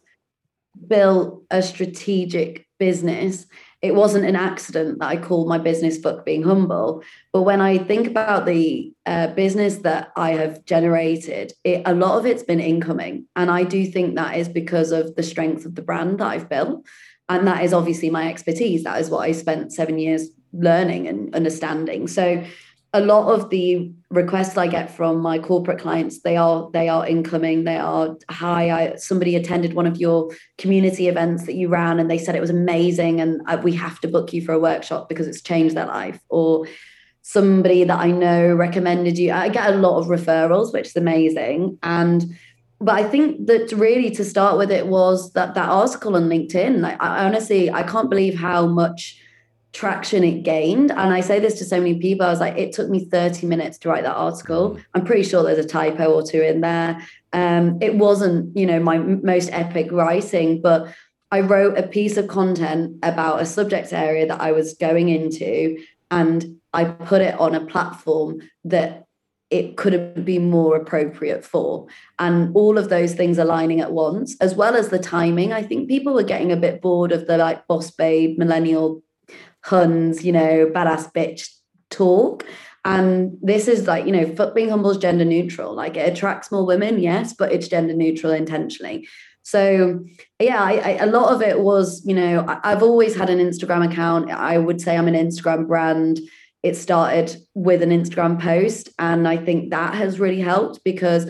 built 0.88 1.43
a 1.49 1.62
strategic 1.62 2.67
business 2.77 3.47
it 3.83 3.95
wasn't 3.95 4.25
an 4.25 4.38
accident 4.38 4.99
that 4.99 5.09
I 5.09 5.17
called 5.17 5.49
my 5.49 5.57
business 5.57 5.97
Fuck 5.97 6.25
Being 6.25 6.41
Humble. 6.41 7.03
But 7.33 7.41
when 7.41 7.59
I 7.59 7.77
think 7.77 8.07
about 8.07 8.45
the 8.45 8.93
uh, 9.05 9.27
business 9.27 9.79
that 9.79 10.13
I 10.15 10.31
have 10.31 10.63
generated, 10.63 11.51
it, 11.65 11.81
a 11.86 11.93
lot 11.93 12.17
of 12.17 12.25
it's 12.25 12.43
been 12.43 12.62
incoming. 12.62 13.27
And 13.36 13.51
I 13.51 13.65
do 13.65 13.86
think 13.86 14.15
that 14.15 14.38
is 14.38 14.47
because 14.47 14.93
of 14.93 15.15
the 15.15 15.21
strength 15.21 15.65
of 15.65 15.75
the 15.75 15.81
brand 15.81 16.19
that 16.19 16.27
I've 16.27 16.47
built. 16.47 16.86
And 17.27 17.45
that 17.45 17.62
is 17.62 17.73
obviously 17.73 18.09
my 18.09 18.29
expertise. 18.29 18.86
That 18.86 19.01
is 19.01 19.09
what 19.09 19.27
I 19.27 19.33
spent 19.33 19.73
seven 19.73 19.99
years 19.99 20.29
learning 20.53 21.09
and 21.09 21.36
understanding. 21.36 22.07
So 22.07 22.41
a 22.95 23.01
lot 23.01 23.34
of 23.34 23.49
the 23.49 23.91
requests 24.12 24.56
I 24.56 24.67
get 24.67 24.91
from 24.91 25.19
my 25.19 25.39
corporate 25.39 25.79
clients, 25.79 26.21
they 26.21 26.38
are 26.38 26.69
they 26.73 26.89
are 26.89 27.08
incoming. 27.08 27.63
They 27.63 27.77
are 27.77 28.15
hi. 28.29 28.69
I, 28.69 28.95
somebody 28.95 29.36
attended 29.36 29.73
one 29.73 29.88
of 29.88 29.97
your 29.97 30.29
community 30.60 31.08
events 31.08 31.45
that 31.47 31.56
you 31.56 31.69
ran, 31.69 31.99
and 31.99 32.10
they 32.10 32.19
said 32.19 32.36
it 32.36 32.41
was 32.41 32.51
amazing, 32.51 33.19
and 33.19 33.41
I, 33.47 33.56
we 33.56 33.73
have 33.73 33.99
to 34.01 34.08
book 34.08 34.32
you 34.32 34.43
for 34.43 34.53
a 34.53 34.60
workshop 34.60 35.10
because 35.10 35.27
it's 35.27 35.41
changed 35.41 35.75
their 35.75 35.88
life. 35.88 36.19
Or 36.29 36.67
somebody 37.23 37.84
that 37.86 37.99
I 37.99 38.12
know 38.12 38.53
recommended 38.53 39.17
you. 39.17 39.32
I 39.32 39.49
get 39.49 39.73
a 39.73 39.77
lot 39.77 39.97
of 39.97 40.08
referrals, 40.08 40.71
which 40.71 40.88
is 40.88 40.95
amazing. 40.95 41.79
And 41.82 42.25
but 42.79 42.95
I 42.95 43.03
think 43.03 43.47
that 43.47 43.71
really 43.71 44.12
to 44.12 44.25
start 44.25 44.58
with, 44.58 44.69
it 44.69 44.88
was 44.88 45.32
that 45.34 45.56
that 45.56 45.69
article 45.69 46.15
on 46.15 46.23
LinkedIn. 46.23 46.82
Like, 46.82 47.01
I 47.01 47.25
honestly, 47.25 47.71
I 47.71 47.82
can't 47.84 48.10
believe 48.10 48.36
how 48.36 48.67
much 48.67 49.19
traction 49.73 50.23
it 50.23 50.43
gained. 50.43 50.91
And 50.91 51.12
I 51.12 51.21
say 51.21 51.39
this 51.39 51.57
to 51.57 51.65
so 51.65 51.77
many 51.77 51.99
people. 51.99 52.25
I 52.25 52.29
was 52.29 52.39
like, 52.39 52.57
it 52.57 52.71
took 52.71 52.89
me 52.89 53.05
30 53.05 53.47
minutes 53.47 53.79
to 53.79 53.89
write 53.89 54.03
that 54.03 54.15
article. 54.15 54.75
Mm. 54.75 54.86
I'm 54.93 55.03
pretty 55.03 55.23
sure 55.23 55.43
there's 55.43 55.63
a 55.63 55.67
typo 55.67 56.13
or 56.13 56.23
two 56.23 56.41
in 56.41 56.62
there. 56.62 57.05
Um, 57.33 57.79
it 57.81 57.95
wasn't, 57.95 58.55
you 58.55 58.67
know, 58.67 58.79
my 58.79 58.99
most 58.99 59.49
epic 59.51 59.91
writing, 59.91 60.62
but 60.62 60.93
I 61.31 61.39
wrote 61.39 61.79
a 61.79 61.88
piece 61.88 62.17
of 62.17 62.27
content 62.27 62.99
about 63.01 63.41
a 63.41 63.45
subject 63.47 63.91
area 63.91 64.27
that 64.27 64.39
I 64.39 64.51
was 64.51 64.75
going 64.75 65.09
into, 65.09 65.83
and 66.12 66.57
I 66.73 66.83
put 66.86 67.21
it 67.21 67.39
on 67.39 67.55
a 67.55 67.65
platform 67.65 68.41
that 68.65 69.07
it 69.49 69.75
couldn't 69.75 70.25
be 70.25 70.38
more 70.38 70.75
appropriate 70.75 71.43
for. 71.43 71.88
And 72.19 72.55
all 72.55 72.77
of 72.77 72.89
those 72.89 73.15
things 73.15 73.39
aligning 73.39 73.81
at 73.81 73.91
once, 73.91 74.36
as 74.41 74.53
well 74.53 74.75
as 74.75 74.89
the 74.89 74.99
timing. 74.99 75.51
I 75.51 75.63
think 75.63 75.89
people 75.89 76.13
were 76.13 76.23
getting 76.23 76.51
a 76.51 76.55
bit 76.55 76.81
bored 76.81 77.12
of 77.12 77.25
the 77.25 77.38
like 77.38 77.65
boss 77.65 77.89
babe 77.89 78.38
millennial 78.38 79.01
huns, 79.63 80.23
you 80.23 80.32
know, 80.32 80.67
badass 80.67 81.12
bitch 81.13 81.49
talk. 81.89 82.45
And 82.86 83.38
this 83.41 83.67
is 83.67 83.88
like, 83.88 84.06
you 84.06 84.12
know, 84.12 84.52
being 84.54 84.69
humble 84.69 84.91
is 84.91 84.97
gender 84.97 85.23
neutral. 85.23 85.73
Like 85.73 85.95
it 85.95 86.12
attracts 86.12 86.52
more 86.52 86.65
women, 86.65 86.99
yes, 86.99 87.34
but 87.34 87.52
it's 87.52 87.69
gender 87.69 87.93
neutral 87.93 88.34
intentionally. 88.34 89.08
So 89.43 90.04
yeah, 90.39 90.62
I, 90.62 90.73
I, 90.73 90.89
a 91.04 91.06
lot 91.06 91.34
of 91.34 91.41
it 91.41 91.60
was, 91.60 92.06
you 92.06 92.15
know, 92.15 92.45
I, 92.47 92.71
I've 92.71 92.84
always 92.84 93.15
had 93.15 93.30
an 93.30 93.39
Instagram 93.39 93.89
account. 93.89 94.32
I 94.32 94.58
would 94.58 94.82
say 94.82 94.97
I'm 94.97 95.08
an 95.08 95.13
Instagram 95.13 95.67
brand. 95.67 96.19
It 96.62 96.76
started 96.76 97.36
with 97.54 97.82
an 97.82 97.89
Instagram 97.89 98.41
post, 98.41 98.88
and 98.97 99.28
I 99.28 99.36
think 99.36 99.71
that 99.71 99.95
has 99.95 100.17
really 100.17 100.39
helped 100.39 100.82
because 100.86 101.30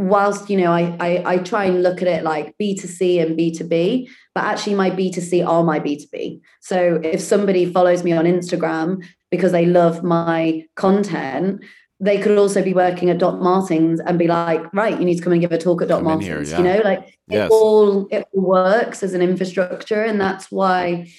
whilst 0.00 0.48
you 0.48 0.56
know 0.56 0.72
I, 0.72 0.96
I, 0.98 1.34
I 1.34 1.38
try 1.38 1.66
and 1.66 1.82
look 1.82 2.00
at 2.00 2.08
it 2.08 2.24
like 2.24 2.56
b2c 2.58 3.20
and 3.20 3.38
b2b 3.38 4.08
but 4.34 4.44
actually 4.44 4.74
my 4.74 4.90
b2c 4.90 5.46
are 5.46 5.62
my 5.62 5.78
b2b 5.78 6.40
so 6.60 6.98
if 7.04 7.20
somebody 7.20 7.70
follows 7.70 8.02
me 8.02 8.12
on 8.12 8.24
instagram 8.24 9.04
because 9.30 9.52
they 9.52 9.66
love 9.66 10.02
my 10.02 10.64
content 10.74 11.62
they 12.02 12.18
could 12.18 12.38
also 12.38 12.62
be 12.62 12.72
working 12.72 13.10
at 13.10 13.18
Doc 13.18 13.40
Martens 13.40 14.00
and 14.00 14.18
be 14.18 14.26
like, 14.26 14.72
right, 14.72 14.98
you 14.98 15.04
need 15.04 15.16
to 15.16 15.22
come 15.22 15.34
and 15.34 15.42
give 15.42 15.52
a 15.52 15.58
talk 15.58 15.82
at 15.82 15.88
Doc 15.88 15.98
come 15.98 16.04
Martens. 16.04 16.26
Here, 16.26 16.42
yeah. 16.42 16.56
You 16.56 16.64
know, 16.64 16.80
like 16.82 17.18
yes. 17.28 17.44
it 17.44 17.52
all 17.52 18.08
it 18.10 18.26
works 18.32 19.02
as 19.02 19.12
an 19.12 19.20
infrastructure, 19.20 20.02
and 20.02 20.18
that's 20.18 20.50
why 20.50 21.12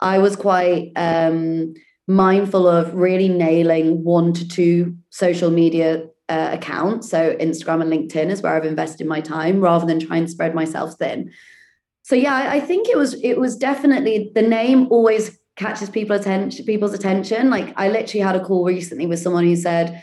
I 0.00 0.20
was 0.20 0.34
quite 0.34 0.92
um, 0.96 1.74
mindful 2.08 2.66
of 2.66 2.94
really 2.94 3.28
nailing 3.28 4.04
one 4.04 4.32
to 4.32 4.48
two 4.48 4.96
social 5.10 5.50
media 5.50 6.06
uh, 6.32 6.50
account. 6.52 7.04
So 7.04 7.36
Instagram 7.36 7.82
and 7.82 7.92
LinkedIn 7.92 8.30
is 8.30 8.40
where 8.40 8.54
I've 8.54 8.64
invested 8.64 9.06
my 9.06 9.20
time 9.20 9.60
rather 9.60 9.84
than 9.84 10.00
try 10.00 10.16
and 10.16 10.30
spread 10.30 10.54
myself 10.54 10.94
thin. 10.98 11.30
So 12.02 12.14
yeah, 12.14 12.34
I, 12.34 12.54
I 12.54 12.60
think 12.60 12.88
it 12.88 12.96
was 12.96 13.14
it 13.22 13.38
was 13.38 13.56
definitely 13.56 14.32
the 14.34 14.42
name 14.42 14.88
always 14.90 15.38
catches 15.56 15.90
people 15.90 16.16
attention 16.16 16.64
people's 16.64 16.94
attention. 16.94 17.50
Like 17.50 17.74
I 17.76 17.88
literally 17.88 18.22
had 18.22 18.34
a 18.34 18.44
call 18.44 18.64
recently 18.64 19.06
with 19.06 19.18
someone 19.18 19.44
who 19.44 19.56
said, 19.56 20.02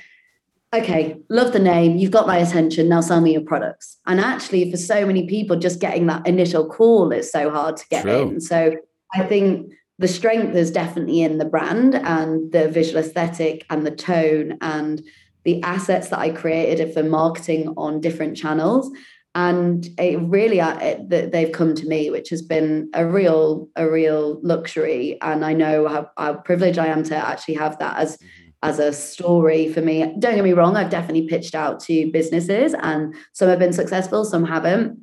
okay, 0.71 1.17
love 1.29 1.51
the 1.51 1.59
name, 1.59 1.97
you've 1.97 2.11
got 2.11 2.27
my 2.27 2.37
attention, 2.37 2.87
now 2.89 3.01
sell 3.01 3.21
me 3.21 3.33
your 3.33 3.41
products. 3.41 3.97
And 4.05 4.19
actually, 4.19 4.69
for 4.69 4.77
so 4.77 5.07
many 5.07 5.27
people, 5.27 5.55
just 5.57 5.79
getting 5.79 6.05
that 6.07 6.27
initial 6.27 6.69
call 6.69 7.11
is 7.11 7.31
so 7.31 7.49
hard 7.49 7.75
to 7.77 7.87
get 7.89 8.03
True. 8.03 8.21
in. 8.21 8.39
So 8.39 8.75
I 9.15 9.23
think 9.23 9.73
the 9.97 10.07
strength 10.07 10.55
is 10.55 10.69
definitely 10.69 11.23
in 11.23 11.39
the 11.39 11.45
brand 11.45 11.95
and 11.95 12.51
the 12.51 12.69
visual 12.69 12.99
aesthetic 13.03 13.65
and 13.71 13.85
the 13.85 13.91
tone 13.91 14.59
and 14.61 15.01
the 15.43 15.61
assets 15.63 16.09
that 16.09 16.19
I 16.19 16.29
created 16.29 16.93
for 16.93 17.03
marketing 17.03 17.73
on 17.77 18.01
different 18.01 18.37
channels. 18.37 18.91
And 19.35 19.87
it 19.97 20.19
really, 20.21 20.59
uh, 20.59 20.77
it, 20.79 21.31
they've 21.31 21.51
come 21.51 21.75
to 21.75 21.87
me, 21.87 22.09
which 22.09 22.29
has 22.29 22.41
been 22.41 22.89
a 22.93 23.05
real, 23.05 23.69
a 23.75 23.89
real 23.89 24.39
luxury. 24.41 25.17
And 25.21 25.45
I 25.45 25.53
know 25.53 25.87
how, 25.87 26.09
how 26.17 26.33
privileged 26.33 26.79
I 26.79 26.87
am 26.87 27.03
to 27.03 27.15
actually 27.15 27.53
have 27.53 27.77
that 27.79 27.97
as, 27.97 28.17
mm-hmm. 28.17 28.49
as 28.63 28.79
a 28.79 28.91
story 28.91 29.71
for 29.71 29.81
me. 29.81 29.99
Don't 30.19 30.35
get 30.35 30.43
me 30.43 30.53
wrong, 30.53 30.75
I've 30.75 30.89
definitely 30.89 31.27
pitched 31.27 31.55
out 31.55 31.79
to 31.81 32.11
businesses, 32.11 32.73
and 32.81 33.15
some 33.33 33.49
have 33.49 33.59
been 33.59 33.71
successful, 33.71 34.25
some 34.25 34.45
haven't 34.45 34.99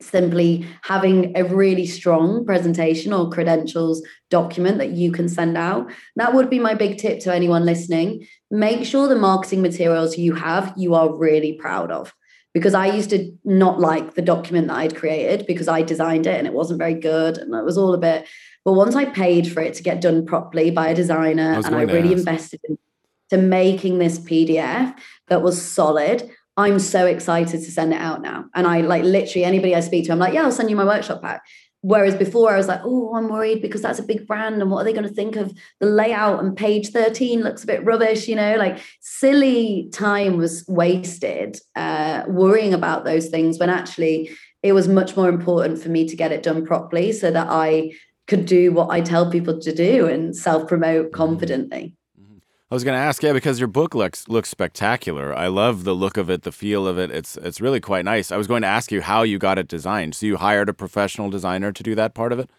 simply 0.00 0.66
having 0.82 1.36
a 1.36 1.44
really 1.44 1.86
strong 1.86 2.44
presentation 2.44 3.12
or 3.12 3.30
credentials 3.30 4.02
document 4.30 4.78
that 4.78 4.90
you 4.90 5.10
can 5.10 5.28
send 5.28 5.56
out. 5.56 5.90
That 6.16 6.34
would 6.34 6.50
be 6.50 6.58
my 6.58 6.74
big 6.74 6.98
tip 6.98 7.20
to 7.20 7.34
anyone 7.34 7.64
listening. 7.64 8.26
Make 8.50 8.84
sure 8.84 9.08
the 9.08 9.16
marketing 9.16 9.62
materials 9.62 10.18
you 10.18 10.34
have, 10.34 10.72
you 10.76 10.94
are 10.94 11.14
really 11.14 11.54
proud 11.54 11.90
of. 11.90 12.14
Because 12.52 12.74
I 12.74 12.86
used 12.86 13.10
to 13.10 13.32
not 13.44 13.80
like 13.80 14.14
the 14.14 14.22
document 14.22 14.68
that 14.68 14.76
I'd 14.76 14.96
created 14.96 15.46
because 15.46 15.68
I 15.68 15.82
designed 15.82 16.26
it 16.26 16.38
and 16.38 16.46
it 16.46 16.54
wasn't 16.54 16.78
very 16.78 16.94
good 16.94 17.36
and 17.36 17.54
it 17.54 17.64
was 17.64 17.76
all 17.76 17.92
a 17.92 17.98
bit. 17.98 18.26
But 18.64 18.72
once 18.72 18.94
I 18.94 19.04
paid 19.04 19.50
for 19.52 19.60
it 19.60 19.74
to 19.74 19.82
get 19.82 20.00
done 20.00 20.24
properly 20.24 20.70
by 20.70 20.88
a 20.88 20.94
designer 20.94 21.52
I 21.52 21.66
and 21.66 21.76
I 21.76 21.82
really 21.82 22.14
ask. 22.14 22.18
invested 22.18 22.60
into 23.30 23.46
making 23.46 23.98
this 23.98 24.18
PDF 24.18 24.96
that 25.28 25.42
was 25.42 25.60
solid, 25.60 26.30
I'm 26.56 26.78
so 26.78 27.06
excited 27.06 27.62
to 27.62 27.70
send 27.70 27.92
it 27.92 28.00
out 28.00 28.22
now. 28.22 28.46
And 28.54 28.66
I 28.66 28.80
like 28.80 29.04
literally 29.04 29.44
anybody 29.44 29.74
I 29.74 29.80
speak 29.80 30.06
to, 30.06 30.12
I'm 30.12 30.18
like, 30.18 30.32
yeah, 30.32 30.42
I'll 30.42 30.52
send 30.52 30.70
you 30.70 30.76
my 30.76 30.84
workshop 30.84 31.20
pack. 31.22 31.42
Whereas 31.82 32.16
before 32.16 32.52
I 32.52 32.56
was 32.56 32.66
like, 32.66 32.80
oh, 32.82 33.14
I'm 33.14 33.28
worried 33.28 33.62
because 33.62 33.82
that's 33.82 33.98
a 33.98 34.02
big 34.04 34.26
brand. 34.26 34.60
And 34.60 34.70
what 34.70 34.80
are 34.80 34.84
they 34.84 34.92
going 34.92 35.06
to 35.06 35.14
think 35.14 35.36
of 35.36 35.56
the 35.78 35.86
layout? 35.86 36.42
And 36.42 36.56
page 36.56 36.88
13 36.88 37.42
looks 37.42 37.62
a 37.62 37.66
bit 37.66 37.84
rubbish, 37.84 38.26
you 38.26 38.34
know, 38.34 38.56
like 38.56 38.80
silly 39.00 39.88
time 39.92 40.36
was 40.36 40.64
wasted 40.66 41.60
uh, 41.76 42.24
worrying 42.26 42.74
about 42.74 43.04
those 43.04 43.28
things 43.28 43.58
when 43.58 43.70
actually 43.70 44.30
it 44.62 44.72
was 44.72 44.88
much 44.88 45.16
more 45.16 45.28
important 45.28 45.80
for 45.80 45.90
me 45.90 46.08
to 46.08 46.16
get 46.16 46.32
it 46.32 46.42
done 46.42 46.66
properly 46.66 47.12
so 47.12 47.30
that 47.30 47.46
I 47.48 47.92
could 48.26 48.46
do 48.46 48.72
what 48.72 48.90
I 48.90 49.00
tell 49.00 49.30
people 49.30 49.60
to 49.60 49.72
do 49.72 50.06
and 50.06 50.34
self 50.34 50.66
promote 50.66 51.12
confidently. 51.12 51.94
I 52.68 52.74
was 52.74 52.82
going 52.82 52.98
to 52.98 53.00
ask, 53.00 53.22
yeah, 53.22 53.32
because 53.32 53.60
your 53.60 53.68
book 53.68 53.94
looks 53.94 54.28
looks 54.28 54.48
spectacular. 54.48 55.32
I 55.32 55.46
love 55.46 55.84
the 55.84 55.94
look 55.94 56.16
of 56.16 56.28
it, 56.28 56.42
the 56.42 56.50
feel 56.50 56.88
of 56.88 56.98
it. 56.98 57.12
It's 57.12 57.36
it's 57.36 57.60
really 57.60 57.80
quite 57.80 58.04
nice. 58.04 58.32
I 58.32 58.36
was 58.36 58.48
going 58.48 58.62
to 58.62 58.68
ask 58.68 58.90
you 58.90 59.02
how 59.02 59.22
you 59.22 59.38
got 59.38 59.56
it 59.56 59.68
designed. 59.68 60.16
So 60.16 60.26
you 60.26 60.36
hired 60.36 60.68
a 60.68 60.74
professional 60.74 61.30
designer 61.30 61.70
to 61.70 61.82
do 61.84 61.94
that 61.94 62.12
part 62.12 62.32
of 62.32 62.40
it. 62.40 62.50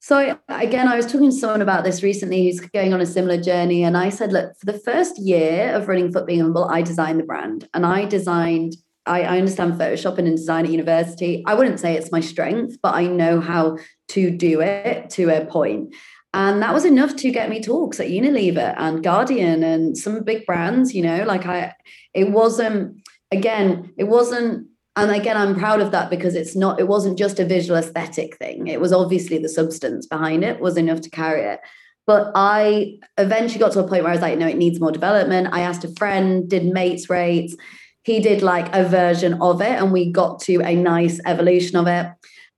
So 0.00 0.38
again, 0.48 0.88
I 0.88 0.96
was 0.96 1.06
talking 1.06 1.30
to 1.30 1.36
someone 1.36 1.62
about 1.62 1.84
this 1.84 2.02
recently 2.02 2.44
who's 2.44 2.60
going 2.60 2.92
on 2.92 3.00
a 3.00 3.06
similar 3.06 3.40
journey, 3.40 3.84
and 3.84 3.96
I 3.96 4.08
said, 4.08 4.32
look, 4.32 4.56
for 4.58 4.66
the 4.66 4.78
first 4.78 5.18
year 5.18 5.72
of 5.72 5.86
running 5.86 6.12
Fuck 6.12 6.26
Being 6.26 6.40
Humble, 6.40 6.64
I 6.64 6.82
designed 6.82 7.20
the 7.20 7.24
brand, 7.24 7.68
and 7.74 7.86
I 7.86 8.06
designed 8.06 8.74
I, 9.06 9.22
I 9.22 9.38
understand 9.38 9.74
Photoshop 9.74 10.18
and 10.18 10.36
design 10.36 10.64
at 10.64 10.72
university. 10.72 11.44
I 11.46 11.54
wouldn't 11.54 11.78
say 11.78 11.94
it's 11.94 12.10
my 12.10 12.20
strength, 12.20 12.78
but 12.82 12.94
I 12.94 13.06
know 13.06 13.40
how 13.40 13.78
to 14.08 14.30
do 14.30 14.60
it 14.60 15.10
to 15.10 15.28
a 15.30 15.46
point. 15.46 15.94
And 16.36 16.60
that 16.60 16.74
was 16.74 16.84
enough 16.84 17.16
to 17.16 17.30
get 17.30 17.48
me 17.48 17.62
talks 17.62 17.98
at 17.98 18.08
Unilever 18.08 18.74
and 18.76 19.02
Guardian 19.02 19.62
and 19.62 19.96
some 19.96 20.22
big 20.22 20.44
brands, 20.44 20.94
you 20.94 21.00
know, 21.02 21.24
like 21.24 21.46
I, 21.46 21.72
it 22.12 22.30
wasn't, 22.30 23.08
again, 23.32 23.90
it 23.96 24.04
wasn't, 24.04 24.66
and 24.96 25.10
again, 25.10 25.38
I'm 25.38 25.54
proud 25.54 25.80
of 25.80 25.92
that 25.92 26.10
because 26.10 26.34
it's 26.34 26.54
not, 26.54 26.78
it 26.78 26.88
wasn't 26.88 27.16
just 27.16 27.40
a 27.40 27.46
visual 27.46 27.78
aesthetic 27.78 28.36
thing. 28.36 28.66
It 28.66 28.82
was 28.82 28.92
obviously 28.92 29.38
the 29.38 29.48
substance 29.48 30.06
behind 30.06 30.44
it 30.44 30.60
was 30.60 30.76
enough 30.76 31.00
to 31.00 31.10
carry 31.10 31.42
it. 31.42 31.60
But 32.06 32.32
I 32.34 32.98
eventually 33.16 33.58
got 33.58 33.72
to 33.72 33.80
a 33.80 33.88
point 33.88 34.02
where 34.02 34.12
I 34.12 34.16
was 34.16 34.20
like, 34.20 34.38
no, 34.38 34.46
it 34.46 34.58
needs 34.58 34.78
more 34.78 34.92
development. 34.92 35.48
I 35.52 35.62
asked 35.62 35.84
a 35.84 35.94
friend, 35.96 36.50
did 36.50 36.66
mates 36.66 37.08
rates. 37.08 37.56
He 38.02 38.20
did 38.20 38.42
like 38.42 38.74
a 38.74 38.84
version 38.84 39.40
of 39.40 39.62
it, 39.62 39.72
and 39.72 39.90
we 39.90 40.12
got 40.12 40.40
to 40.42 40.60
a 40.60 40.76
nice 40.76 41.18
evolution 41.24 41.76
of 41.76 41.86
it. 41.86 42.06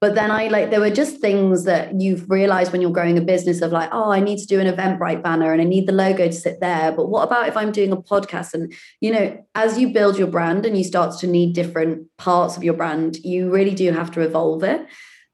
But 0.00 0.14
then 0.14 0.30
I 0.30 0.46
like, 0.46 0.70
there 0.70 0.78
were 0.78 0.90
just 0.90 1.20
things 1.20 1.64
that 1.64 2.00
you've 2.00 2.30
realized 2.30 2.70
when 2.70 2.80
you're 2.80 2.92
growing 2.92 3.18
a 3.18 3.22
business 3.22 3.60
of 3.62 3.72
like, 3.72 3.88
oh, 3.92 4.12
I 4.12 4.20
need 4.20 4.38
to 4.38 4.46
do 4.46 4.60
an 4.60 4.72
Eventbrite 4.72 5.24
banner 5.24 5.52
and 5.52 5.60
I 5.60 5.64
need 5.64 5.88
the 5.88 5.92
logo 5.92 6.26
to 6.26 6.32
sit 6.32 6.60
there. 6.60 6.92
But 6.92 7.08
what 7.08 7.24
about 7.24 7.48
if 7.48 7.56
I'm 7.56 7.72
doing 7.72 7.90
a 7.90 7.96
podcast? 7.96 8.54
And, 8.54 8.72
you 9.00 9.10
know, 9.10 9.44
as 9.56 9.76
you 9.76 9.92
build 9.92 10.16
your 10.16 10.28
brand 10.28 10.64
and 10.64 10.78
you 10.78 10.84
start 10.84 11.18
to 11.18 11.26
need 11.26 11.52
different 11.52 12.06
parts 12.16 12.56
of 12.56 12.62
your 12.62 12.74
brand, 12.74 13.16
you 13.24 13.50
really 13.50 13.74
do 13.74 13.90
have 13.90 14.12
to 14.12 14.20
evolve 14.20 14.62
it. 14.62 14.86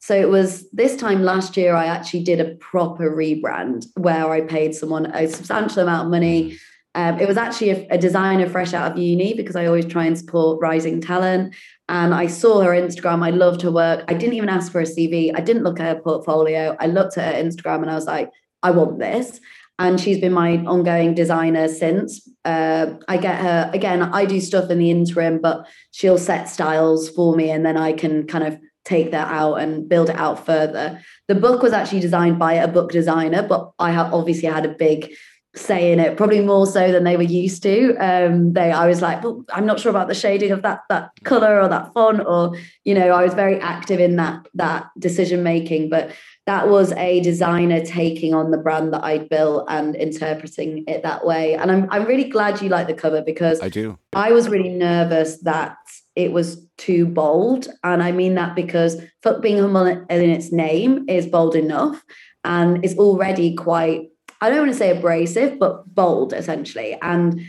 So 0.04 0.14
it 0.14 0.28
was 0.28 0.68
this 0.70 0.96
time 0.96 1.22
last 1.22 1.56
year, 1.56 1.74
I 1.74 1.86
actually 1.86 2.24
did 2.24 2.40
a 2.40 2.54
proper 2.56 3.10
rebrand 3.10 3.86
where 3.96 4.30
I 4.30 4.42
paid 4.42 4.74
someone 4.74 5.06
a 5.06 5.28
substantial 5.28 5.82
amount 5.82 6.06
of 6.06 6.10
money. 6.10 6.58
Um, 6.94 7.18
it 7.18 7.26
was 7.26 7.36
actually 7.36 7.70
a, 7.70 7.86
a, 7.88 7.98
designer 7.98 8.48
fresh 8.48 8.72
out 8.72 8.92
of 8.92 8.98
uni 8.98 9.34
because 9.34 9.56
I 9.56 9.66
always 9.66 9.86
try 9.86 10.04
and 10.04 10.16
support 10.16 10.60
rising 10.60 11.00
talent. 11.00 11.54
And 11.88 12.14
I 12.14 12.26
saw 12.28 12.62
her 12.62 12.70
Instagram. 12.70 13.24
I 13.24 13.30
loved 13.30 13.62
her 13.62 13.70
work. 13.70 14.04
I 14.08 14.14
didn't 14.14 14.34
even 14.34 14.48
ask 14.48 14.72
for 14.72 14.80
a 14.80 14.84
CV. 14.84 15.32
I 15.34 15.40
didn't 15.40 15.64
look 15.64 15.80
at 15.80 15.96
her 15.96 16.02
portfolio. 16.02 16.76
I 16.80 16.86
looked 16.86 17.18
at 17.18 17.34
her 17.34 17.42
Instagram 17.42 17.82
and 17.82 17.90
I 17.90 17.94
was 17.94 18.06
like, 18.06 18.30
I 18.62 18.70
want 18.70 18.98
this. 18.98 19.40
And 19.78 20.00
she's 20.00 20.20
been 20.20 20.32
my 20.32 20.58
ongoing 20.58 21.14
designer 21.14 21.68
since. 21.68 22.28
Uh, 22.44 22.94
I 23.08 23.16
get 23.16 23.40
her 23.40 23.70
again. 23.74 24.02
I 24.02 24.24
do 24.24 24.40
stuff 24.40 24.70
in 24.70 24.78
the 24.78 24.90
interim, 24.90 25.40
but 25.40 25.66
she'll 25.90 26.16
set 26.18 26.48
styles 26.48 27.10
for 27.10 27.34
me, 27.34 27.50
and 27.50 27.66
then 27.66 27.76
I 27.76 27.92
can 27.92 28.26
kind 28.28 28.44
of 28.44 28.56
take 28.84 29.10
that 29.10 29.28
out 29.32 29.54
and 29.54 29.88
build 29.88 30.10
it 30.10 30.16
out 30.16 30.46
further. 30.46 31.02
The 31.26 31.34
book 31.34 31.62
was 31.62 31.72
actually 31.72 32.00
designed 32.00 32.38
by 32.38 32.52
a 32.52 32.68
book 32.68 32.92
designer, 32.92 33.42
but 33.42 33.72
I 33.78 33.90
have 33.90 34.14
obviously 34.14 34.48
had 34.48 34.66
a 34.66 34.74
big 34.74 35.12
say 35.54 35.92
in 35.92 36.00
it, 36.00 36.16
probably 36.16 36.40
more 36.40 36.66
so 36.66 36.90
than 36.90 37.04
they 37.04 37.16
were 37.16 37.22
used 37.22 37.62
to. 37.62 37.94
Um, 37.96 38.52
they, 38.52 38.72
I 38.72 38.86
was 38.86 39.00
like, 39.00 39.22
well, 39.22 39.44
I'm 39.52 39.66
not 39.66 39.80
sure 39.80 39.90
about 39.90 40.08
the 40.08 40.14
shading 40.14 40.50
of 40.50 40.62
that 40.62 40.80
that 40.88 41.10
color 41.24 41.60
or 41.60 41.68
that 41.68 41.92
font, 41.92 42.22
or 42.26 42.56
you 42.84 42.94
know, 42.94 43.10
I 43.10 43.24
was 43.24 43.34
very 43.34 43.58
active 43.60 44.00
in 44.00 44.16
that 44.16 44.46
that 44.54 44.90
decision 44.98 45.42
making. 45.42 45.88
But 45.88 46.10
that 46.46 46.68
was 46.68 46.92
a 46.92 47.20
designer 47.20 47.84
taking 47.84 48.34
on 48.34 48.50
the 48.50 48.58
brand 48.58 48.92
that 48.92 49.04
I'd 49.04 49.28
built 49.28 49.64
and 49.68 49.94
interpreting 49.96 50.84
it 50.86 51.02
that 51.02 51.24
way. 51.24 51.54
And 51.54 51.70
I'm 51.70 51.88
I'm 51.90 52.04
really 52.04 52.28
glad 52.28 52.60
you 52.60 52.68
like 52.68 52.86
the 52.86 52.94
cover 52.94 53.22
because 53.22 53.60
I 53.60 53.68
do. 53.68 53.98
I 54.12 54.32
was 54.32 54.48
really 54.48 54.70
nervous 54.70 55.38
that 55.42 55.76
it 56.16 56.32
was 56.32 56.64
too 56.76 57.06
bold. 57.06 57.68
And 57.82 58.02
I 58.02 58.12
mean 58.12 58.34
that 58.34 58.54
because 58.54 59.00
Fuck 59.22 59.42
Being 59.42 59.58
Humble 59.58 59.86
in 59.86 60.06
its 60.08 60.52
name 60.52 61.06
is 61.08 61.26
bold 61.26 61.56
enough 61.56 62.02
and 62.44 62.84
it's 62.84 62.96
already 62.98 63.54
quite, 63.54 64.10
I 64.44 64.50
don't 64.50 64.58
want 64.58 64.72
to 64.72 64.78
say 64.78 64.90
abrasive, 64.90 65.58
but 65.58 65.94
bold 65.94 66.34
essentially. 66.34 66.98
And 67.00 67.40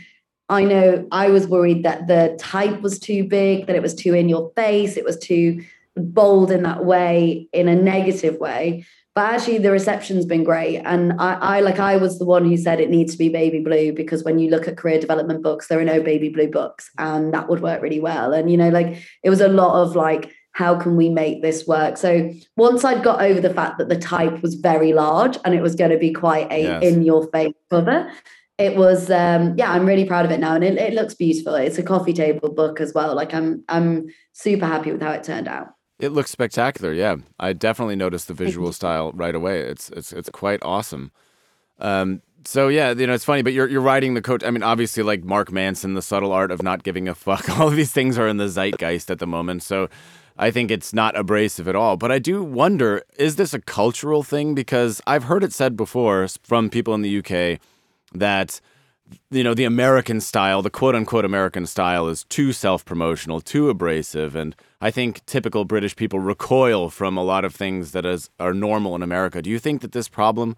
I 0.48 0.64
know 0.64 1.06
I 1.12 1.28
was 1.28 1.46
worried 1.46 1.82
that 1.82 2.06
the 2.06 2.36
type 2.40 2.80
was 2.80 2.98
too 2.98 3.24
big, 3.24 3.66
that 3.66 3.76
it 3.76 3.82
was 3.82 3.94
too 3.94 4.14
in 4.14 4.30
your 4.30 4.50
face, 4.56 4.96
it 4.96 5.04
was 5.04 5.18
too 5.18 5.62
bold 5.94 6.50
in 6.50 6.62
that 6.62 6.86
way, 6.86 7.48
in 7.52 7.68
a 7.68 7.74
negative 7.74 8.38
way. 8.38 8.86
But 9.14 9.34
actually 9.34 9.58
the 9.58 9.70
reception's 9.70 10.24
been 10.24 10.44
great. 10.44 10.78
And 10.78 11.20
I, 11.20 11.34
I 11.34 11.60
like 11.60 11.78
i 11.78 11.98
was 11.98 12.18
the 12.18 12.24
one 12.24 12.46
who 12.46 12.56
said 12.56 12.80
it 12.80 12.88
needs 12.88 13.12
to 13.12 13.18
be 13.18 13.28
baby 13.28 13.60
blue 13.60 13.92
because 13.92 14.24
when 14.24 14.38
you 14.38 14.48
look 14.48 14.66
at 14.66 14.78
career 14.78 14.98
development 14.98 15.42
books 15.42 15.68
there 15.68 15.78
are 15.78 15.84
no 15.84 16.02
baby 16.02 16.30
blue 16.30 16.48
books 16.48 16.90
and 16.96 17.32
that 17.34 17.48
would 17.50 17.60
work 17.60 17.82
really 17.82 18.00
well. 18.00 18.32
And 18.32 18.50
you 18.50 18.56
know 18.56 18.70
like 18.70 19.02
it 19.22 19.28
was 19.28 19.42
a 19.42 19.48
lot 19.48 19.82
of 19.82 19.96
like 19.96 20.32
how 20.56 20.74
can 20.74 20.96
we 20.96 21.10
make 21.10 21.42
this 21.42 21.66
work 21.66 21.96
so 21.98 22.32
once 22.56 22.84
i'd 22.84 23.04
got 23.04 23.20
over 23.20 23.40
the 23.40 23.52
fact 23.52 23.76
that 23.76 23.90
the 23.90 23.98
type 23.98 24.40
was 24.42 24.54
very 24.54 24.92
large 24.92 25.36
and 25.44 25.54
it 25.54 25.60
was 25.60 25.74
going 25.74 25.90
to 25.90 25.98
be 25.98 26.12
quite 26.12 26.50
a 26.50 26.62
yes. 26.62 26.82
in 26.82 27.02
your 27.02 27.26
face 27.28 27.52
cover 27.68 28.10
it 28.56 28.74
was 28.74 29.10
um 29.10 29.54
yeah 29.58 29.70
i'm 29.70 29.84
really 29.84 30.06
proud 30.06 30.24
of 30.24 30.30
it 30.30 30.40
now 30.40 30.54
and 30.54 30.64
it, 30.64 30.78
it 30.78 30.94
looks 30.94 31.12
beautiful 31.12 31.54
it's 31.54 31.76
a 31.76 31.82
coffee 31.82 32.14
table 32.14 32.48
book 32.48 32.80
as 32.80 32.94
well 32.94 33.14
like 33.14 33.34
i'm 33.34 33.62
i'm 33.68 34.06
super 34.32 34.64
happy 34.64 34.90
with 34.90 35.02
how 35.02 35.12
it 35.12 35.22
turned 35.22 35.46
out 35.46 35.76
it 35.98 36.10
looks 36.10 36.30
spectacular. 36.30 36.92
Yeah, 36.92 37.16
I 37.40 37.54
definitely 37.54 37.96
noticed 37.96 38.28
the 38.28 38.34
visual 38.34 38.70
style 38.72 39.12
right 39.12 39.34
away. 39.34 39.60
It's 39.60 39.88
it's 39.90 40.12
it's 40.12 40.28
quite 40.28 40.60
awesome. 40.62 41.10
Um, 41.78 42.20
so 42.44 42.68
yeah, 42.68 42.92
you 42.92 43.06
know, 43.06 43.14
it's 43.14 43.24
funny, 43.24 43.42
but 43.42 43.54
you're 43.54 43.68
you're 43.68 43.80
writing 43.80 44.14
the 44.14 44.22
coach. 44.22 44.44
I 44.44 44.50
mean, 44.50 44.62
obviously, 44.62 45.02
like 45.02 45.24
Mark 45.24 45.50
Manson, 45.50 45.94
the 45.94 46.02
subtle 46.02 46.32
art 46.32 46.50
of 46.50 46.62
not 46.62 46.82
giving 46.82 47.08
a 47.08 47.14
fuck. 47.14 47.48
All 47.58 47.68
of 47.68 47.76
these 47.76 47.92
things 47.92 48.18
are 48.18 48.28
in 48.28 48.36
the 48.36 48.48
zeitgeist 48.48 49.10
at 49.10 49.18
the 49.18 49.26
moment. 49.26 49.62
So 49.62 49.88
I 50.38 50.50
think 50.50 50.70
it's 50.70 50.92
not 50.92 51.16
abrasive 51.16 51.66
at 51.68 51.76
all. 51.76 51.96
But 51.96 52.12
I 52.12 52.18
do 52.18 52.42
wonder, 52.42 53.02
is 53.18 53.36
this 53.36 53.54
a 53.54 53.60
cultural 53.60 54.22
thing? 54.22 54.54
Because 54.54 55.00
I've 55.06 55.24
heard 55.24 55.42
it 55.42 55.52
said 55.52 55.76
before 55.76 56.28
from 56.42 56.70
people 56.70 56.94
in 56.94 57.02
the 57.02 57.18
UK 57.18 57.60
that 58.12 58.60
you 59.30 59.44
know 59.44 59.54
the 59.54 59.64
American 59.64 60.20
style, 60.20 60.62
the 60.62 60.70
quote 60.70 60.94
unquote 60.94 61.24
American 61.24 61.66
style, 61.66 62.08
is 62.08 62.24
too 62.24 62.52
self 62.52 62.84
promotional, 62.84 63.40
too 63.40 63.68
abrasive, 63.68 64.34
and 64.34 64.54
I 64.80 64.90
think 64.90 65.24
typical 65.26 65.64
British 65.64 65.96
people 65.96 66.18
recoil 66.18 66.90
from 66.90 67.16
a 67.16 67.24
lot 67.24 67.44
of 67.44 67.54
things 67.54 67.92
that 67.92 68.04
is 68.04 68.30
are 68.40 68.54
normal 68.54 68.94
in 68.94 69.02
America. 69.02 69.42
Do 69.42 69.50
you 69.50 69.58
think 69.58 69.80
that 69.82 69.92
this 69.92 70.08
problem 70.08 70.56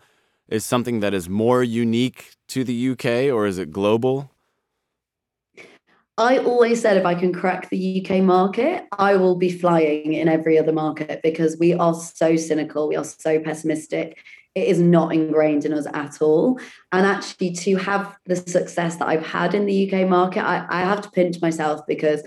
is 0.48 0.64
something 0.64 1.00
that 1.00 1.12
is 1.12 1.28
more 1.28 1.62
unique 1.62 2.34
to 2.48 2.64
the 2.64 2.90
UK, 2.90 3.32
or 3.32 3.46
is 3.46 3.58
it 3.58 3.70
global? 3.70 4.30
I 6.18 6.38
always 6.38 6.82
said 6.82 6.96
if 6.96 7.06
I 7.06 7.14
can 7.14 7.32
crack 7.32 7.70
the 7.70 8.04
UK 8.04 8.22
market, 8.22 8.84
I 8.98 9.16
will 9.16 9.36
be 9.36 9.50
flying 9.50 10.12
in 10.12 10.28
every 10.28 10.58
other 10.58 10.72
market 10.72 11.20
because 11.22 11.56
we 11.58 11.72
are 11.72 11.94
so 11.94 12.36
cynical, 12.36 12.88
we 12.88 12.96
are 12.96 13.04
so 13.04 13.38
pessimistic 13.38 14.18
it 14.58 14.68
is 14.68 14.80
not 14.80 15.14
ingrained 15.14 15.64
in 15.64 15.72
us 15.72 15.86
at 15.94 16.20
all. 16.20 16.58
And 16.92 17.06
actually, 17.06 17.52
to 17.52 17.76
have 17.76 18.16
the 18.26 18.36
success 18.36 18.96
that 18.96 19.08
I've 19.08 19.26
had 19.26 19.54
in 19.54 19.66
the 19.66 19.90
UK 19.90 20.08
market, 20.08 20.44
I, 20.44 20.66
I 20.68 20.80
have 20.80 21.02
to 21.02 21.10
pinch 21.10 21.40
myself 21.40 21.86
because 21.86 22.22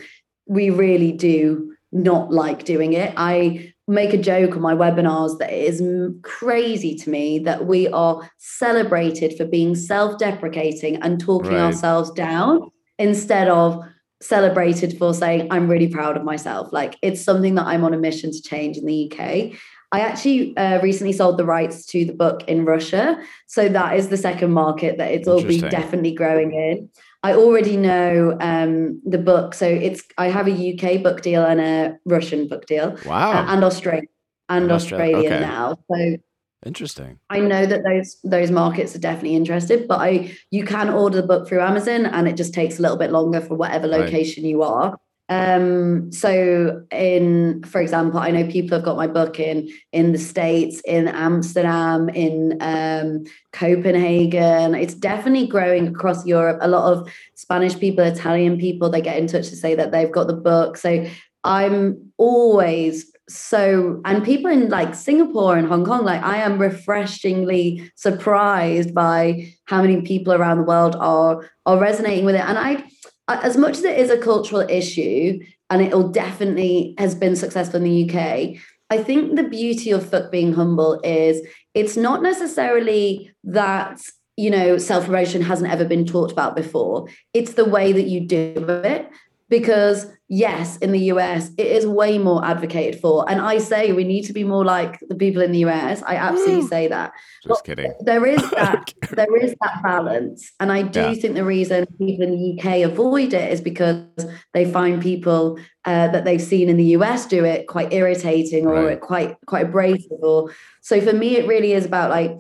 we 0.46 0.70
really 0.70 1.12
do 1.12 1.74
not 1.92 2.32
like 2.32 2.64
doing 2.64 2.94
it. 2.94 3.14
I 3.18 3.74
make 3.88 4.14
a 4.14 4.18
joke 4.18 4.56
on 4.56 4.62
my 4.62 4.74
webinars 4.74 5.40
that 5.40 5.52
it 5.52 5.66
is 5.66 5.84
crazy 6.22 6.96
to 6.96 7.10
me 7.10 7.40
that 7.40 7.66
we 7.66 7.90
are 7.90 8.30
celebrated 8.38 9.36
for 9.36 9.46
being 9.46 9.76
self 9.76 10.18
deprecating 10.18 10.98
and 10.98 11.20
talking 11.20 11.52
right. 11.52 11.62
ourselves 11.62 12.12
down 12.12 12.72
instead 13.02 13.48
of 13.48 13.84
celebrated 14.22 14.98
for 14.98 15.14
saying, 15.14 15.48
I'm 15.52 15.68
really 15.68 15.88
proud 15.88 16.16
of 16.16 16.24
myself. 16.24 16.72
Like 16.72 16.98
it's 17.02 17.22
something 17.22 17.56
that 17.56 17.66
I'm 17.66 17.84
on 17.84 17.94
a 17.94 17.98
mission 17.98 18.32
to 18.32 18.42
change 18.42 18.78
in 18.78 18.86
the 18.86 19.12
UK. 19.12 19.58
I 19.94 20.00
actually 20.02 20.56
uh, 20.56 20.82
recently 20.82 21.12
sold 21.12 21.38
the 21.38 21.44
rights 21.44 21.86
to 21.88 22.06
the 22.06 22.14
book 22.14 22.44
in 22.48 22.64
Russia. 22.64 23.22
So 23.48 23.68
that 23.68 23.98
is 23.98 24.08
the 24.08 24.18
second 24.18 24.52
market 24.54 24.98
that 25.00 25.12
it's 25.12 25.28
all 25.28 25.44
be 25.44 25.60
definitely 25.60 26.14
growing 26.14 26.54
in. 26.54 26.90
I 27.24 27.34
already 27.34 27.76
know 27.76 28.38
um, 28.40 29.02
the 29.06 29.18
book. 29.18 29.54
So 29.54 29.68
it's 29.68 30.02
I 30.18 30.30
have 30.30 30.48
a 30.48 30.52
UK 30.52 31.04
book 31.04 31.22
deal 31.22 31.44
and 31.44 31.60
a 31.60 31.98
Russian 32.06 32.48
book 32.48 32.68
deal. 32.68 32.98
Wow. 33.06 33.32
Uh, 33.32 33.46
and 33.50 33.64
Australia 33.64 34.08
and 34.48 34.72
Australia, 34.72 35.18
Australia 35.18 35.36
okay. 35.36 35.40
now. 35.42 35.78
So 35.92 36.18
Interesting. 36.66 37.20
I 37.30 37.40
know 37.40 37.66
that 37.66 37.84
those 37.84 38.18
those 38.24 38.52
markets 38.52 38.96
are 38.96 39.00
definitely 39.00 39.36
interested, 39.36 39.88
but 39.88 40.00
I 40.00 40.36
you 40.52 40.64
can 40.64 40.90
order 40.90 41.20
the 41.20 41.28
book 41.28 41.48
through 41.48 41.62
Amazon 41.62 42.06
and 42.06 42.28
it 42.28 42.38
just 42.38 42.54
takes 42.54 42.78
a 42.78 42.82
little 42.82 42.98
bit 42.98 43.12
longer 43.12 43.42
for 43.42 43.56
whatever 43.56 43.88
location 43.88 44.44
right. 44.44 44.50
you 44.50 44.62
are. 44.62 44.98
Um, 45.32 46.12
so 46.12 46.86
in, 46.92 47.64
for 47.64 47.80
example, 47.80 48.20
I 48.20 48.32
know 48.32 48.46
people 48.46 48.78
have 48.78 48.84
got 48.84 48.98
my 48.98 49.08
book 49.08 49.40
in 49.40 49.70
in 49.94 50.12
the 50.12 50.18
States, 50.18 50.82
in 50.86 51.08
Amsterdam, 51.08 52.10
in 52.10 52.58
um, 52.60 53.24
Copenhagen. 53.54 54.76
It's 54.76 54.94
definitely 54.94 55.48
growing 55.48 55.88
across 55.88 56.26
Europe. 56.28 56.60
A 56.62 56.68
lot 56.68 56.92
of 56.92 57.10
Spanish 57.36 57.80
people, 57.80 58.04
Italian 58.04 58.60
people, 58.60 58.90
they 58.90 59.02
get 59.02 59.18
in 59.18 59.28
touch 59.28 59.48
to 59.50 59.56
say 59.56 59.74
that 59.74 59.92
they've 59.92 60.12
got 60.12 60.28
the 60.28 60.34
book. 60.34 60.76
So 60.76 61.08
I'm 61.46 62.12
always 62.18 63.12
so 63.34 64.02
and 64.06 64.24
people 64.24 64.52
in 64.52 64.70
like 64.70 64.94
Singapore 64.94 65.58
and 65.58 65.68
Hong 65.68 65.86
Kong, 65.86 66.04
like 66.04 66.22
I 66.24 66.38
am 66.38 66.60
refreshingly 66.60 67.92
surprised 67.96 68.94
by 68.94 69.54
how 69.66 69.82
many 69.82 70.02
people 70.02 70.34
around 70.34 70.58
the 70.58 70.64
world 70.64 70.96
are 71.00 71.50
are 71.66 71.80
resonating 71.80 72.26
with 72.26 72.36
it. 72.36 72.42
And 72.42 72.58
I 72.58 72.84
as 73.28 73.58
much 73.58 73.78
as 73.78 73.84
it 73.84 73.98
is 73.98 74.10
a 74.10 74.18
cultural 74.18 74.62
issue 74.62 75.40
and 75.70 75.82
it'll 75.82 76.10
definitely 76.10 76.94
has 76.98 77.16
been 77.16 77.36
successful 77.36 77.78
in 77.78 77.84
the 77.84 78.10
UK, 78.10 78.58
I 78.90 79.02
think 79.02 79.36
the 79.36 79.44
beauty 79.44 79.92
of 79.92 80.08
fuck 80.10 80.32
being 80.32 80.54
humble 80.54 81.00
is 81.02 81.42
it's 81.74 81.96
not 81.96 82.22
necessarily 82.22 83.32
that 83.46 84.02
you 84.36 84.50
know 84.50 84.78
self 84.78 85.06
promotion 85.06 85.42
hasn't 85.42 85.72
ever 85.72 85.86
been 85.86 86.06
talked 86.06 86.32
about 86.32 86.56
before. 86.56 87.08
It's 87.34 87.54
the 87.54 87.66
way 87.66 87.94
that 87.94 88.08
you 88.08 88.22
do 88.22 88.54
it. 88.84 89.10
Because 89.52 90.08
yes 90.30 90.78
in 90.78 90.94
the 90.94 91.00
us 91.00 91.50
it 91.58 91.68
is 91.68 91.86
way 91.86 92.18
more 92.18 92.44
advocated 92.44 93.00
for. 93.00 93.30
And 93.30 93.42
i 93.42 93.60
say 93.60 93.92
we 93.92 94.06
need 94.06 94.24
to 94.24 94.34
be 94.34 94.46
more 94.46 94.66
like 94.66 94.98
the 95.10 95.14
people 95.14 95.42
in 95.44 95.52
the 95.52 95.66
us 95.66 96.02
i 96.08 96.16
absolutely 96.16 96.68
say 96.68 96.88
that. 96.88 97.12
Just 97.44 97.50
but 97.50 97.64
kidding. 97.66 97.94
there 98.00 98.26
is 98.26 98.42
that 98.52 98.94
there 99.12 99.36
is 99.36 99.54
that 99.62 99.84
balance. 99.84 100.52
And 100.60 100.72
i 100.72 100.82
do 100.82 101.02
yeah. 101.02 101.14
think 101.14 101.36
the 101.36 101.44
reason 101.44 101.86
people 102.00 102.26
in 102.26 102.32
the 102.32 102.58
uk 102.58 102.92
avoid 102.92 103.34
it 103.34 103.52
is 103.52 103.62
because 103.62 104.26
they 104.54 104.66
find 104.72 105.02
people 105.02 105.60
uh, 105.84 106.08
that 106.10 106.26
they've 106.26 106.42
seen 106.42 106.70
in 106.70 106.78
the 106.78 106.86
us 106.96 107.26
do 107.26 107.44
it 107.44 107.68
quite 107.68 107.92
irritating 107.92 108.66
or 108.66 108.86
right. 108.86 109.02
quite 109.02 109.36
quite 109.48 109.66
abrasive 109.66 110.22
or 110.22 110.54
so 110.82 111.02
for 111.02 111.12
me 111.12 111.36
it 111.36 111.48
really 111.48 111.74
is 111.74 111.86
about 111.86 112.10
like 112.10 112.38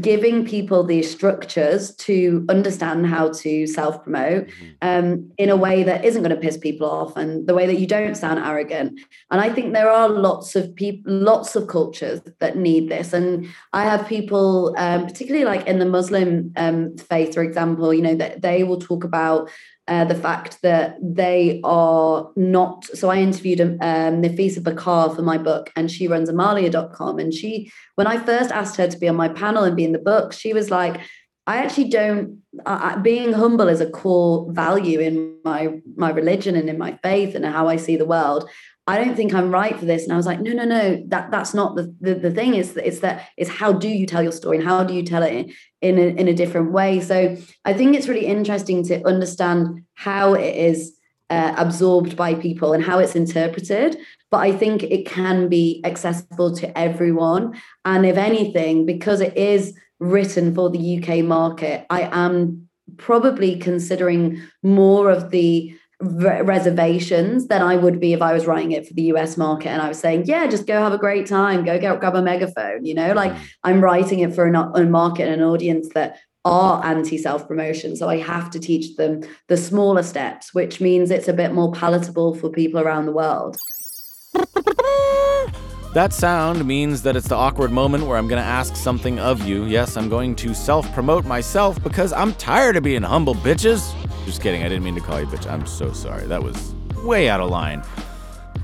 giving 0.00 0.44
people 0.46 0.84
these 0.84 1.10
structures 1.10 1.94
to 1.96 2.44
understand 2.48 3.06
how 3.06 3.30
to 3.30 3.66
self 3.66 4.02
promote 4.02 4.46
mm-hmm. 4.46 4.66
um, 4.82 5.30
in 5.38 5.50
a 5.50 5.56
way 5.56 5.82
that 5.82 6.04
isn't 6.04 6.22
going 6.22 6.34
to 6.34 6.40
piss 6.40 6.56
people 6.56 6.88
off 6.88 7.16
and 7.16 7.46
the 7.46 7.54
way 7.54 7.66
that 7.66 7.78
you 7.78 7.86
don't 7.86 8.16
sound 8.16 8.38
arrogant. 8.38 8.98
And 9.30 9.40
I 9.40 9.50
think 9.50 9.72
there 9.72 9.90
are 9.90 10.08
lots 10.08 10.56
of 10.56 10.74
people, 10.74 11.12
lots 11.12 11.56
of 11.56 11.66
cultures 11.66 12.20
that 12.38 12.56
need 12.56 12.88
this. 12.88 13.12
And 13.12 13.48
I 13.72 13.84
have 13.84 14.06
people, 14.06 14.74
um, 14.78 15.06
particularly 15.06 15.44
like 15.44 15.66
in 15.66 15.78
the 15.78 15.86
Muslim 15.86 16.52
um, 16.56 16.96
faith, 16.96 17.34
for 17.34 17.42
example, 17.42 17.92
you 17.92 18.02
know, 18.02 18.14
that 18.14 18.42
they 18.42 18.64
will 18.64 18.78
talk 18.78 19.04
about 19.04 19.50
uh, 19.88 20.04
the 20.04 20.14
fact 20.14 20.62
that 20.62 20.96
they 21.02 21.60
are 21.64 22.30
not. 22.36 22.84
So 22.84 23.10
I 23.10 23.16
interviewed 23.16 23.60
um, 23.60 24.22
Nafisa 24.22 24.60
Bakkar 24.60 25.14
for 25.14 25.22
my 25.22 25.38
book, 25.38 25.70
and 25.74 25.90
she 25.90 26.08
runs 26.08 26.30
Amaliah.com. 26.30 27.18
And 27.18 27.34
she, 27.34 27.70
when 27.96 28.06
I 28.06 28.18
first 28.18 28.52
asked 28.52 28.76
her 28.76 28.86
to 28.86 28.98
be 28.98 29.08
on 29.08 29.16
my 29.16 29.28
panel 29.28 29.64
and 29.64 29.76
be 29.76 29.84
in 29.84 29.92
the 29.92 29.98
book, 29.98 30.32
she 30.32 30.52
was 30.52 30.70
like, 30.70 31.00
I 31.46 31.56
actually 31.56 31.88
don't. 31.88 32.40
Uh, 32.64 32.98
being 33.00 33.32
humble 33.32 33.68
is 33.68 33.80
a 33.80 33.90
core 33.90 34.46
value 34.52 35.00
in 35.00 35.38
my 35.44 35.80
my 35.96 36.10
religion 36.10 36.54
and 36.54 36.68
in 36.68 36.78
my 36.78 36.96
faith 37.02 37.34
and 37.34 37.44
how 37.44 37.66
I 37.66 37.76
see 37.76 37.96
the 37.96 38.04
world. 38.04 38.48
I 38.86 39.02
don't 39.02 39.14
think 39.14 39.32
I'm 39.32 39.52
right 39.52 39.78
for 39.78 39.84
this. 39.84 40.02
And 40.04 40.12
I 40.12 40.16
was 40.16 40.26
like, 40.26 40.40
no, 40.40 40.52
no, 40.52 40.64
no, 40.64 41.02
that 41.06 41.30
that's 41.30 41.54
not 41.54 41.76
the 41.76 41.94
the, 42.00 42.14
the 42.14 42.30
thing. 42.30 42.54
Is 42.54 42.76
it's 42.76 43.00
that 43.00 43.28
it's 43.36 43.50
how 43.50 43.72
do 43.72 43.88
you 43.88 44.06
tell 44.06 44.22
your 44.22 44.32
story 44.32 44.56
and 44.58 44.66
how 44.66 44.82
do 44.82 44.92
you 44.92 45.04
tell 45.04 45.22
it 45.22 45.32
in, 45.32 45.52
in 45.80 45.98
a, 45.98 46.20
in 46.20 46.28
a 46.28 46.34
different 46.34 46.72
way. 46.72 47.00
So 47.00 47.36
I 47.64 47.72
think 47.74 47.94
it's 47.94 48.08
really 48.08 48.26
interesting 48.26 48.82
to 48.84 49.06
understand 49.06 49.84
how 49.94 50.34
it 50.34 50.56
is 50.56 50.96
uh, 51.30 51.54
absorbed 51.56 52.16
by 52.16 52.34
people 52.34 52.72
and 52.72 52.82
how 52.82 52.98
it's 52.98 53.14
interpreted. 53.14 53.96
But 54.30 54.38
I 54.38 54.52
think 54.52 54.82
it 54.82 55.06
can 55.06 55.48
be 55.48 55.80
accessible 55.84 56.54
to 56.56 56.76
everyone. 56.76 57.54
And 57.84 58.04
if 58.04 58.16
anything, 58.16 58.84
because 58.84 59.20
it 59.20 59.36
is 59.36 59.78
written 60.00 60.54
for 60.54 60.68
the 60.68 60.98
UK 60.98 61.24
market, 61.24 61.86
I 61.88 62.02
am 62.12 62.68
probably 62.96 63.56
considering 63.56 64.42
more 64.62 65.10
of 65.10 65.30
the 65.30 65.74
reservations 66.02 67.46
than 67.46 67.62
I 67.62 67.76
would 67.76 68.00
be 68.00 68.12
if 68.12 68.20
I 68.20 68.32
was 68.32 68.46
writing 68.46 68.72
it 68.72 68.86
for 68.86 68.94
the 68.94 69.02
US 69.14 69.36
market 69.36 69.68
and 69.68 69.80
I 69.80 69.88
was 69.88 69.98
saying, 69.98 70.24
yeah, 70.26 70.46
just 70.46 70.66
go 70.66 70.82
have 70.82 70.92
a 70.92 70.98
great 70.98 71.26
time, 71.26 71.64
go 71.64 71.78
get 71.78 72.00
grab 72.00 72.16
a 72.16 72.22
megaphone, 72.22 72.84
you 72.84 72.94
know, 72.94 73.12
like 73.12 73.32
mm. 73.32 73.40
I'm 73.62 73.80
writing 73.80 74.20
it 74.20 74.34
for 74.34 74.46
a 74.46 74.84
market 74.84 75.28
and 75.28 75.40
an 75.40 75.48
audience 75.48 75.90
that 75.94 76.18
are 76.44 76.84
anti 76.84 77.18
self 77.18 77.46
promotion. 77.46 77.94
So 77.94 78.08
I 78.08 78.18
have 78.18 78.50
to 78.50 78.58
teach 78.58 78.96
them 78.96 79.22
the 79.46 79.56
smaller 79.56 80.02
steps, 80.02 80.52
which 80.52 80.80
means 80.80 81.10
it's 81.10 81.28
a 81.28 81.32
bit 81.32 81.52
more 81.52 81.70
palatable 81.70 82.34
for 82.34 82.50
people 82.50 82.80
around 82.80 83.06
the 83.06 83.12
world. 83.12 83.56
That 85.92 86.14
sound 86.14 86.64
means 86.64 87.02
that 87.02 87.16
it's 87.16 87.28
the 87.28 87.34
awkward 87.34 87.70
moment 87.70 88.06
where 88.06 88.16
I'm 88.16 88.26
going 88.26 88.40
to 88.40 88.48
ask 88.48 88.76
something 88.76 89.18
of 89.18 89.46
you. 89.46 89.64
Yes, 89.64 89.98
I'm 89.98 90.08
going 90.08 90.34
to 90.36 90.54
self 90.54 90.90
promote 90.94 91.26
myself 91.26 91.82
because 91.82 92.14
I'm 92.14 92.32
tired 92.34 92.76
of 92.76 92.82
being 92.82 93.02
humble, 93.02 93.34
bitches. 93.34 93.92
Just 94.24 94.40
kidding. 94.40 94.62
I 94.62 94.68
didn't 94.70 94.84
mean 94.84 94.94
to 94.94 95.02
call 95.02 95.20
you 95.20 95.26
bitch. 95.26 95.50
I'm 95.50 95.66
so 95.66 95.92
sorry. 95.92 96.26
That 96.26 96.42
was 96.42 96.74
way 97.04 97.28
out 97.28 97.40
of 97.40 97.50
line. 97.50 97.82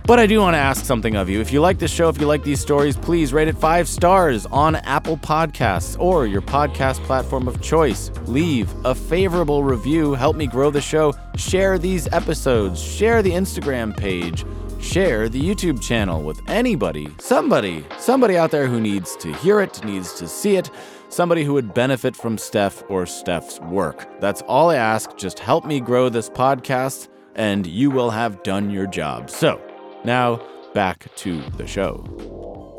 But 0.06 0.18
I 0.18 0.26
do 0.26 0.40
want 0.40 0.54
to 0.54 0.58
ask 0.58 0.86
something 0.86 1.16
of 1.16 1.28
you. 1.28 1.38
If 1.42 1.52
you 1.52 1.60
like 1.60 1.78
this 1.78 1.90
show, 1.90 2.08
if 2.08 2.18
you 2.18 2.26
like 2.26 2.44
these 2.44 2.60
stories, 2.60 2.96
please 2.96 3.34
rate 3.34 3.48
it 3.48 3.58
five 3.58 3.86
stars 3.88 4.46
on 4.46 4.76
Apple 4.76 5.18
Podcasts 5.18 6.00
or 6.00 6.26
your 6.26 6.40
podcast 6.40 7.04
platform 7.04 7.46
of 7.46 7.60
choice. 7.60 8.10
Leave 8.24 8.74
a 8.86 8.94
favorable 8.94 9.64
review. 9.64 10.14
Help 10.14 10.34
me 10.34 10.46
grow 10.46 10.70
the 10.70 10.80
show. 10.80 11.12
Share 11.36 11.78
these 11.78 12.10
episodes. 12.10 12.80
Share 12.82 13.20
the 13.20 13.32
Instagram 13.32 13.94
page. 13.94 14.46
Share 14.80 15.28
the 15.28 15.40
YouTube 15.40 15.82
channel 15.82 16.22
with 16.22 16.40
anybody, 16.48 17.08
somebody, 17.18 17.84
somebody 17.98 18.36
out 18.36 18.50
there 18.50 18.66
who 18.66 18.80
needs 18.80 19.16
to 19.16 19.32
hear 19.34 19.60
it, 19.60 19.84
needs 19.84 20.14
to 20.14 20.28
see 20.28 20.56
it 20.56 20.70
somebody 21.08 21.44
who 21.44 21.52
would 21.54 21.74
benefit 21.74 22.14
from 22.14 22.38
Steph 22.38 22.82
or 22.88 23.06
Steph's 23.06 23.60
work. 23.60 24.06
That's 24.20 24.42
all 24.42 24.70
I 24.70 24.76
ask. 24.76 25.16
Just 25.16 25.38
help 25.38 25.64
me 25.64 25.80
grow 25.80 26.08
this 26.08 26.28
podcast, 26.30 27.08
and 27.34 27.66
you 27.66 27.90
will 27.90 28.10
have 28.10 28.42
done 28.42 28.70
your 28.70 28.86
job. 28.86 29.30
So, 29.30 29.60
now 30.04 30.40
back 30.74 31.06
to 31.16 31.40
the 31.56 31.66
show. 31.66 32.04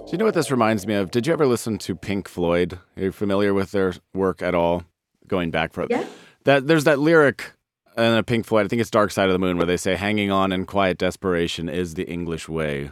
Do 0.05 0.12
you 0.12 0.17
know 0.17 0.25
what 0.25 0.33
this 0.33 0.51
reminds 0.51 0.88
me 0.88 0.95
of? 0.95 1.12
Did 1.12 1.27
you 1.27 1.33
ever 1.33 1.45
listen 1.45 1.77
to 1.79 1.95
Pink 1.95 2.27
Floyd? 2.27 2.79
Are 2.97 3.03
you 3.03 3.12
familiar 3.12 3.53
with 3.53 3.71
their 3.71 3.93
work 4.13 4.41
at 4.41 4.55
all? 4.55 4.83
Going 5.27 5.51
back 5.51 5.73
for 5.73 5.85
yeah. 5.89 6.05
that, 6.45 6.65
there's 6.65 6.85
that 6.85 6.97
lyric 6.97 7.51
in 7.97 8.04
a 8.04 8.23
Pink 8.23 8.45
Floyd. 8.45 8.65
I 8.65 8.67
think 8.67 8.82
it's 8.82 8.91
Dark 8.91 9.12
Side 9.12 9.28
of 9.28 9.34
the 9.34 9.39
Moon, 9.39 9.58
where 9.58 9.65
they 9.65 9.78
say, 9.78 9.95
"Hanging 9.95 10.32
on 10.32 10.52
in 10.52 10.65
quiet 10.65 10.97
desperation 10.97 11.69
is 11.69 11.95
the 11.95 12.08
English 12.10 12.47
way." 12.47 12.91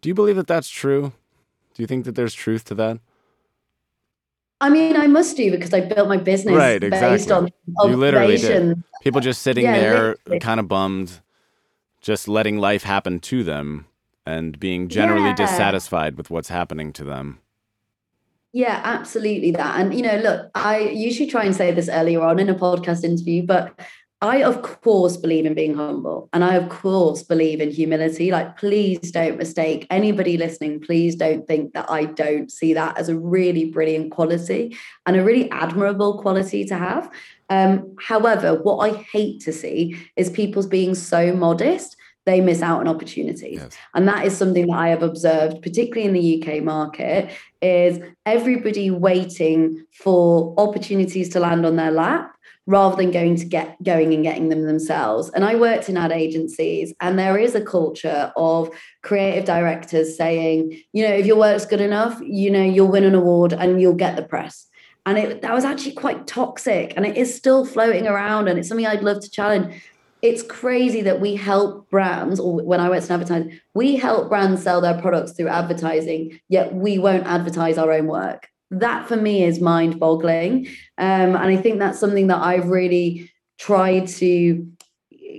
Do 0.00 0.08
you 0.08 0.14
believe 0.14 0.36
that 0.36 0.46
that's 0.46 0.68
true? 0.68 1.12
Do 1.74 1.82
you 1.82 1.86
think 1.86 2.04
that 2.04 2.14
there's 2.14 2.34
truth 2.34 2.64
to 2.66 2.74
that? 2.74 2.98
I 4.60 4.68
mean, 4.68 4.96
I 4.96 5.08
must 5.08 5.36
do 5.36 5.50
because 5.50 5.74
I 5.74 5.80
built 5.80 6.08
my 6.08 6.18
business 6.18 6.54
right, 6.54 6.82
exactly. 6.82 7.16
based 7.16 7.32
on 7.32 7.50
you 7.84 7.96
literally 7.96 8.36
did. 8.36 8.82
People 9.02 9.20
just 9.20 9.42
sitting 9.42 9.64
yeah, 9.64 9.80
there, 9.80 10.38
kind 10.38 10.60
of 10.60 10.68
bummed, 10.68 11.20
just 12.00 12.28
letting 12.28 12.58
life 12.58 12.84
happen 12.84 13.18
to 13.20 13.42
them, 13.42 13.86
and 14.24 14.60
being 14.60 14.88
generally 14.88 15.30
yeah. 15.30 15.34
dissatisfied 15.34 16.16
with 16.16 16.30
what's 16.30 16.48
happening 16.48 16.92
to 16.92 17.02
them. 17.02 17.40
Yeah, 18.52 18.80
absolutely 18.84 19.50
that. 19.52 19.80
And 19.80 19.94
you 19.94 20.02
know, 20.02 20.16
look, 20.18 20.50
I 20.54 20.78
usually 20.78 21.28
try 21.28 21.44
and 21.44 21.56
say 21.56 21.72
this 21.72 21.88
earlier 21.88 22.22
on 22.22 22.38
in 22.38 22.48
a 22.48 22.54
podcast 22.54 23.02
interview, 23.02 23.44
but 23.44 23.74
I, 24.22 24.44
of 24.44 24.62
course, 24.62 25.16
believe 25.16 25.46
in 25.46 25.54
being 25.54 25.74
humble. 25.74 26.28
And 26.32 26.44
I, 26.44 26.54
of 26.54 26.68
course, 26.68 27.24
believe 27.24 27.60
in 27.60 27.72
humility. 27.72 28.30
Like, 28.30 28.56
please 28.56 29.10
don't 29.10 29.36
mistake 29.36 29.84
anybody 29.90 30.38
listening. 30.38 30.80
Please 30.80 31.16
don't 31.16 31.44
think 31.44 31.74
that 31.74 31.90
I 31.90 32.04
don't 32.04 32.50
see 32.50 32.72
that 32.72 32.96
as 32.96 33.08
a 33.08 33.18
really 33.18 33.64
brilliant 33.64 34.12
quality 34.12 34.76
and 35.06 35.16
a 35.16 35.24
really 35.24 35.50
admirable 35.50 36.20
quality 36.22 36.64
to 36.66 36.76
have. 36.76 37.10
Um, 37.50 37.96
however, 38.00 38.54
what 38.62 38.76
I 38.76 38.96
hate 38.96 39.40
to 39.40 39.52
see 39.52 39.98
is 40.14 40.30
people's 40.30 40.66
being 40.66 40.94
so 40.94 41.34
modest 41.34 41.96
they 42.24 42.40
miss 42.40 42.62
out 42.62 42.78
on 42.78 42.86
opportunities 42.86 43.58
yes. 43.60 43.76
and 43.94 44.06
that 44.06 44.24
is 44.24 44.36
something 44.36 44.68
that 44.68 44.76
i 44.76 44.88
have 44.90 45.02
observed 45.02 45.60
particularly 45.60 46.06
in 46.06 46.12
the 46.12 46.40
uk 46.40 46.62
market 46.62 47.28
is 47.60 47.98
everybody 48.26 48.92
waiting 48.92 49.84
for 49.90 50.54
opportunities 50.56 51.28
to 51.30 51.40
land 51.40 51.66
on 51.66 51.74
their 51.74 51.90
lap 51.90 52.36
rather 52.66 52.94
than 52.96 53.10
going 53.10 53.36
to 53.36 53.44
get 53.44 53.82
going 53.82 54.14
and 54.14 54.22
getting 54.22 54.48
them 54.48 54.62
themselves. 54.62 55.30
And 55.30 55.44
I 55.44 55.56
worked 55.56 55.88
in 55.88 55.96
ad 55.96 56.12
agencies, 56.12 56.94
and 57.00 57.18
there 57.18 57.36
is 57.36 57.54
a 57.54 57.64
culture 57.64 58.32
of 58.36 58.70
creative 59.02 59.44
directors 59.44 60.16
saying, 60.16 60.80
you 60.92 61.06
know, 61.06 61.12
if 61.12 61.26
your 61.26 61.36
work's 61.36 61.66
good 61.66 61.80
enough, 61.80 62.20
you 62.24 62.50
know, 62.50 62.62
you'll 62.62 62.90
win 62.90 63.04
an 63.04 63.16
award 63.16 63.52
and 63.52 63.80
you'll 63.80 63.94
get 63.94 64.14
the 64.14 64.22
press. 64.22 64.68
And 65.04 65.18
it, 65.18 65.42
that 65.42 65.52
was 65.52 65.64
actually 65.64 65.94
quite 65.94 66.28
toxic, 66.28 66.94
and 66.96 67.04
it 67.04 67.16
is 67.16 67.34
still 67.34 67.64
floating 67.64 68.06
around, 68.06 68.46
and 68.46 68.58
it's 68.58 68.68
something 68.68 68.86
I'd 68.86 69.02
love 69.02 69.20
to 69.22 69.30
challenge. 69.30 69.82
It's 70.22 70.44
crazy 70.44 71.02
that 71.02 71.20
we 71.20 71.34
help 71.34 71.90
brands, 71.90 72.38
or 72.38 72.62
when 72.62 72.78
I 72.78 72.88
worked 72.88 73.06
in 73.06 73.12
advertising, 73.12 73.58
we 73.74 73.96
help 73.96 74.28
brands 74.28 74.62
sell 74.62 74.80
their 74.80 75.00
products 75.00 75.32
through 75.32 75.48
advertising, 75.48 76.38
yet 76.48 76.72
we 76.72 77.00
won't 77.00 77.26
advertise 77.26 77.76
our 77.76 77.90
own 77.90 78.06
work 78.06 78.48
that 78.72 79.06
for 79.06 79.16
me 79.16 79.44
is 79.44 79.60
mind 79.60 80.00
boggling. 80.00 80.66
Um, 80.98 81.36
and 81.36 81.36
I 81.36 81.56
think 81.56 81.78
that's 81.78 82.00
something 82.00 82.28
that 82.28 82.42
I've 82.42 82.68
really 82.68 83.30
tried 83.58 84.08
to 84.08 84.66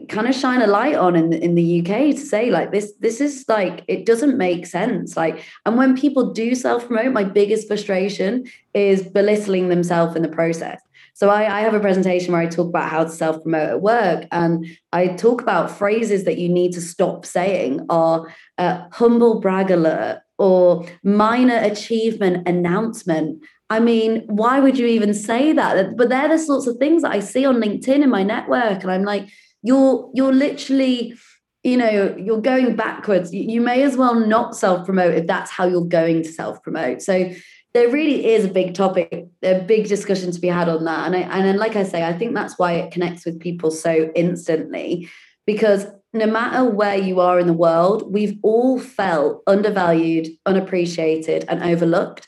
kind 0.10 0.28
of 0.28 0.36
shine 0.36 0.62
a 0.62 0.68
light 0.68 0.96
on 0.96 1.16
in 1.16 1.30
the, 1.30 1.44
in 1.44 1.56
the 1.56 1.82
UK 1.82 2.16
to 2.16 2.18
say 2.18 2.50
like 2.50 2.72
this 2.72 2.94
this 3.00 3.22
is 3.22 3.46
like 3.48 3.84
it 3.88 4.06
doesn't 4.06 4.38
make 4.38 4.66
sense 4.66 5.16
like 5.16 5.44
and 5.66 5.78
when 5.78 5.96
people 5.96 6.34
do 6.34 6.56
self 6.56 6.88
promote 6.88 7.14
my 7.14 7.24
biggest 7.24 7.68
frustration 7.68 8.44
is 8.74 9.04
belittling 9.04 9.70
themselves 9.70 10.16
in 10.16 10.22
the 10.22 10.28
process 10.28 10.82
so 11.16 11.30
I, 11.30 11.60
I, 11.60 11.62
have 11.62 11.76
a 11.76 11.80
presentation 11.80 12.34
where 12.34 12.42
I 12.42 12.48
talk 12.48 12.70
about 12.70 12.90
how 12.90 13.04
to 13.04 13.10
self 13.10 13.44
promote 13.44 13.70
at 13.70 13.82
work 13.82 14.26
and 14.32 14.66
I 14.92 15.10
talk 15.10 15.42
about 15.42 15.70
phrases 15.70 16.24
that 16.24 16.40
you 16.40 16.50
need 16.50 16.74
to 16.74 16.82
stop 16.82 17.26
saying 17.26 17.86
are 17.90 18.34
uh, 18.58 18.86
humble 18.92 19.40
brag 19.40 19.70
alert 19.70 20.23
or 20.38 20.86
minor 21.04 21.58
achievement 21.58 22.48
announcement. 22.48 23.44
I 23.70 23.80
mean, 23.80 24.24
why 24.28 24.60
would 24.60 24.78
you 24.78 24.86
even 24.86 25.14
say 25.14 25.54
that? 25.54 25.98
But 25.98 26.10
they're 26.10 26.30
the 26.30 26.38
sorts 26.38 26.68
of 26.68 26.78
things 26.78 27.02
that 27.02 27.12
I 27.12 27.20
see 27.20 27.46
on 27.46 27.62
LinkedIn 27.62 28.04
in 28.04 28.10
my 28.10 28.24
network. 28.24 28.84
And 28.84 28.92
I'm 28.92 29.04
like, 29.04 29.30
you're 29.64 30.12
you're 30.14 30.34
literally, 30.34 31.16
you 31.64 31.78
know, 31.78 32.16
you're 32.18 32.42
going 32.42 32.76
backwards. 32.76 33.34
You 33.34 33.62
may 33.62 33.84
as 33.84 33.98
well 33.98 34.16
not 34.16 34.56
self-promote 34.56 35.16
if 35.16 35.28
that's 35.28 35.52
how 35.52 35.66
you're 35.66 35.86
going 35.86 36.24
to 36.24 36.32
self-promote. 36.32 37.02
So 37.02 37.32
there 37.74 37.90
really 37.90 38.34
is 38.34 38.46
a 38.46 38.50
big 38.50 38.76
topic, 38.76 39.28
a 39.42 39.60
big 39.62 39.88
discussion 39.88 40.32
to 40.32 40.40
be 40.40 40.48
had 40.48 40.70
on 40.70 40.84
that. 40.86 41.08
And 41.08 41.16
I, 41.16 41.20
and 41.22 41.46
then, 41.46 41.58
like 41.58 41.76
I 41.76 41.84
say, 41.84 42.04
I 42.04 42.14
think 42.14 42.36
that's 42.36 42.60
why 42.60 42.74
it 42.74 42.92
connects 42.92 43.26
with 43.26 43.40
people 43.40 43.72
so 43.72 44.12
instantly 44.16 45.10
because 45.46 45.88
no 46.14 46.28
matter 46.28 46.64
where 46.64 46.98
you 46.98 47.20
are 47.20 47.40
in 47.40 47.48
the 47.48 47.54
world, 47.54 48.14
we've 48.14 48.38
all 48.44 48.80
felt 48.80 49.42
undervalued, 49.48 50.28
unappreciated, 50.46 51.46
and 51.48 51.64
overlooked. 51.64 52.28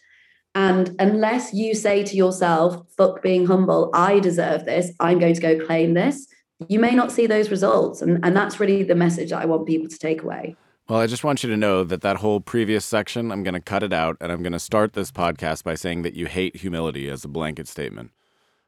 And 0.55 0.95
unless 0.99 1.53
you 1.53 1.75
say 1.75 2.03
to 2.03 2.15
yourself, 2.15 2.85
fuck 2.97 3.21
being 3.21 3.45
humble, 3.45 3.91
I 3.93 4.19
deserve 4.19 4.65
this, 4.65 4.91
I'm 4.99 5.19
going 5.19 5.35
to 5.35 5.41
go 5.41 5.65
claim 5.65 5.93
this, 5.93 6.27
you 6.67 6.79
may 6.79 6.95
not 6.95 7.11
see 7.11 7.27
those 7.27 7.51
results. 7.51 8.01
And, 8.01 8.23
and 8.23 8.35
that's 8.35 8.59
really 8.59 8.83
the 8.83 8.95
message 8.95 9.29
that 9.29 9.41
I 9.41 9.45
want 9.45 9.67
people 9.67 9.89
to 9.89 9.97
take 9.97 10.23
away. 10.23 10.55
Well, 10.87 10.99
I 10.99 11.07
just 11.07 11.23
want 11.23 11.43
you 11.43 11.49
to 11.49 11.57
know 11.57 11.83
that 11.83 12.01
that 12.01 12.17
whole 12.17 12.39
previous 12.39 12.85
section, 12.85 13.31
I'm 13.31 13.43
going 13.43 13.55
to 13.55 13.59
cut 13.59 13.83
it 13.83 13.91
out 13.91 14.17
and 14.21 14.31
I'm 14.31 14.43
going 14.43 14.53
to 14.53 14.59
start 14.59 14.93
this 14.93 15.11
podcast 15.11 15.63
by 15.63 15.75
saying 15.75 16.03
that 16.03 16.13
you 16.13 16.27
hate 16.27 16.57
humility 16.57 17.09
as 17.09 17.23
a 17.23 17.27
blanket 17.27 17.67
statement. 17.67 18.11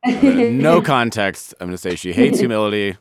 No 0.06 0.82
context. 0.82 1.54
I'm 1.60 1.68
going 1.68 1.74
to 1.74 1.78
say 1.78 1.96
she 1.96 2.14
hates 2.14 2.40
humility. 2.40 2.98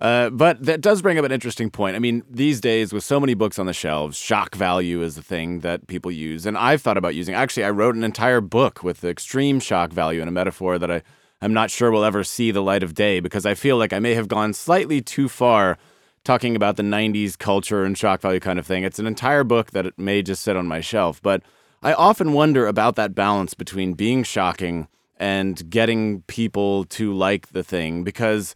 Uh, 0.00 0.30
but 0.30 0.64
that 0.64 0.80
does 0.80 1.02
bring 1.02 1.18
up 1.18 1.24
an 1.24 1.32
interesting 1.32 1.70
point. 1.70 1.96
I 1.96 1.98
mean, 1.98 2.22
these 2.30 2.60
days, 2.60 2.92
with 2.92 3.02
so 3.02 3.18
many 3.18 3.34
books 3.34 3.58
on 3.58 3.66
the 3.66 3.72
shelves, 3.72 4.16
shock 4.16 4.54
value 4.54 5.02
is 5.02 5.16
the 5.16 5.22
thing 5.22 5.60
that 5.60 5.88
people 5.88 6.12
use. 6.12 6.46
And 6.46 6.56
I've 6.56 6.80
thought 6.80 6.96
about 6.96 7.16
using, 7.16 7.34
actually, 7.34 7.64
I 7.64 7.70
wrote 7.70 7.96
an 7.96 8.04
entire 8.04 8.40
book 8.40 8.84
with 8.84 9.02
extreme 9.02 9.58
shock 9.58 9.92
value 9.92 10.20
and 10.20 10.28
a 10.28 10.32
metaphor 10.32 10.78
that 10.78 10.90
I, 10.90 11.02
I'm 11.42 11.52
not 11.52 11.70
sure 11.70 11.90
will 11.90 12.04
ever 12.04 12.22
see 12.22 12.52
the 12.52 12.62
light 12.62 12.84
of 12.84 12.94
day 12.94 13.18
because 13.18 13.44
I 13.44 13.54
feel 13.54 13.76
like 13.76 13.92
I 13.92 13.98
may 13.98 14.14
have 14.14 14.28
gone 14.28 14.52
slightly 14.52 15.00
too 15.00 15.28
far 15.28 15.78
talking 16.22 16.54
about 16.54 16.76
the 16.76 16.82
90s 16.84 17.36
culture 17.36 17.84
and 17.84 17.98
shock 17.98 18.20
value 18.20 18.38
kind 18.40 18.58
of 18.58 18.66
thing. 18.66 18.84
It's 18.84 18.98
an 19.00 19.06
entire 19.06 19.44
book 19.44 19.72
that 19.72 19.86
it 19.86 19.98
may 19.98 20.22
just 20.22 20.42
sit 20.42 20.56
on 20.56 20.66
my 20.66 20.80
shelf. 20.80 21.20
But 21.22 21.42
I 21.82 21.92
often 21.92 22.32
wonder 22.34 22.68
about 22.68 22.94
that 22.96 23.16
balance 23.16 23.54
between 23.54 23.94
being 23.94 24.22
shocking 24.22 24.86
and 25.16 25.68
getting 25.68 26.22
people 26.22 26.84
to 26.84 27.12
like 27.12 27.48
the 27.48 27.64
thing 27.64 28.04
because 28.04 28.54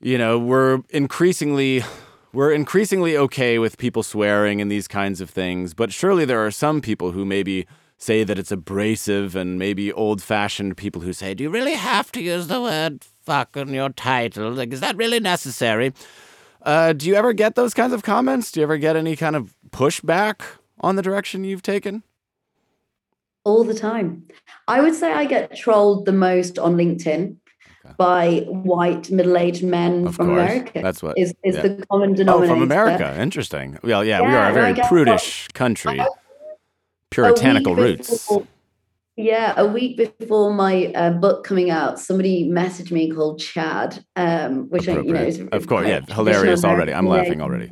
you 0.00 0.16
know, 0.16 0.38
we're 0.38 0.82
increasingly 0.90 1.82
we're 2.32 2.52
increasingly 2.52 3.16
okay 3.16 3.58
with 3.58 3.76
people 3.76 4.02
swearing 4.02 4.60
and 4.60 4.70
these 4.70 4.86
kinds 4.86 5.20
of 5.20 5.28
things, 5.28 5.74
but 5.74 5.92
surely 5.92 6.24
there 6.24 6.44
are 6.44 6.50
some 6.50 6.80
people 6.80 7.10
who 7.12 7.24
maybe 7.24 7.66
say 7.98 8.24
that 8.24 8.38
it's 8.38 8.52
abrasive 8.52 9.36
and 9.36 9.58
maybe 9.58 9.92
old-fashioned 9.92 10.76
people 10.76 11.02
who 11.02 11.12
say, 11.12 11.34
"Do 11.34 11.44
you 11.44 11.50
really 11.50 11.74
have 11.74 12.10
to 12.12 12.22
use 12.22 12.46
the 12.46 12.60
word 12.60 13.04
fuck 13.24 13.56
in 13.56 13.68
your 13.68 13.90
title? 13.90 14.52
Like 14.52 14.72
is 14.72 14.80
that 14.80 14.96
really 14.96 15.20
necessary?" 15.20 15.92
Uh, 16.62 16.92
do 16.92 17.06
you 17.06 17.14
ever 17.14 17.32
get 17.32 17.54
those 17.54 17.74
kinds 17.74 17.92
of 17.92 18.02
comments? 18.02 18.52
Do 18.52 18.60
you 18.60 18.64
ever 18.64 18.76
get 18.76 18.96
any 18.96 19.16
kind 19.16 19.34
of 19.34 19.54
pushback 19.70 20.42
on 20.80 20.96
the 20.96 21.02
direction 21.02 21.44
you've 21.44 21.62
taken? 21.62 22.02
All 23.44 23.64
the 23.64 23.74
time. 23.74 24.24
I 24.68 24.82
would 24.82 24.94
say 24.94 25.12
I 25.12 25.24
get 25.24 25.56
trolled 25.56 26.04
the 26.04 26.12
most 26.12 26.58
on 26.58 26.76
LinkedIn 26.76 27.36
by 27.96 28.40
white 28.48 29.10
middle-aged 29.10 29.64
men 29.64 30.06
of 30.08 30.16
from 30.16 30.28
course. 30.28 30.40
America. 30.40 30.80
That's 30.82 31.02
what 31.02 31.18
is, 31.18 31.34
is 31.44 31.56
yeah. 31.56 31.62
the 31.62 31.86
common 31.90 32.14
denominator. 32.14 32.52
Oh, 32.52 32.56
from 32.56 32.62
America. 32.62 33.20
Interesting. 33.20 33.78
Well, 33.82 34.04
yeah, 34.04 34.20
we 34.20 34.34
are 34.34 34.50
a 34.50 34.52
very 34.52 34.74
prudish 34.88 35.48
country. 35.48 36.00
Puritanical 37.10 37.74
roots. 37.74 38.10
before- 38.10 38.46
yeah, 39.16 39.54
a 39.56 39.66
week 39.66 39.96
before 39.96 40.52
my 40.54 40.86
uh, 40.94 41.10
book 41.10 41.44
coming 41.44 41.70
out, 41.70 41.98
somebody 41.98 42.48
messaged 42.48 42.90
me 42.90 43.10
called 43.10 43.38
Chad, 43.38 44.02
um, 44.16 44.70
which 44.70 44.88
I, 44.88 45.00
you 45.00 45.12
know 45.12 45.22
is 45.22 45.40
Of 45.52 45.66
course, 45.66 45.86
yeah, 45.86 46.00
hilarious 46.08 46.64
already. 46.64 46.94
I'm 46.94 47.06
laughing 47.06 47.42
already. 47.42 47.68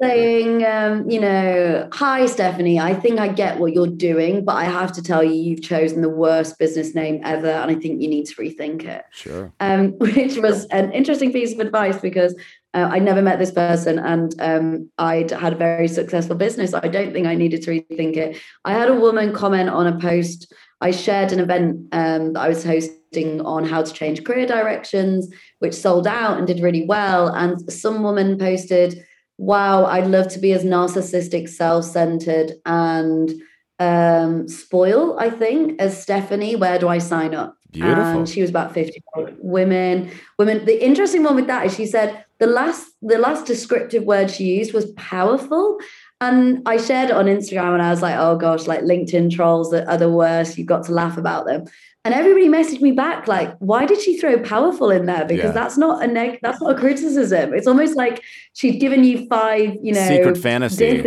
Saying, 0.00 0.64
um, 0.64 1.10
you 1.10 1.20
know, 1.20 1.88
hi 1.92 2.26
Stephanie, 2.26 2.78
I 2.78 2.94
think 2.94 3.18
I 3.18 3.26
get 3.26 3.58
what 3.58 3.72
you're 3.72 3.88
doing, 3.88 4.44
but 4.44 4.54
I 4.54 4.64
have 4.64 4.92
to 4.92 5.02
tell 5.02 5.24
you, 5.24 5.32
you've 5.32 5.62
chosen 5.62 6.02
the 6.02 6.08
worst 6.08 6.56
business 6.56 6.94
name 6.94 7.20
ever, 7.24 7.50
and 7.50 7.68
I 7.68 7.74
think 7.74 8.00
you 8.00 8.08
need 8.08 8.26
to 8.26 8.34
rethink 8.36 8.84
it. 8.84 9.04
Sure. 9.10 9.52
um, 9.58 9.92
which 9.98 10.38
was 10.38 10.66
an 10.66 10.92
interesting 10.92 11.32
piece 11.32 11.52
of 11.52 11.58
advice 11.58 11.98
because 12.00 12.34
uh, 12.74 12.88
I 12.92 12.98
never 12.98 13.22
met 13.22 13.38
this 13.38 13.50
person 13.50 13.98
and 13.98 14.34
um, 14.40 14.90
I'd 14.98 15.30
had 15.30 15.54
a 15.54 15.56
very 15.56 15.88
successful 15.88 16.36
business. 16.36 16.74
I 16.74 16.86
don't 16.86 17.12
think 17.12 17.26
I 17.26 17.34
needed 17.34 17.62
to 17.62 17.70
rethink 17.70 18.16
it. 18.16 18.40
I 18.64 18.74
had 18.74 18.88
a 18.88 18.94
woman 18.94 19.32
comment 19.32 19.70
on 19.70 19.86
a 19.86 19.98
post. 19.98 20.52
I 20.80 20.90
shared 20.90 21.32
an 21.32 21.40
event 21.40 21.88
um, 21.92 22.34
that 22.34 22.40
I 22.40 22.48
was 22.48 22.64
hosting 22.64 23.40
on 23.40 23.64
how 23.64 23.82
to 23.82 23.92
change 23.92 24.22
career 24.22 24.46
directions, 24.46 25.28
which 25.60 25.74
sold 25.74 26.06
out 26.06 26.38
and 26.38 26.46
did 26.46 26.60
really 26.60 26.84
well. 26.86 27.28
And 27.28 27.72
some 27.72 28.02
woman 28.02 28.38
posted, 28.38 29.04
Wow, 29.38 29.86
I'd 29.86 30.08
love 30.08 30.28
to 30.28 30.38
be 30.38 30.52
as 30.52 30.64
narcissistic, 30.64 31.48
self 31.48 31.84
centered, 31.84 32.54
and 32.66 33.32
um, 33.78 34.48
spoil, 34.48 35.18
I 35.18 35.30
think, 35.30 35.80
as 35.80 36.00
Stephanie. 36.00 36.56
Where 36.56 36.78
do 36.78 36.88
I 36.88 36.98
sign 36.98 37.34
up? 37.34 37.56
Beautiful. 37.70 38.02
And 38.02 38.28
she 38.28 38.40
was 38.40 38.50
about 38.50 38.72
50 38.72 39.02
women. 39.38 40.10
Women. 40.38 40.64
The 40.64 40.84
interesting 40.84 41.22
one 41.22 41.36
with 41.36 41.46
that 41.46 41.66
is 41.66 41.74
she 41.74 41.86
said 41.86 42.24
the 42.38 42.46
last 42.46 42.86
the 43.02 43.18
last 43.18 43.46
descriptive 43.46 44.04
word 44.04 44.30
she 44.30 44.44
used 44.44 44.72
was 44.72 44.90
powerful. 44.92 45.78
And 46.20 46.62
I 46.66 46.78
shared 46.78 47.10
it 47.10 47.16
on 47.16 47.26
Instagram 47.26 47.74
and 47.74 47.82
I 47.82 47.90
was 47.90 48.02
like, 48.02 48.16
oh 48.18 48.36
gosh, 48.36 48.66
like 48.66 48.80
LinkedIn 48.80 49.30
trolls 49.30 49.70
that 49.70 49.86
are 49.86 49.98
the 49.98 50.10
worst. 50.10 50.58
You've 50.58 50.66
got 50.66 50.84
to 50.86 50.92
laugh 50.92 51.16
about 51.16 51.46
them. 51.46 51.66
And 52.04 52.14
everybody 52.14 52.48
messaged 52.48 52.80
me 52.80 52.92
back, 52.92 53.28
like, 53.28 53.54
why 53.58 53.84
did 53.84 54.00
she 54.00 54.16
throw 54.18 54.38
powerful 54.38 54.90
in 54.90 55.06
there? 55.06 55.24
Because 55.26 55.46
Yeah. 55.46 55.50
that's 55.52 55.76
not 55.76 56.02
a 56.02 56.06
neg 56.06 56.38
that's 56.42 56.60
not 56.62 56.70
a 56.74 56.78
criticism. 56.78 57.52
It's 57.52 57.66
almost 57.66 57.96
like 57.96 58.22
she'd 58.54 58.78
given 58.80 59.04
you 59.04 59.26
five, 59.26 59.76
you 59.82 59.92
know, 59.92 60.08
Secret 60.08 60.38
fantasy. 60.38 61.00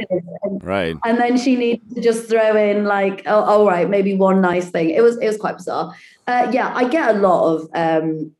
and 0.43 0.63
Right. 0.63 0.95
and 1.05 1.17
then 1.17 1.37
she 1.37 1.55
needs 1.55 1.81
to 1.95 2.01
just 2.01 2.29
throw 2.29 2.55
in 2.55 2.83
like 2.85 3.23
oh 3.25 3.41
all 3.41 3.65
right 3.65 3.89
maybe 3.89 4.13
one 4.15 4.41
nice 4.41 4.69
thing 4.69 4.91
it 4.91 5.01
was 5.01 5.17
it 5.17 5.25
was 5.25 5.37
quite 5.37 5.57
bizarre 5.57 5.91
uh, 6.27 6.47
yeah 6.51 6.71
i 6.75 6.87
get 6.87 7.15
a 7.15 7.17
lot 7.19 7.41
of 7.55 7.67
um 7.73 8.31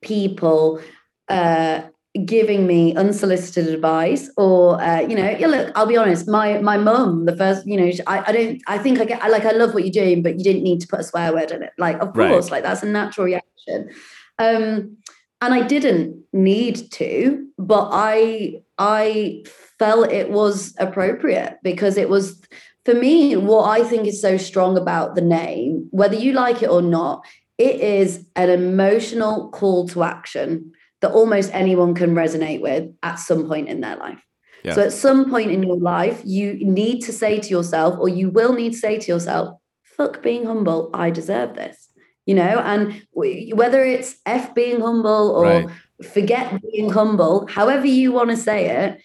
people 0.00 0.80
uh 1.28 1.82
giving 2.24 2.66
me 2.66 2.94
unsolicited 2.96 3.68
advice 3.68 4.28
or 4.36 4.80
uh, 4.82 5.00
you 5.00 5.14
know 5.14 5.30
yeah 5.38 5.46
look 5.46 5.70
i'll 5.76 5.86
be 5.86 5.96
honest 5.96 6.26
my 6.26 6.58
my 6.58 6.76
mum 6.76 7.24
the 7.24 7.36
first 7.36 7.64
you 7.66 7.76
know 7.76 7.88
I, 8.08 8.24
I 8.26 8.32
don't 8.32 8.62
i 8.66 8.78
think 8.78 8.98
i 9.00 9.04
get 9.04 9.22
I 9.22 9.28
like 9.28 9.44
i 9.44 9.52
love 9.52 9.74
what 9.74 9.84
you're 9.84 10.04
doing 10.04 10.20
but 10.20 10.36
you 10.36 10.42
didn't 10.42 10.64
need 10.64 10.80
to 10.80 10.88
put 10.88 11.00
a 11.00 11.04
swear 11.04 11.32
word 11.32 11.52
in 11.52 11.62
it. 11.62 11.70
Like 11.78 12.00
of 12.00 12.16
Right. 12.16 12.30
course 12.30 12.50
like 12.50 12.64
that's 12.64 12.82
a 12.82 12.86
natural 12.86 13.26
reaction. 13.26 13.90
Um 14.38 14.96
and 15.40 15.54
i 15.54 15.62
didn't 15.66 16.22
need 16.32 16.90
to 16.92 17.46
but 17.58 17.88
i 17.92 18.60
i 18.78 19.42
felt 19.78 20.10
it 20.10 20.30
was 20.30 20.74
appropriate 20.78 21.58
because 21.62 21.96
it 21.96 22.08
was 22.08 22.40
for 22.84 22.94
me 22.94 23.36
what 23.36 23.68
i 23.68 23.82
think 23.86 24.06
is 24.06 24.20
so 24.20 24.36
strong 24.36 24.76
about 24.76 25.14
the 25.14 25.22
name 25.22 25.88
whether 25.90 26.16
you 26.16 26.32
like 26.32 26.62
it 26.62 26.68
or 26.68 26.82
not 26.82 27.24
it 27.58 27.80
is 27.80 28.26
an 28.36 28.48
emotional 28.50 29.50
call 29.50 29.86
to 29.88 30.02
action 30.02 30.72
that 31.00 31.12
almost 31.12 31.50
anyone 31.52 31.94
can 31.94 32.14
resonate 32.14 32.60
with 32.60 32.90
at 33.02 33.16
some 33.16 33.46
point 33.46 33.68
in 33.68 33.80
their 33.80 33.96
life 33.96 34.22
Yeah. 34.64 34.74
so 34.74 34.82
at 34.82 34.92
some 34.92 35.30
point 35.30 35.50
in 35.50 35.62
your 35.62 35.78
life 35.78 36.22
you 36.24 36.54
need 36.64 37.00
to 37.06 37.12
say 37.12 37.38
to 37.40 37.48
yourself 37.48 37.98
or 37.98 38.08
you 38.08 38.30
will 38.30 38.52
need 38.52 38.72
to 38.72 38.78
say 38.78 38.98
to 38.98 39.06
yourself 39.12 39.56
fuck 39.96 40.22
being 40.22 40.44
humble 40.44 40.90
i 40.94 41.10
deserve 41.10 41.54
this 41.54 41.88
you 42.26 42.34
know 42.34 42.58
and 42.72 43.02
whether 43.12 43.82
it's 43.84 44.16
f 44.26 44.54
being 44.54 44.80
humble 44.80 45.30
or 45.36 45.44
Right. 45.44 45.68
forget 46.16 46.60
being 46.62 46.90
humble 46.90 47.46
however 47.46 47.86
you 47.86 48.12
want 48.12 48.30
to 48.30 48.36
say 48.36 48.60
it 48.78 49.00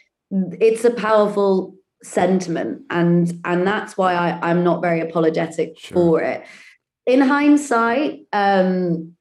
it's 0.59 0.83
a 0.85 0.91
powerful 0.91 1.75
sentiment 2.03 2.81
and 2.89 3.33
and 3.45 3.65
that's 3.65 3.97
why 3.97 4.13
I, 4.13 4.49
i'm 4.49 4.63
not 4.63 4.81
very 4.81 5.01
apologetic 5.01 5.69
Sure. 5.79 5.93
for 5.95 6.21
it 6.21 6.43
in 7.07 7.21
hindsight 7.21 8.21
um 8.33 9.14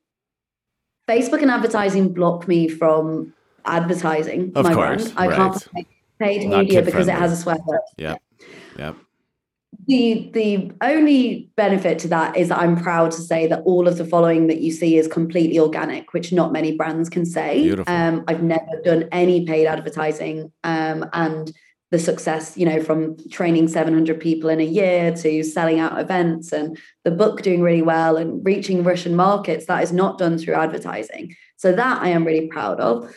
facebook 1.09 1.43
and 1.43 1.51
advertising 1.51 2.13
block 2.13 2.47
me 2.49 2.69
from 2.69 3.33
advertising 3.67 4.53
Of 4.55 4.65
my 4.65 4.75
course, 4.75 5.11
brand 5.13 5.33
i 5.33 5.35
can't 5.35 5.73
pay 5.75 5.87
paid 6.21 6.49
Not 6.49 6.61
media 6.61 6.83
because 6.83 7.09
it 7.09 7.15
has 7.15 7.33
a 7.33 7.37
swear 7.37 7.57
word 7.67 7.81
Yep. 7.99 8.23
Yep. 8.79 8.97
the 9.87 10.31
the 10.33 10.73
only 10.83 11.51
benefit 11.57 11.99
to 12.01 12.09
that 12.09 12.37
is 12.37 12.49
that 12.49 12.59
I'm 12.59 12.77
proud 12.77 13.11
to 13.13 13.21
say 13.21 13.47
that 13.47 13.63
all 13.65 13.89
of 13.89 13.99
the 13.99 14.05
following 14.05 14.47
that 14.47 14.61
you 14.61 14.71
see 14.71 14.97
is 14.97 15.09
completely 15.09 15.59
organic, 15.59 16.13
which 16.13 16.33
not 16.33 16.53
many 16.53 16.77
brands 16.77 17.09
can 17.09 17.27
say. 17.27 17.63
Beautiful. 17.63 17.93
Um, 17.93 18.25
I've 18.29 18.43
never 18.43 18.81
done 18.85 19.09
any 19.13 19.45
paid 19.45 19.67
advertising, 19.67 20.53
um, 20.63 21.09
and 21.13 21.53
the 21.95 21.99
success, 22.01 22.57
you 22.57 22.67
know, 22.67 22.83
from 22.83 23.17
training 23.31 23.69
700 23.69 24.19
people 24.19 24.51
in 24.51 24.59
a 24.59 24.65
year 24.65 25.15
to 25.15 25.45
selling 25.45 25.79
out 25.79 26.01
events 26.01 26.51
and 26.51 26.77
the 27.05 27.13
book 27.13 27.43
doing 27.43 27.63
really 27.63 27.83
well 27.83 28.17
and 28.17 28.45
reaching 28.45 28.83
Russian 28.83 29.15
markets, 29.15 29.67
that 29.67 29.81
is 29.81 29.93
not 29.93 30.19
done 30.19 30.37
through 30.37 30.55
advertising. 30.55 31.37
So 31.57 31.71
that 31.71 32.03
I 32.03 32.09
am 32.09 32.25
really 32.25 32.49
proud 32.49 32.81
of. 32.81 33.15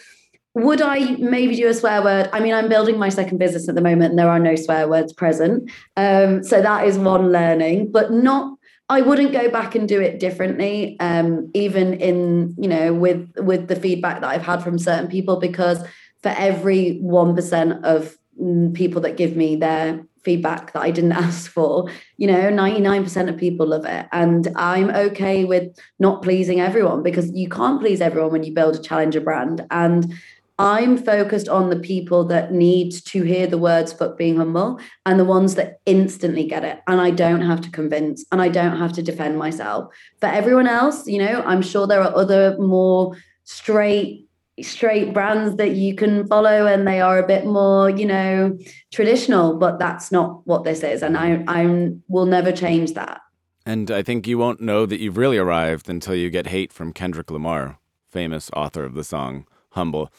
Would 0.53 0.83
I 0.83 1.15
maybe 1.15 1.55
do 1.55 1.67
a 1.67 1.73
swear 1.73 2.03
word? 2.03 2.29
I 2.31 2.39
mean, 2.39 2.53
I'm 2.53 2.69
building 2.69 2.99
my 2.99 3.09
second 3.09 3.39
business 3.39 3.67
at 3.67 3.73
the 3.73 3.81
moment 3.81 4.11
and 4.11 4.19
there 4.19 4.29
are 4.29 4.39
no 4.39 4.55
swear 4.55 4.87
words 4.87 5.11
present. 5.11 5.71
Um, 5.95 6.43
so 6.43 6.61
that 6.61 6.85
is 6.85 6.99
one 6.99 7.31
learning, 7.31 7.91
but 7.91 8.11
not 8.11 8.59
I 8.89 9.01
wouldn't 9.01 9.33
go 9.33 9.49
back 9.49 9.73
and 9.73 9.89
do 9.89 9.99
it 9.99 10.19
differently, 10.19 10.97
um, 10.99 11.49
even 11.55 11.95
in, 11.95 12.55
you 12.59 12.69
know, 12.69 12.93
with 12.93 13.27
with 13.37 13.67
the 13.67 13.75
feedback 13.75 14.21
that 14.21 14.29
I've 14.29 14.45
had 14.45 14.63
from 14.63 14.77
certain 14.77 15.09
people, 15.09 15.39
because 15.39 15.79
for 16.21 16.29
every 16.29 16.99
one 16.99 17.35
percent 17.35 17.83
of 17.83 18.15
Mm, 18.41 18.73
people 18.75 19.01
that 19.01 19.17
give 19.17 19.35
me 19.35 19.55
their 19.55 20.05
feedback 20.23 20.73
that 20.73 20.81
I 20.81 20.91
didn't 20.91 21.11
ask 21.25 21.49
for, 21.49 21.89
you 22.17 22.27
know, 22.27 22.49
99% 22.51 23.29
of 23.29 23.37
people 23.37 23.67
love 23.67 23.85
it. 23.85 24.05
And 24.11 24.47
I'm 24.55 24.89
okay 24.91 25.43
with 25.43 25.75
not 25.99 26.21
pleasing 26.21 26.59
everyone 26.59 27.01
because 27.01 27.31
you 27.31 27.49
can't 27.49 27.81
please 27.81 28.01
everyone 28.01 28.31
when 28.31 28.43
you 28.43 28.53
build 28.53 28.75
a 28.75 28.81
challenger 28.81 29.21
brand. 29.21 29.65
And 29.71 30.13
I'm 30.59 30.97
focused 30.97 31.47
on 31.47 31.69
the 31.69 31.79
people 31.79 32.25
that 32.25 32.51
need 32.51 32.91
to 32.91 33.23
hear 33.23 33.47
the 33.47 33.59
words 33.59 33.93
but 33.93 34.17
being 34.17 34.37
humble 34.37 34.79
and 35.05 35.19
the 35.19 35.25
ones 35.25 35.55
that 35.55 35.79
instantly 35.85 36.45
get 36.47 36.63
it. 36.63 36.81
And 36.87 36.99
I 36.99 37.11
don't 37.11 37.41
have 37.41 37.61
to 37.61 37.71
convince 37.71 38.25
and 38.31 38.41
I 38.41 38.49
don't 38.49 38.77
have 38.77 38.93
to 38.93 39.03
defend 39.03 39.37
myself. 39.37 39.93
For 40.19 40.27
everyone 40.27 40.67
else, 40.67 41.07
you 41.07 41.19
know, 41.19 41.43
I'm 41.45 41.61
sure 41.61 41.87
there 41.87 42.01
are 42.01 42.15
other 42.15 42.57
more 42.59 43.15
straight 43.45 44.26
straight 44.61 45.13
brands 45.13 45.55
that 45.57 45.71
you 45.71 45.93
can 45.93 46.25
follow 46.27 46.65
and 46.65 46.87
they 46.87 46.99
are 46.99 47.19
a 47.19 47.27
bit 47.27 47.45
more 47.45 47.89
you 47.89 48.05
know 48.05 48.57
traditional 48.91 49.57
but 49.57 49.77
that's 49.77 50.11
not 50.11 50.45
what 50.47 50.63
this 50.63 50.83
is 50.83 51.03
and 51.03 51.17
i 51.17 51.43
i 51.47 51.89
will 52.07 52.25
never 52.25 52.51
change 52.51 52.93
that 52.93 53.21
and 53.65 53.91
i 53.91 54.01
think 54.01 54.25
you 54.25 54.37
won't 54.37 54.59
know 54.59 54.85
that 54.85 54.99
you've 54.99 55.17
really 55.17 55.37
arrived 55.37 55.89
until 55.89 56.15
you 56.15 56.29
get 56.29 56.47
hate 56.47 56.73
from 56.73 56.91
kendrick 56.91 57.29
lamar 57.29 57.77
famous 58.09 58.49
author 58.55 58.83
of 58.83 58.95
the 58.95 59.03
song 59.03 59.45
humble 59.71 60.11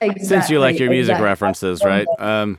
exactly, 0.00 0.26
since 0.26 0.50
you 0.50 0.60
like 0.60 0.78
your 0.78 0.90
music 0.90 1.12
exactly. 1.12 1.24
references 1.24 1.84
right 1.84 2.06
um 2.18 2.58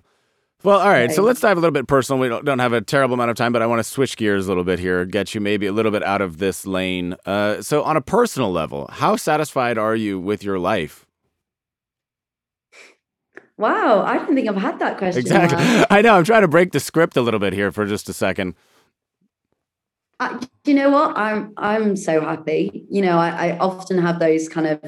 well, 0.63 0.79
all 0.79 0.89
right. 0.89 1.11
So 1.11 1.23
let's 1.23 1.39
dive 1.39 1.57
a 1.57 1.59
little 1.59 1.73
bit 1.73 1.87
personal. 1.87 2.19
We 2.19 2.29
don't, 2.29 2.45
don't 2.45 2.59
have 2.59 2.71
a 2.71 2.81
terrible 2.81 3.15
amount 3.15 3.31
of 3.31 3.35
time, 3.35 3.51
but 3.51 3.63
I 3.63 3.65
want 3.65 3.79
to 3.79 3.83
switch 3.83 4.15
gears 4.15 4.45
a 4.45 4.49
little 4.49 4.63
bit 4.63 4.77
here, 4.77 5.05
get 5.05 5.33
you 5.33 5.41
maybe 5.41 5.65
a 5.65 5.71
little 5.71 5.91
bit 5.91 6.03
out 6.03 6.21
of 6.21 6.37
this 6.37 6.67
lane. 6.67 7.15
Uh, 7.25 7.63
so, 7.63 7.81
on 7.81 7.97
a 7.97 8.01
personal 8.01 8.51
level, 8.51 8.87
how 8.91 9.15
satisfied 9.15 9.79
are 9.79 9.95
you 9.95 10.19
with 10.19 10.43
your 10.43 10.59
life? 10.59 11.07
Wow, 13.61 14.03
I 14.03 14.17
didn't 14.17 14.33
think 14.33 14.49
I've 14.49 14.57
had 14.57 14.79
that 14.79 14.97
question. 14.97 15.21
Exactly. 15.21 15.85
I 15.91 16.01
know. 16.01 16.15
I'm 16.15 16.23
trying 16.23 16.41
to 16.41 16.47
break 16.47 16.71
the 16.71 16.79
script 16.79 17.15
a 17.15 17.21
little 17.21 17.39
bit 17.39 17.53
here 17.53 17.71
for 17.71 17.85
just 17.85 18.09
a 18.09 18.13
second. 18.13 18.55
Uh, 20.19 20.41
you 20.65 20.73
know 20.73 20.89
what? 20.89 21.15
I'm 21.15 21.53
I'm 21.57 21.95
so 21.95 22.21
happy. 22.21 22.85
You 22.89 23.03
know, 23.03 23.19
I, 23.19 23.49
I 23.49 23.57
often 23.59 23.99
have 23.99 24.17
those 24.17 24.49
kind 24.49 24.65
of 24.65 24.83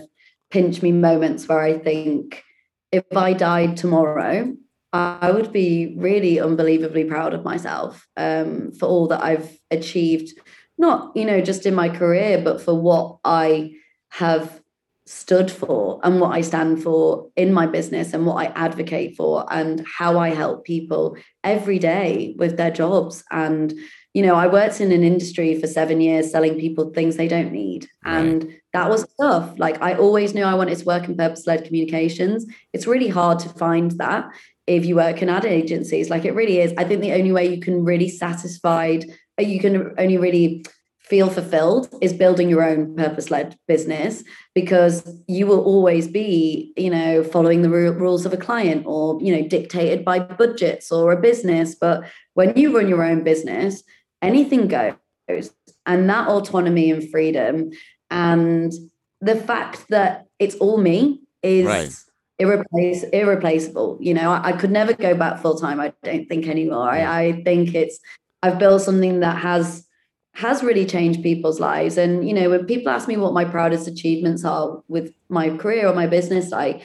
pinch 0.49 0.81
me 0.81 0.91
moments 0.91 1.47
where 1.47 1.61
I 1.61 1.77
think 1.77 2.43
if 2.91 3.05
I 3.15 3.33
died 3.33 3.77
tomorrow, 3.77 4.55
I 4.91 5.29
would 5.31 5.53
be 5.53 5.93
really 5.97 6.39
unbelievably 6.39 7.05
proud 7.05 7.35
of 7.35 7.43
myself 7.43 8.07
um, 8.17 8.71
for 8.71 8.87
all 8.87 9.07
that 9.09 9.23
I've 9.23 9.55
achieved, 9.69 10.33
not, 10.79 11.15
you 11.15 11.25
know, 11.25 11.41
just 11.41 11.67
in 11.67 11.75
my 11.75 11.89
career, 11.89 12.41
but 12.43 12.59
for 12.59 12.73
what 12.73 13.17
I 13.23 13.73
have 14.09 14.62
stood 15.05 15.51
for 15.51 15.99
and 16.03 16.21
what 16.21 16.31
I 16.31 16.41
stand 16.41 16.81
for 16.81 17.29
in 17.35 17.51
my 17.53 17.67
business 17.67 18.13
and 18.13 18.25
what 18.25 18.35
I 18.35 18.45
advocate 18.55 19.17
for 19.17 19.45
and 19.51 19.85
how 19.85 20.17
I 20.17 20.29
help 20.29 20.63
people 20.63 21.17
every 21.43 21.77
day 21.77 22.35
with 22.37 22.55
their 22.55 22.71
jobs. 22.71 23.23
And, 23.29 23.73
you 24.13 24.21
know, 24.21 24.35
I 24.35 24.47
worked 24.47 24.79
in 24.79 24.93
an 24.93 25.03
industry 25.03 25.59
for 25.59 25.67
seven 25.67 25.99
years 25.99 26.31
selling 26.31 26.57
people 26.57 26.91
things 26.91 27.17
they 27.17 27.27
don't 27.27 27.51
need. 27.51 27.87
And 28.05 28.55
that 28.71 28.89
was 28.89 29.05
tough. 29.19 29.53
Like 29.57 29.81
I 29.81 29.95
always 29.95 30.33
knew 30.33 30.43
I 30.43 30.53
wanted 30.53 30.77
to 30.77 30.85
work 30.85 31.09
in 31.09 31.17
purpose 31.17 31.47
led 31.47 31.65
communications. 31.65 32.45
It's 32.71 32.87
really 32.87 33.09
hard 33.09 33.39
to 33.39 33.49
find 33.49 33.91
that 33.91 34.29
if 34.67 34.85
you 34.85 34.95
work 34.95 35.21
in 35.21 35.27
ad 35.27 35.45
agencies. 35.45 36.09
Like 36.09 36.23
it 36.23 36.33
really 36.33 36.59
is. 36.59 36.73
I 36.77 36.85
think 36.85 37.01
the 37.01 37.13
only 37.13 37.33
way 37.33 37.53
you 37.53 37.59
can 37.59 37.83
really 37.83 38.07
satisfied, 38.07 39.05
you 39.37 39.59
can 39.59 39.93
only 39.97 40.17
really 40.17 40.65
feel 41.03 41.29
fulfilled 41.29 41.89
is 42.01 42.13
building 42.13 42.49
your 42.49 42.63
own 42.63 42.95
purpose-led 42.95 43.57
business 43.67 44.23
because 44.55 45.21
you 45.27 45.45
will 45.45 45.61
always 45.63 46.07
be 46.07 46.71
you 46.77 46.89
know 46.89 47.23
following 47.23 47.61
the 47.61 47.69
rules 47.69 48.25
of 48.25 48.33
a 48.33 48.37
client 48.37 48.83
or 48.85 49.19
you 49.21 49.35
know 49.35 49.47
dictated 49.47 50.05
by 50.05 50.17
budgets 50.19 50.91
or 50.91 51.11
a 51.11 51.19
business 51.19 51.75
but 51.75 52.03
when 52.35 52.55
you 52.57 52.75
run 52.75 52.87
your 52.87 53.03
own 53.03 53.23
business 53.23 53.83
anything 54.21 54.67
goes 54.67 55.51
and 55.85 56.09
that 56.09 56.27
autonomy 56.27 56.89
and 56.89 57.09
freedom 57.11 57.69
and 58.09 58.71
the 59.19 59.35
fact 59.35 59.85
that 59.89 60.25
it's 60.39 60.55
all 60.55 60.77
me 60.77 61.19
is 61.41 61.65
right 61.65 61.93
irreplace, 62.39 63.03
irreplaceable. 63.03 63.97
You 64.01 64.13
know, 64.13 64.31
I, 64.31 64.49
I, 64.49 64.51
could 64.53 64.71
never 64.71 64.93
go 64.93 65.15
back 65.15 65.41
full 65.41 65.55
time. 65.55 65.79
I 65.79 65.93
don't 66.03 66.27
think 66.27 66.47
anymore. 66.47 66.89
I, 66.89 67.25
I 67.25 67.43
think 67.43 67.73
it's 67.73 67.99
I've 68.41 68.59
built 68.59 68.81
something 68.81 69.21
that 69.21 69.37
has 69.37 69.85
has 70.33 70.63
really 70.63 70.85
changed 70.85 71.21
people's 71.21 71.59
lives. 71.59 71.97
And 71.97 72.27
you 72.27 72.33
know, 72.33 72.49
when 72.49 72.65
people 72.65 72.91
ask 72.91 73.07
me 73.07 73.17
what 73.17 73.33
my 73.33 73.45
proudest 73.45 73.87
achievements 73.87 74.43
are 74.43 74.81
with 74.87 75.13
my 75.29 75.55
career 75.57 75.87
or 75.87 75.93
my 75.93 76.07
business, 76.07 76.51
I 76.51 76.81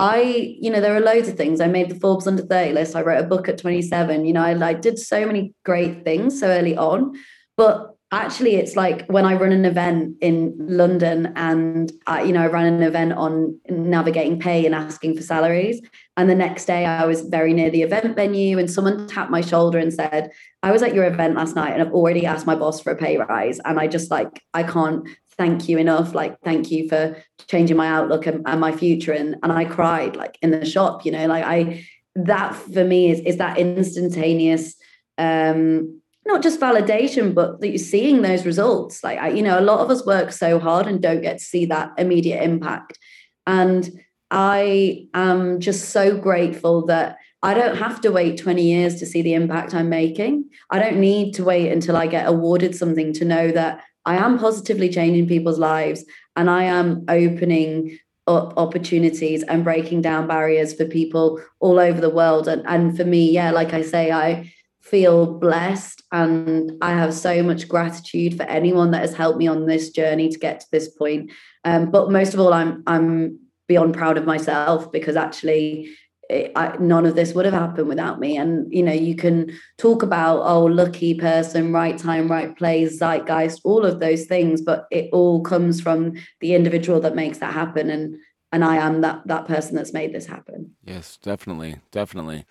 I, 0.00 0.56
you 0.60 0.70
know, 0.70 0.80
there 0.80 0.94
are 0.94 1.00
loads 1.00 1.28
of 1.28 1.36
things. 1.36 1.60
I 1.60 1.66
made 1.66 1.90
the 1.90 1.98
Forbes 1.98 2.28
under 2.28 2.42
30 2.42 2.72
list. 2.72 2.94
I 2.94 3.02
wrote 3.02 3.24
a 3.24 3.26
book 3.26 3.48
at 3.48 3.58
27. 3.58 4.24
You 4.24 4.32
know, 4.32 4.42
I, 4.42 4.68
I 4.68 4.72
did 4.72 4.96
so 4.96 5.26
many 5.26 5.54
great 5.64 6.04
things 6.04 6.38
so 6.38 6.46
early 6.46 6.76
on. 6.76 7.14
But 7.56 7.98
actually 8.10 8.54
it's 8.54 8.74
like 8.74 9.06
when 9.06 9.26
i 9.26 9.34
run 9.34 9.52
an 9.52 9.64
event 9.64 10.16
in 10.20 10.54
london 10.58 11.32
and 11.36 11.92
I, 12.06 12.22
you 12.22 12.32
know 12.32 12.42
i 12.42 12.46
ran 12.46 12.72
an 12.72 12.82
event 12.82 13.12
on 13.12 13.58
navigating 13.68 14.40
pay 14.40 14.64
and 14.64 14.74
asking 14.74 15.16
for 15.16 15.22
salaries 15.22 15.82
and 16.18 16.28
the 16.28 16.34
next 16.34 16.66
day 16.66 16.84
i 16.84 17.06
was 17.06 17.22
very 17.22 17.54
near 17.54 17.70
the 17.70 17.82
event 17.82 18.14
venue 18.14 18.58
and 18.58 18.70
someone 18.70 19.08
tapped 19.08 19.30
my 19.30 19.40
shoulder 19.40 19.78
and 19.78 19.94
said 19.94 20.30
i 20.62 20.70
was 20.70 20.82
at 20.82 20.94
your 20.94 21.04
event 21.04 21.34
last 21.34 21.56
night 21.56 21.72
and 21.72 21.80
i've 21.80 21.94
already 21.94 22.26
asked 22.26 22.46
my 22.46 22.54
boss 22.54 22.80
for 22.80 22.92
a 22.92 22.96
pay 22.96 23.16
rise 23.16 23.58
and 23.64 23.80
i 23.80 23.86
just 23.86 24.10
like 24.10 24.42
i 24.52 24.62
can't 24.62 25.08
thank 25.38 25.68
you 25.68 25.78
enough 25.78 26.14
like 26.14 26.38
thank 26.40 26.70
you 26.70 26.88
for 26.88 27.16
changing 27.46 27.76
my 27.76 27.88
outlook 27.88 28.26
and, 28.26 28.42
and 28.46 28.60
my 28.60 28.72
future 28.72 29.12
and 29.12 29.36
and 29.42 29.52
i 29.52 29.64
cried 29.64 30.16
like 30.16 30.36
in 30.42 30.50
the 30.50 30.66
shop 30.66 31.06
you 31.06 31.12
know 31.12 31.26
like 31.26 31.44
i 31.44 31.84
that 32.14 32.54
for 32.54 32.84
me 32.84 33.10
is 33.10 33.20
is 33.20 33.36
that 33.38 33.56
instantaneous 33.56 34.74
um 35.16 36.00
not 36.26 36.42
just 36.42 36.60
validation, 36.60 37.34
but 37.34 37.60
that 37.60 37.68
you're 37.68 37.78
seeing 37.78 38.20
those 38.20 38.44
results. 38.44 39.02
Like, 39.02 39.18
I, 39.18 39.30
you 39.30 39.42
know, 39.42 39.58
a 39.58 39.62
lot 39.62 39.80
of 39.80 39.90
us 39.90 40.04
work 40.04 40.30
so 40.30 40.58
hard 40.58 40.86
and 40.86 41.00
don't 41.00 41.22
get 41.22 41.38
to 41.38 41.44
see 41.44 41.64
that 41.66 41.92
immediate 41.96 42.42
impact. 42.42 42.98
And 43.46 43.90
I 44.30 45.08
am 45.14 45.60
just 45.60 45.90
so 45.90 46.16
grateful 46.16 46.86
that 46.86 47.18
I 47.42 47.54
don't 47.54 47.76
have 47.76 48.00
to 48.02 48.10
wait 48.10 48.38
20 48.38 48.62
years 48.62 48.96
to 48.96 49.06
see 49.06 49.22
the 49.22 49.34
impact 49.34 49.74
I'm 49.74 49.88
making. 49.88 50.50
I 50.70 50.78
don't 50.78 50.98
need 50.98 51.34
to 51.34 51.44
wait 51.44 51.70
until 51.70 51.96
I 51.96 52.06
get 52.06 52.26
awarded 52.26 52.74
something 52.74 53.12
to 53.14 53.24
know 53.24 53.52
that 53.52 53.82
I 54.04 54.16
am 54.16 54.38
positively 54.38 54.88
changing 54.88 55.28
people's 55.28 55.58
lives 55.58 56.04
and 56.36 56.50
I 56.50 56.64
am 56.64 57.04
opening 57.08 57.98
up 58.26 58.54
opportunities 58.56 59.42
and 59.44 59.64
breaking 59.64 60.02
down 60.02 60.26
barriers 60.26 60.74
for 60.74 60.84
people 60.84 61.40
all 61.60 61.78
over 61.78 62.00
the 62.00 62.10
world. 62.10 62.48
And, 62.48 62.62
and 62.66 62.96
for 62.96 63.04
me, 63.04 63.30
yeah, 63.30 63.50
like 63.50 63.72
I 63.72 63.82
say, 63.82 64.10
I 64.10 64.52
feel 64.82 65.38
blessed 65.38 66.02
and 66.12 66.72
I 66.80 66.90
have 66.92 67.14
so 67.14 67.42
much 67.42 67.68
gratitude 67.68 68.36
for 68.36 68.44
anyone 68.44 68.90
that 68.90 69.02
has 69.02 69.14
helped 69.14 69.38
me 69.38 69.46
on 69.46 69.66
this 69.66 69.90
journey 69.90 70.28
to 70.28 70.38
get 70.38 70.60
to 70.60 70.66
this 70.72 70.88
point. 70.88 71.30
Um, 71.64 71.90
but 71.90 72.10
most 72.10 72.34
of 72.34 72.40
all, 72.40 72.52
I'm 72.52 72.82
I'm 72.86 73.38
beyond 73.68 73.94
proud 73.94 74.18
of 74.18 74.24
myself 74.24 74.90
because 74.90 75.14
actually 75.14 75.90
it, 76.28 76.52
I, 76.56 76.76
none 76.78 77.06
of 77.06 77.14
this 77.14 77.32
would 77.32 77.44
have 77.44 77.54
happened 77.54 77.88
without 77.88 78.20
me. 78.20 78.36
And 78.36 78.72
you 78.72 78.82
know, 78.82 78.92
you 78.92 79.14
can 79.14 79.56
talk 79.78 80.02
about 80.02 80.40
oh, 80.40 80.64
lucky 80.64 81.14
person, 81.14 81.72
right 81.72 81.96
time, 81.96 82.30
right 82.30 82.56
place, 82.56 82.98
zeitgeist, 82.98 83.60
all 83.64 83.84
of 83.84 84.00
those 84.00 84.26
things, 84.26 84.60
but 84.60 84.86
it 84.90 85.08
all 85.12 85.42
comes 85.42 85.80
from 85.80 86.14
the 86.40 86.54
individual 86.54 87.00
that 87.00 87.14
makes 87.14 87.38
that 87.38 87.54
happen. 87.54 87.90
And 87.90 88.16
and 88.52 88.64
I 88.64 88.76
am 88.76 89.00
that 89.02 89.26
that 89.26 89.46
person 89.46 89.76
that's 89.76 89.92
made 89.92 90.14
this 90.14 90.26
happen. 90.26 90.74
Yes, 90.84 91.18
definitely, 91.18 91.76
definitely. 91.90 92.44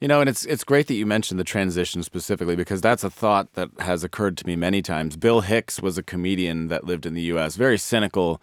You 0.00 0.08
know, 0.08 0.20
and 0.20 0.28
it's 0.28 0.44
it's 0.44 0.64
great 0.64 0.88
that 0.88 0.94
you 0.94 1.06
mentioned 1.06 1.38
the 1.38 1.44
transition 1.44 2.02
specifically 2.02 2.56
because 2.56 2.80
that's 2.80 3.04
a 3.04 3.10
thought 3.10 3.52
that 3.52 3.70
has 3.78 4.02
occurred 4.02 4.36
to 4.38 4.46
me 4.46 4.56
many 4.56 4.82
times. 4.82 5.16
Bill 5.16 5.42
Hicks 5.42 5.80
was 5.80 5.96
a 5.96 6.02
comedian 6.02 6.66
that 6.68 6.84
lived 6.84 7.06
in 7.06 7.14
the 7.14 7.22
U.S. 7.22 7.54
Very 7.54 7.78
cynical 7.78 8.42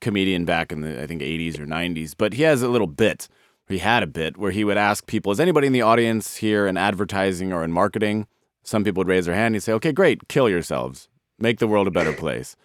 comedian 0.00 0.44
back 0.44 0.72
in 0.72 0.80
the 0.80 1.02
I 1.02 1.06
think 1.06 1.22
80s 1.22 1.58
or 1.58 1.66
90s, 1.66 2.14
but 2.16 2.34
he 2.34 2.42
has 2.42 2.62
a 2.62 2.68
little 2.68 2.86
bit. 2.86 3.28
He 3.68 3.78
had 3.78 4.02
a 4.02 4.06
bit 4.06 4.36
where 4.36 4.50
he 4.50 4.64
would 4.64 4.76
ask 4.76 5.06
people, 5.06 5.32
"Is 5.32 5.40
anybody 5.40 5.66
in 5.66 5.72
the 5.72 5.82
audience 5.82 6.36
here 6.36 6.66
in 6.66 6.76
advertising 6.76 7.52
or 7.52 7.64
in 7.64 7.72
marketing?" 7.72 8.26
Some 8.62 8.84
people 8.84 9.00
would 9.00 9.08
raise 9.08 9.26
their 9.26 9.34
hand. 9.34 9.54
He'd 9.54 9.60
say, 9.60 9.72
"Okay, 9.72 9.92
great, 9.92 10.28
kill 10.28 10.48
yourselves, 10.48 11.08
make 11.38 11.58
the 11.58 11.68
world 11.68 11.86
a 11.86 11.90
better 11.90 12.12
place," 12.12 12.56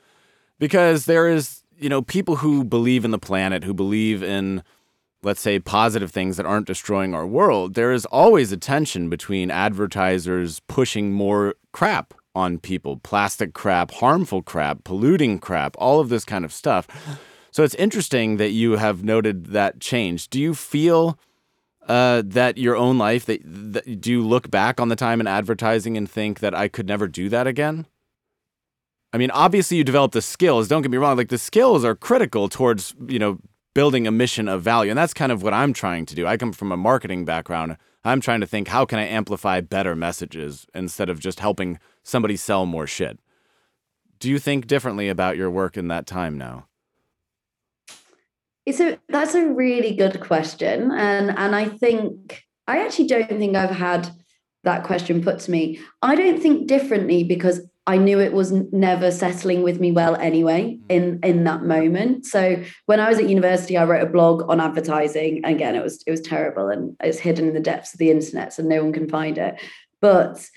because 0.59 1.05
there 1.05 1.27
is 1.27 1.63
you 1.77 1.89
know 1.89 2.01
people 2.01 2.37
who 2.37 2.63
believe 2.63 3.05
in 3.05 3.11
the 3.11 3.19
planet, 3.19 3.63
who 3.63 3.73
believe 3.73 4.21
in 4.23 4.63
let's 5.21 5.41
say, 5.41 5.59
positive 5.59 6.11
things 6.11 6.37
that 6.37 6.45
aren't 6.45 6.67
destroying 6.67 7.13
our 7.13 7.27
world, 7.27 7.73
there 7.73 7.91
is 7.91 8.05
always 8.05 8.51
a 8.51 8.57
tension 8.57 9.09
between 9.09 9.51
advertisers 9.51 10.61
pushing 10.61 11.11
more 11.11 11.55
crap 11.71 12.13
on 12.35 12.59
people 12.59 12.97
plastic 12.97 13.53
crap, 13.53 13.91
harmful 13.91 14.41
crap, 14.41 14.83
polluting 14.83 15.39
crap, 15.39 15.75
all 15.77 15.99
of 15.99 16.09
this 16.09 16.25
kind 16.25 16.45
of 16.45 16.53
stuff. 16.53 16.87
So 17.51 17.63
it's 17.63 17.75
interesting 17.75 18.37
that 18.37 18.51
you 18.51 18.77
have 18.77 19.03
noted 19.03 19.47
that 19.47 19.79
change. 19.79 20.29
Do 20.29 20.39
you 20.39 20.53
feel 20.53 21.17
uh, 21.87 22.21
that 22.25 22.57
your 22.57 22.75
own 22.75 22.97
life, 22.97 23.25
that, 23.25 23.41
that, 23.43 23.99
do 23.99 24.11
you 24.11 24.25
look 24.25 24.51
back 24.51 24.79
on 24.79 24.89
the 24.89 24.95
time 24.95 25.19
in 25.19 25.27
advertising 25.27 25.97
and 25.97 26.09
think 26.09 26.39
that 26.39 26.53
I 26.53 26.67
could 26.67 26.87
never 26.87 27.07
do 27.07 27.29
that 27.29 27.47
again? 27.47 27.87
I 29.11 29.17
mean, 29.17 29.31
obviously 29.31 29.77
you 29.77 29.83
develop 29.83 30.11
the 30.11 30.21
skills. 30.21 30.67
Don't 30.67 30.83
get 30.83 30.91
me 30.91 30.97
wrong; 30.97 31.17
like 31.17 31.29
the 31.29 31.39
skills 31.39 31.83
are 31.83 31.95
critical 31.95 32.47
towards 32.47 32.93
you 33.07 33.17
know 33.17 33.39
building 33.73 34.05
a 34.05 34.11
mission 34.11 34.47
of 34.47 34.61
value. 34.61 34.91
And 34.91 34.97
that's 34.97 35.13
kind 35.13 35.31
of 35.31 35.41
what 35.41 35.53
I'm 35.53 35.73
trying 35.73 36.05
to 36.07 36.15
do. 36.15 36.27
I 36.27 36.37
come 36.37 36.53
from 36.53 36.71
a 36.71 36.77
marketing 36.77 37.25
background. 37.25 37.77
I'm 38.03 38.21
trying 38.21 38.39
to 38.41 38.47
think 38.47 38.67
how 38.67 38.85
can 38.85 38.99
I 38.99 39.05
amplify 39.05 39.61
better 39.61 39.95
messages 39.95 40.65
instead 40.73 41.09
of 41.09 41.19
just 41.19 41.39
helping 41.39 41.79
somebody 42.09 42.35
sell 42.35 42.65
more 42.65 42.87
shit. 42.87 43.19
Do 44.19 44.29
you 44.29 44.39
think 44.39 44.67
differently 44.67 45.07
about 45.07 45.37
your 45.37 45.49
work 45.49 45.77
in 45.77 45.87
that 45.87 46.05
time 46.05 46.37
now? 46.37 46.67
It's 48.65 48.79
a 48.79 48.99
that's 49.07 49.35
a 49.35 49.47
really 49.47 49.95
good 49.95 50.19
question, 50.19 50.91
and 50.91 51.29
and 51.37 51.55
I 51.55 51.65
think 51.65 52.43
I 52.67 52.83
actually 52.85 53.07
don't 53.07 53.27
think 53.27 53.55
I've 53.55 53.75
had 53.75 54.09
that 54.63 54.83
question 54.83 55.23
put 55.23 55.39
to 55.39 55.51
me. 55.51 55.79
I 56.01 56.15
don't 56.15 56.41
think 56.41 56.67
differently 56.67 57.23
because 57.23 57.61
I 57.87 57.97
knew 57.97 58.19
it 58.19 58.33
was 58.33 58.51
never 58.51 59.09
settling 59.09 59.63
with 59.63 59.79
me 59.79 59.91
well 59.91 60.15
anyway 60.17 60.77
mm. 60.77 60.81
in 60.89 61.19
in 61.23 61.43
that 61.45 61.63
moment. 61.63 62.25
So 62.25 62.61
when 62.85 62.99
I 62.99 63.09
was 63.09 63.17
at 63.17 63.29
university, 63.29 63.77
I 63.77 63.85
wrote 63.85 64.03
a 64.03 64.11
blog 64.11 64.47
on 64.47 64.59
advertising. 64.59 65.43
Again, 65.45 65.75
it 65.75 65.83
was 65.83 66.03
it 66.05 66.11
was 66.11 66.21
terrible 66.21 66.67
and 66.67 66.95
it's 66.99 67.17
hidden 67.17 67.47
in 67.47 67.53
the 67.55 67.59
depths 67.59 67.93
of 67.93 67.99
the 67.99 68.11
internet, 68.11 68.53
so 68.53 68.61
no 68.61 68.83
one 68.83 68.93
can 68.93 69.09
find 69.09 69.39
it. 69.39 69.59
But 70.01 70.47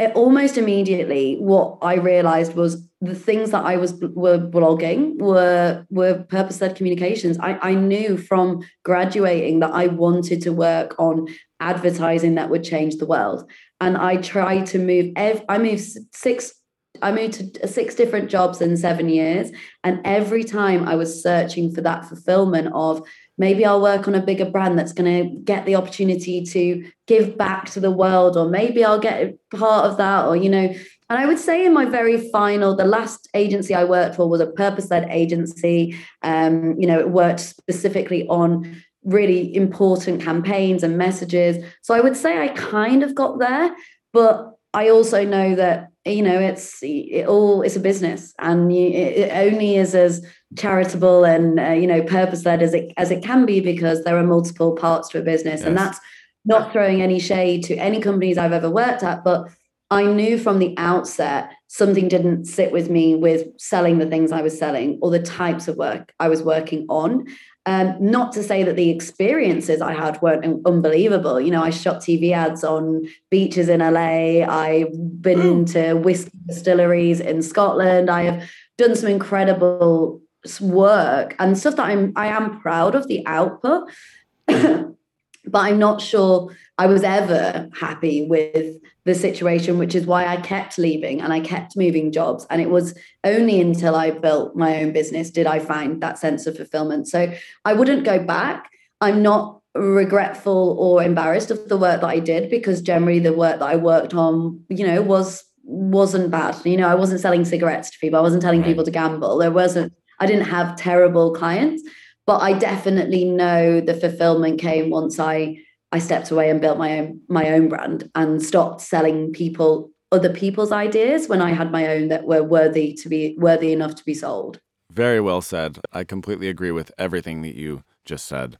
it, 0.00 0.12
almost 0.16 0.56
immediately, 0.56 1.36
what 1.36 1.78
I 1.82 1.94
realized 1.94 2.54
was 2.54 2.86
the 3.02 3.14
things 3.14 3.50
that 3.50 3.64
I 3.64 3.76
was 3.76 3.94
were 3.94 4.38
blogging 4.38 5.18
were 5.18 5.86
were 5.90 6.24
purpose 6.24 6.60
led 6.60 6.76
communications. 6.76 7.38
I, 7.38 7.58
I 7.70 7.74
knew 7.74 8.16
from 8.16 8.62
graduating 8.84 9.60
that 9.60 9.72
I 9.72 9.86
wanted 9.88 10.42
to 10.42 10.52
work 10.52 10.96
on 10.98 11.28
advertising 11.60 12.34
that 12.36 12.50
would 12.50 12.64
change 12.64 12.96
the 12.96 13.06
world 13.06 13.50
and 13.80 13.96
I 13.96 14.16
tried 14.16 14.66
to 14.66 14.78
move. 14.78 15.12
Ev- 15.16 15.44
I 15.48 15.58
moved 15.58 15.82
six 16.12 16.54
I 17.02 17.12
moved 17.12 17.54
to 17.54 17.64
uh, 17.64 17.66
six 17.66 17.94
different 17.94 18.30
jobs 18.30 18.60
in 18.60 18.76
seven 18.76 19.08
years. 19.08 19.50
And 19.84 20.00
every 20.04 20.44
time 20.44 20.88
I 20.88 20.96
was 20.96 21.22
searching 21.22 21.72
for 21.72 21.80
that 21.82 22.04
fulfillment 22.04 22.68
of 22.74 23.06
maybe 23.40 23.64
I'll 23.64 23.80
work 23.80 24.06
on 24.06 24.14
a 24.14 24.20
bigger 24.20 24.44
brand 24.44 24.78
that's 24.78 24.92
going 24.92 25.10
to 25.10 25.34
get 25.40 25.64
the 25.64 25.74
opportunity 25.74 26.44
to 26.44 26.86
give 27.06 27.38
back 27.38 27.70
to 27.70 27.80
the 27.80 27.90
world, 27.90 28.36
or 28.36 28.46
maybe 28.48 28.84
I'll 28.84 29.00
get 29.00 29.38
part 29.50 29.86
of 29.86 29.96
that, 29.96 30.26
or, 30.26 30.36
you 30.36 30.50
know, 30.50 30.74
and 31.08 31.18
I 31.18 31.24
would 31.24 31.38
say 31.38 31.64
in 31.64 31.72
my 31.72 31.86
very 31.86 32.30
final, 32.30 32.76
the 32.76 32.84
last 32.84 33.28
agency 33.34 33.74
I 33.74 33.84
worked 33.84 34.14
for 34.14 34.28
was 34.28 34.42
a 34.42 34.46
purpose 34.46 34.90
led 34.90 35.08
agency. 35.10 35.96
Um, 36.22 36.78
you 36.78 36.86
know, 36.86 37.00
it 37.00 37.10
worked 37.10 37.40
specifically 37.40 38.28
on 38.28 38.82
really 39.04 39.56
important 39.56 40.22
campaigns 40.22 40.82
and 40.82 40.98
messages. 40.98 41.64
So 41.80 41.94
I 41.94 42.00
would 42.00 42.16
say 42.16 42.38
I 42.38 42.48
kind 42.48 43.02
of 43.02 43.14
got 43.14 43.38
there, 43.38 43.74
but 44.12 44.52
I 44.74 44.90
also 44.90 45.24
know 45.24 45.54
that 45.56 45.88
you 46.04 46.22
know 46.22 46.38
it's 46.38 46.78
it 46.82 47.26
all 47.26 47.62
it's 47.62 47.76
a 47.76 47.80
business 47.80 48.32
and 48.38 48.74
you, 48.74 48.86
it 48.88 49.30
only 49.32 49.76
is 49.76 49.94
as 49.94 50.24
charitable 50.58 51.24
and 51.24 51.60
uh, 51.60 51.70
you 51.70 51.86
know 51.86 52.02
purpose 52.02 52.44
led 52.44 52.62
as 52.62 52.74
it 52.74 52.92
as 52.96 53.10
it 53.10 53.22
can 53.22 53.46
be 53.46 53.60
because 53.60 54.02
there 54.02 54.16
are 54.16 54.24
multiple 54.24 54.74
parts 54.74 55.08
to 55.08 55.18
a 55.18 55.22
business 55.22 55.60
yes. 55.60 55.66
and 55.66 55.76
that's 55.76 56.00
not 56.44 56.72
throwing 56.72 57.02
any 57.02 57.20
shade 57.20 57.62
to 57.62 57.76
any 57.76 58.00
companies 58.00 58.36
I've 58.36 58.52
ever 58.52 58.70
worked 58.70 59.02
at 59.02 59.22
but 59.22 59.48
I 59.92 60.04
knew 60.04 60.38
from 60.38 60.58
the 60.58 60.74
outset 60.76 61.50
something 61.68 62.08
didn't 62.08 62.46
sit 62.46 62.72
with 62.72 62.90
me 62.90 63.14
with 63.14 63.46
selling 63.60 63.98
the 63.98 64.06
things 64.06 64.32
I 64.32 64.42
was 64.42 64.58
selling 64.58 64.98
or 65.02 65.10
the 65.10 65.22
types 65.22 65.68
of 65.68 65.76
work 65.76 66.12
I 66.18 66.28
was 66.28 66.42
working 66.42 66.86
on 66.88 67.26
um, 67.66 67.94
not 68.00 68.32
to 68.32 68.42
say 68.42 68.62
that 68.62 68.76
the 68.76 68.90
experiences 68.90 69.82
I 69.82 69.92
had 69.92 70.20
weren't 70.22 70.66
unbelievable. 70.66 71.38
You 71.38 71.50
know, 71.50 71.62
I 71.62 71.70
shot 71.70 71.96
TV 72.00 72.32
ads 72.32 72.64
on 72.64 73.06
beaches 73.30 73.68
in 73.68 73.80
LA. 73.80 74.42
I've 74.42 75.20
been 75.20 75.66
to 75.66 75.92
whiskey 75.94 76.30
distilleries 76.46 77.20
in 77.20 77.42
Scotland. 77.42 78.08
I 78.08 78.22
have 78.22 78.50
done 78.78 78.96
some 78.96 79.10
incredible 79.10 80.22
work 80.60 81.36
and 81.38 81.56
stuff 81.56 81.76
that 81.76 81.86
I'm 81.86 82.12
I 82.16 82.26
am 82.28 82.60
proud 82.60 82.94
of 82.94 83.08
the 83.08 83.26
output. 83.26 83.90
but 84.46 85.60
I'm 85.60 85.78
not 85.78 86.00
sure 86.00 86.54
I 86.78 86.86
was 86.86 87.02
ever 87.02 87.68
happy 87.78 88.26
with 88.26 88.76
the 89.04 89.14
situation, 89.14 89.78
which 89.78 89.94
is 89.94 90.06
why 90.06 90.26
I 90.26 90.36
kept 90.36 90.78
leaving 90.78 91.20
and 91.20 91.32
I 91.32 91.40
kept 91.40 91.76
moving 91.76 92.12
jobs. 92.12 92.46
And 92.50 92.60
it 92.60 92.70
was 92.70 92.96
only 93.24 93.60
until 93.60 93.94
I 93.94 94.10
built 94.10 94.54
my 94.56 94.82
own 94.82 94.92
business 94.92 95.30
did 95.30 95.46
I 95.46 95.58
find 95.58 96.02
that 96.02 96.18
sense 96.18 96.46
of 96.46 96.56
fulfillment. 96.56 97.08
So 97.08 97.32
I 97.64 97.72
wouldn't 97.72 98.04
go 98.04 98.22
back. 98.22 98.70
I'm 99.00 99.22
not 99.22 99.60
regretful 99.74 100.76
or 100.78 101.02
embarrassed 101.02 101.50
of 101.50 101.68
the 101.68 101.76
work 101.76 102.00
that 102.00 102.08
I 102.08 102.18
did 102.18 102.50
because 102.50 102.82
generally 102.82 103.20
the 103.20 103.32
work 103.32 103.60
that 103.60 103.68
I 103.68 103.76
worked 103.76 104.14
on, 104.14 104.64
you 104.68 104.86
know, 104.86 105.02
was 105.02 105.44
wasn't 105.62 106.30
bad. 106.30 106.56
You 106.64 106.76
know, 106.76 106.88
I 106.88 106.94
wasn't 106.94 107.20
selling 107.20 107.44
cigarettes 107.44 107.90
to 107.90 107.98
people. 107.98 108.18
I 108.18 108.22
wasn't 108.22 108.42
telling 108.42 108.64
people 108.64 108.84
to 108.84 108.90
gamble. 108.90 109.38
There 109.38 109.52
wasn't 109.52 109.92
I 110.20 110.26
didn't 110.26 110.46
have 110.46 110.76
terrible 110.76 111.34
clients 111.34 111.82
but 112.30 112.42
I 112.42 112.52
definitely 112.52 113.24
know 113.24 113.80
the 113.80 113.94
fulfillment 113.94 114.60
came 114.60 114.88
once 114.88 115.18
I 115.18 115.58
I 115.90 115.98
stepped 115.98 116.30
away 116.30 116.48
and 116.48 116.60
built 116.60 116.78
my 116.78 117.00
own 117.00 117.20
my 117.28 117.50
own 117.50 117.68
brand 117.68 118.08
and 118.14 118.40
stopped 118.40 118.82
selling 118.82 119.32
people 119.32 119.90
other 120.12 120.32
people's 120.32 120.70
ideas 120.70 121.28
when 121.28 121.42
I 121.42 121.50
had 121.50 121.72
my 121.72 121.88
own 121.88 122.06
that 122.06 122.24
were 122.26 122.44
worthy 122.44 122.94
to 122.94 123.08
be 123.08 123.34
worthy 123.36 123.72
enough 123.72 123.96
to 123.96 124.04
be 124.04 124.14
sold. 124.14 124.60
Very 124.92 125.20
well 125.20 125.40
said. 125.40 125.80
I 125.92 126.04
completely 126.04 126.48
agree 126.48 126.70
with 126.70 126.92
everything 126.98 127.42
that 127.42 127.56
you 127.56 127.82
just 128.04 128.26
said. 128.26 128.56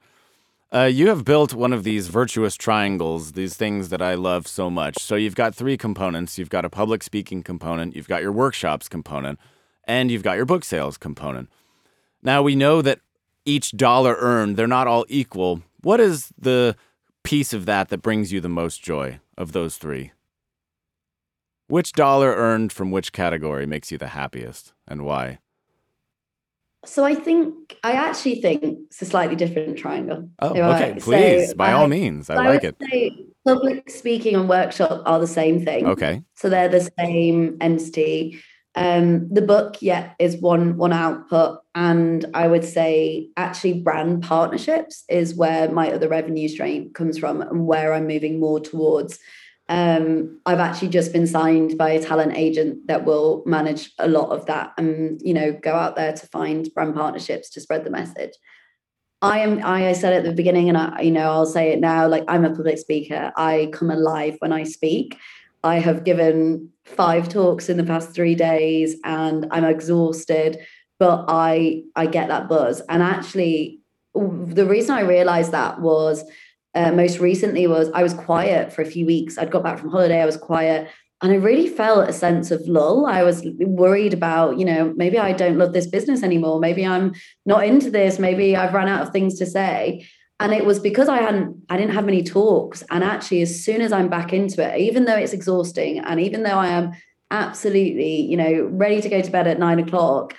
Uh, 0.73 0.91
you 0.93 1.07
have 1.07 1.25
built 1.25 1.55
one 1.55 1.73
of 1.73 1.85
these 1.85 2.09
virtuous 2.09 2.57
triangles, 2.57 3.33
these 3.33 3.57
things 3.57 3.89
that 3.91 4.03
I 4.03 4.15
love 4.15 4.49
so 4.49 4.69
much. 4.69 4.99
So 4.99 5.15
you've 5.15 5.37
got 5.37 5.55
three 5.55 5.77
components. 5.77 6.39
You've 6.39 6.51
got 6.51 6.65
a 6.65 6.71
public 6.71 7.05
speaking 7.05 7.45
component, 7.45 7.95
you've 7.95 8.09
got 8.09 8.23
your 8.23 8.33
workshops 8.33 8.89
component, 8.89 9.39
and 9.85 10.11
you've 10.11 10.23
got 10.23 10.37
your 10.37 10.47
book 10.47 10.65
sales 10.65 10.97
component. 10.97 11.49
Now 12.23 12.43
we 12.43 12.55
know 12.55 12.83
that 12.83 13.01
each 13.45 13.73
dollar 13.73 14.17
earned, 14.19 14.57
they're 14.57 14.67
not 14.67 14.87
all 14.87 15.07
equal. 15.09 15.63
What 15.83 16.01
is 16.01 16.33
the 16.39 16.77
piece 17.23 17.53
of 17.53 17.67
that 17.67 17.89
that 17.89 18.03
brings 18.03 18.33
you 18.33 18.41
the 18.41 18.49
most 18.49 18.83
joy 18.83 19.21
of 19.37 19.53
those 19.53 19.77
three? 19.77 20.13
Which 21.69 21.93
dollar 21.93 22.35
earned 22.35 22.73
from 22.73 22.91
which 22.91 23.13
category 23.13 23.65
makes 23.65 23.93
you 23.93 23.99
the 23.99 24.09
happiest 24.09 24.73
and 24.89 25.05
why? 25.05 25.39
So 26.85 27.05
I 27.05 27.15
think 27.15 27.77
I 27.85 27.93
actually 27.93 28.41
think 28.41 28.63
it's 28.65 29.03
a 29.03 29.05
slightly 29.05 29.37
different 29.37 29.77
triangle. 29.77 30.29
Oh, 30.39 30.51
okay. 30.51 30.97
Please, 30.99 31.51
so, 31.51 31.55
by 31.55 31.73
uh, 31.73 31.79
all 31.79 31.89
means, 31.89 32.31
I, 32.31 32.37
I 32.37 32.49
like 32.49 32.65
it. 32.65 32.77
public 33.47 33.91
speaking 33.91 34.35
and 34.35 34.49
workshop 34.49 35.03
are 35.05 35.21
the 35.21 35.27
same 35.27 35.65
thing. 35.65 35.87
Okay. 35.87 36.23
So 36.35 36.49
they're 36.49 36.69
the 36.69 36.91
same 36.99 37.59
entity. 37.61 38.41
Um, 38.77 39.29
the 39.29 39.43
book, 39.43 39.79
yeah, 39.81 40.13
is 40.19 40.37
one 40.37 40.77
one 40.77 40.93
output, 40.93 41.61
and 41.75 42.25
I 42.35 42.47
would 42.47 42.65
say 42.65 43.29
actually 43.37 43.81
brand 43.81 44.23
partnerships 44.23 45.05
is 45.09 45.35
where 45.35 45.71
my 45.71 45.91
other 45.91 46.09
revenue 46.09 46.49
stream 46.49 46.93
comes 46.93 47.19
from, 47.19 47.43
and 47.43 47.67
where 47.67 47.93
I'm 47.93 48.07
moving 48.07 48.39
more 48.39 48.61
towards. 48.61 49.19
Um, 49.69 50.41
I've 50.47 50.59
actually 50.59 50.89
just 50.89 51.13
been 51.13 51.29
signed 51.29 51.79
by 51.79 51.91
a 51.91 52.03
talent 52.03 52.33
agent 52.37 52.89
that 52.89 53.05
will 53.05 53.45
manage 53.47 53.93
a 53.99 54.09
lot 54.09 54.31
of 54.31 54.47
that, 54.47 54.73
and 54.79 55.21
you 55.23 55.35
know, 55.35 55.53
go 55.53 55.75
out 55.75 55.97
there 55.97 56.13
to 56.13 56.27
find 56.29 56.73
brand 56.73 56.95
partnerships 56.95 57.51
to 57.51 57.61
spread 57.61 57.85
the 57.85 57.91
message. 57.91 58.33
I 59.23 59.41
am. 59.41 59.65
I, 59.65 59.89
I 59.89 59.93
said 59.93 60.13
at 60.13 60.25
the 60.25 60.33
beginning, 60.33 60.69
and 60.69 60.79
I, 60.79 61.01
you 61.01 61.11
know, 61.11 61.31
I'll 61.31 61.47
say 61.47 61.73
it 61.73 61.81
now. 61.81 62.09
Like 62.09 62.25
I'm 62.29 62.45
a 62.45 62.55
public 62.55 62.79
speaker. 62.79 63.33
I 63.37 63.69
come 63.73 63.91
alive 63.91 64.37
when 64.39 64.53
I 64.53 64.63
speak. 64.63 65.19
I 65.63 65.77
have 65.79 66.05
given 66.05 66.71
five 66.85 67.29
talks 67.29 67.69
in 67.69 67.77
the 67.77 67.85
past 67.85 68.15
three 68.15 68.35
days 68.35 68.97
and 69.05 69.47
I'm 69.51 69.65
exhausted, 69.65 70.59
but 70.99 71.25
I 71.29 71.83
I 71.95 72.07
get 72.07 72.29
that 72.29 72.49
buzz. 72.49 72.81
And 72.89 73.03
actually, 73.03 73.81
the 74.15 74.67
reason 74.67 74.95
I 74.95 75.03
realized 75.03 75.53
that 75.53 75.81
was 75.81 76.25
uh, 76.75 76.93
most 76.93 77.19
recently 77.19 77.67
was 77.67 77.91
I 77.93 78.03
was 78.03 78.15
quiet 78.15 78.73
for 78.73 78.83
a 78.83 78.87
few 78.87 79.07
weeks. 79.07 79.39
I'd 79.39 79.51
got 79.51 79.63
back 79.63 79.79
from 79.79 79.91
holiday, 79.91 80.21
I 80.21 80.27
was 80.27 80.37
quiet, 80.37 80.89
and 81.23 81.33
I 81.33 81.37
really 81.37 81.69
felt 81.69 82.09
a 82.09 82.13
sense 82.13 82.51
of 82.51 82.67
lull. 82.67 83.07
I 83.07 83.23
was 83.23 83.45
worried 83.59 84.15
about, 84.15 84.59
you 84.59 84.65
know, 84.65 84.95
maybe 84.97 85.19
I 85.19 85.33
don't 85.33 85.59
love 85.59 85.73
this 85.73 85.87
business 85.87 86.23
anymore. 86.23 86.61
Maybe 86.61 86.87
I'm 86.87 87.15
not 87.45 87.67
into 87.67 87.91
this. 87.91 88.19
Maybe 88.19 88.57
I've 88.57 88.73
run 88.73 88.89
out 88.89 89.03
of 89.03 89.13
things 89.13 89.39
to 89.39 89.47
say 89.47 90.07
and 90.41 90.53
it 90.53 90.65
was 90.65 90.81
because 90.81 91.09
i 91.09 91.19
hadn't 91.19 91.57
i 91.69 91.77
didn't 91.77 91.95
have 91.95 92.05
many 92.05 92.23
talks. 92.23 92.83
And 92.91 93.05
actually 93.05 93.43
as 93.43 93.65
soon 93.65 93.81
as 93.81 93.93
i'm 93.93 94.09
back 94.09 94.33
into 94.33 94.63
it 94.63 94.81
even 94.81 95.05
though 95.05 95.17
it's 95.17 95.33
exhausting 95.33 95.99
and 96.01 96.21
even 96.21 96.43
though 96.43 96.59
i 96.59 96.69
am 96.69 96.93
absolutely 97.31 98.23
you 98.23 98.37
know 98.37 98.69
ready 98.73 99.01
to 99.01 99.09
go 99.09 99.21
to 99.21 99.31
bed 99.31 99.47
at 99.47 99.59
nine 99.59 99.79
o'clock 99.79 100.35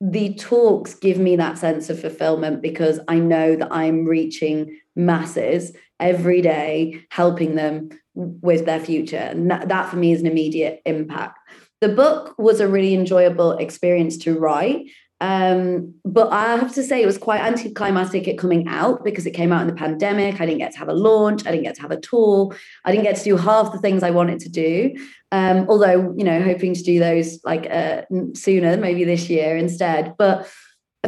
the 0.00 0.34
talks 0.34 0.94
give 0.94 1.18
me 1.18 1.36
that 1.36 1.56
sense 1.56 1.88
of 1.88 1.98
fulfillment 1.98 2.60
because 2.60 3.00
i 3.08 3.18
know 3.18 3.56
that 3.56 3.72
i'm 3.72 4.04
reaching 4.04 4.78
masses 4.94 5.72
every 5.98 6.42
day 6.42 7.00
helping 7.10 7.54
them 7.54 7.88
with 8.14 8.64
their 8.64 8.80
future. 8.80 9.16
And 9.16 9.50
that, 9.50 9.68
that 9.68 9.90
for 9.90 9.96
me 9.96 10.12
is 10.12 10.20
an 10.20 10.26
immediate 10.26 10.80
impact. 10.84 11.38
The 11.80 11.88
book 11.88 12.34
was 12.38 12.60
a 12.60 12.68
really 12.68 12.94
enjoyable 12.94 13.52
experience 13.52 14.16
to 14.18 14.38
write 14.38 14.90
um, 15.24 15.94
but 16.04 16.30
I 16.34 16.54
have 16.56 16.74
to 16.74 16.82
say 16.82 17.02
it 17.02 17.06
was 17.06 17.16
quite 17.16 17.40
anticlimactic 17.40 18.28
it 18.28 18.36
coming 18.36 18.68
out 18.68 19.02
because 19.02 19.24
it 19.24 19.30
came 19.30 19.52
out 19.52 19.62
in 19.62 19.68
the 19.68 19.72
pandemic. 19.72 20.38
I 20.38 20.44
didn't 20.44 20.58
get 20.58 20.72
to 20.72 20.78
have 20.78 20.90
a 20.90 20.92
launch. 20.92 21.46
I 21.46 21.50
didn't 21.50 21.64
get 21.64 21.76
to 21.76 21.80
have 21.80 21.92
a 21.92 21.98
tour. 21.98 22.54
I 22.84 22.90
didn't 22.90 23.04
get 23.04 23.16
to 23.16 23.24
do 23.24 23.38
half 23.38 23.72
the 23.72 23.78
things 23.78 24.02
I 24.02 24.10
wanted 24.10 24.38
to 24.40 24.50
do. 24.50 24.94
Um, 25.32 25.64
although, 25.70 26.14
you 26.14 26.24
know, 26.24 26.42
hoping 26.42 26.74
to 26.74 26.82
do 26.82 26.98
those 26.98 27.40
like 27.42 27.66
uh, 27.70 28.02
sooner, 28.34 28.76
maybe 28.76 29.04
this 29.04 29.30
year 29.30 29.56
instead. 29.56 30.14
But 30.18 30.46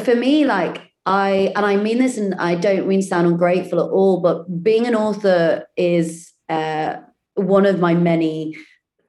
for 0.03 0.15
me, 0.15 0.47
like 0.47 0.91
I, 1.05 1.53
and 1.55 1.67
I 1.67 1.77
mean 1.77 1.99
this, 1.99 2.17
and 2.17 2.37
I 2.37 2.55
don't 2.55 2.89
mean 2.89 3.03
to 3.03 3.07
sound 3.07 3.27
ungrateful 3.27 3.85
at 3.85 3.91
all, 3.91 4.23
but 4.23 4.63
being 4.63 4.87
an 4.87 4.95
author 4.95 5.67
is 5.77 6.33
uh, 6.49 6.97
one 7.35 7.67
of 7.67 7.81
my 7.81 7.93
many 7.93 8.57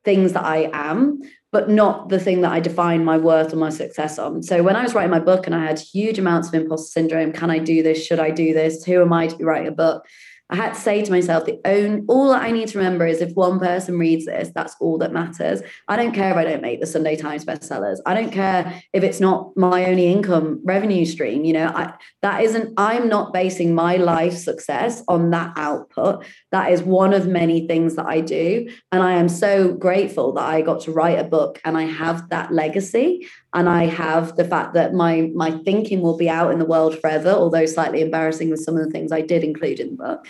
things 0.03 0.34
that 0.34 0.43
I 0.43 0.70
am. 0.74 1.22
But 1.51 1.69
not 1.69 2.09
the 2.09 2.19
thing 2.19 2.41
that 2.41 2.51
I 2.51 2.59
define 2.59 3.05
my 3.05 3.17
worth 3.17 3.53
or 3.53 3.57
my 3.57 3.69
success 3.69 4.19
on. 4.19 4.43
So 4.43 4.63
when 4.63 4.75
I 4.75 4.83
was 4.83 4.93
writing 4.93 5.11
my 5.11 5.19
book 5.19 5.45
and 5.45 5.55
I 5.55 5.65
had 5.65 5.79
huge 5.79 6.19
amounts 6.19 6.49
of 6.49 6.53
imposter 6.55 6.91
syndrome, 6.91 7.31
can 7.31 7.49
I 7.49 7.59
do 7.59 7.81
this? 7.81 8.05
Should 8.05 8.19
I 8.19 8.31
do 8.31 8.53
this? 8.53 8.83
Who 8.83 9.01
am 9.01 9.13
I 9.13 9.27
to 9.27 9.35
be 9.35 9.45
writing 9.45 9.69
a 9.69 9.71
book? 9.71 10.05
I 10.49 10.55
had 10.55 10.73
to 10.73 10.79
say 10.79 11.03
to 11.03 11.11
myself, 11.11 11.45
the 11.45 11.59
own 11.65 12.05
all 12.07 12.29
that 12.29 12.41
I 12.41 12.51
need 12.51 12.69
to 12.69 12.77
remember 12.77 13.05
is 13.05 13.21
if 13.21 13.33
one 13.33 13.59
person 13.59 13.99
reads 13.99 14.25
this, 14.25 14.49
that's 14.55 14.75
all 14.79 14.97
that 14.99 15.11
matters. 15.11 15.61
I 15.87 15.97
don't 15.97 16.13
care 16.13 16.31
if 16.31 16.37
I 16.37 16.45
don't 16.45 16.61
make 16.61 16.79
the 16.79 16.85
Sunday 16.85 17.15
Times 17.17 17.43
bestsellers. 17.43 17.97
I 18.05 18.13
don't 18.13 18.31
care 18.31 18.81
if 18.93 19.03
it's 19.03 19.19
not 19.19 19.55
my 19.57 19.85
only 19.85 20.07
income 20.07 20.61
revenue 20.63 21.05
stream. 21.05 21.43
You 21.43 21.53
know, 21.53 21.67
I, 21.67 21.93
that 22.21 22.43
isn't. 22.43 22.73
I'm 22.77 23.09
not 23.09 23.33
basing 23.33 23.75
my 23.75 23.97
life 23.97 24.37
success 24.37 25.03
on 25.07 25.31
that 25.31 25.53
output. 25.57 26.25
That 26.51 26.71
is 26.71 26.81
one 26.81 27.13
of 27.13 27.27
many 27.27 27.67
things 27.67 27.95
that 27.95 28.05
I 28.05 28.21
do, 28.21 28.69
and 28.91 29.03
I 29.03 29.13
am 29.13 29.27
so 29.27 29.73
grateful 29.73 30.33
that 30.33 30.45
I 30.45 30.61
got 30.61 30.81
to 30.81 30.91
write 30.91 31.19
a 31.19 31.23
book 31.23 31.59
and 31.65 31.77
I 31.77 31.83
have 31.83 32.29
that 32.29 32.53
legacy 32.53 33.27
and 33.53 33.69
I 33.69 33.85
have 33.85 34.35
the 34.35 34.45
fact 34.45 34.73
that 34.73 34.93
my 34.93 35.31
my 35.33 35.51
thinking 35.51 36.01
will 36.01 36.17
be 36.17 36.29
out 36.29 36.51
in 36.51 36.59
the 36.59 36.65
world 36.65 36.99
forever, 36.99 37.29
although 37.29 37.65
slightly 37.65 38.01
embarrassing 38.01 38.49
with 38.49 38.59
some 38.59 38.77
of 38.77 38.85
the 38.85 38.91
things 38.91 39.11
I 39.11 39.21
did 39.21 39.43
include 39.43 39.79
in 39.79 39.91
the 39.91 39.95
book. 39.95 40.27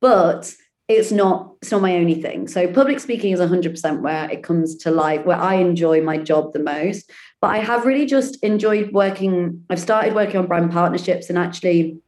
But 0.00 0.54
it's 0.88 1.12
not 1.12 1.54
it's 1.62 1.70
not 1.70 1.82
my 1.82 1.96
only 1.96 2.20
thing. 2.20 2.48
So 2.48 2.72
public 2.72 3.00
speaking 3.00 3.32
is 3.32 3.40
100% 3.40 4.00
where 4.00 4.30
it 4.30 4.42
comes 4.42 4.76
to 4.78 4.90
life, 4.90 5.24
where 5.24 5.36
I 5.36 5.54
enjoy 5.54 6.00
my 6.02 6.18
job 6.18 6.52
the 6.52 6.58
most. 6.58 7.10
But 7.40 7.48
I 7.48 7.58
have 7.58 7.86
really 7.86 8.06
just 8.06 8.42
enjoyed 8.42 8.92
working. 8.92 9.64
I've 9.70 9.80
started 9.80 10.14
working 10.14 10.36
on 10.38 10.46
brand 10.46 10.72
partnerships, 10.72 11.28
and 11.28 11.38
actually, 11.38 11.98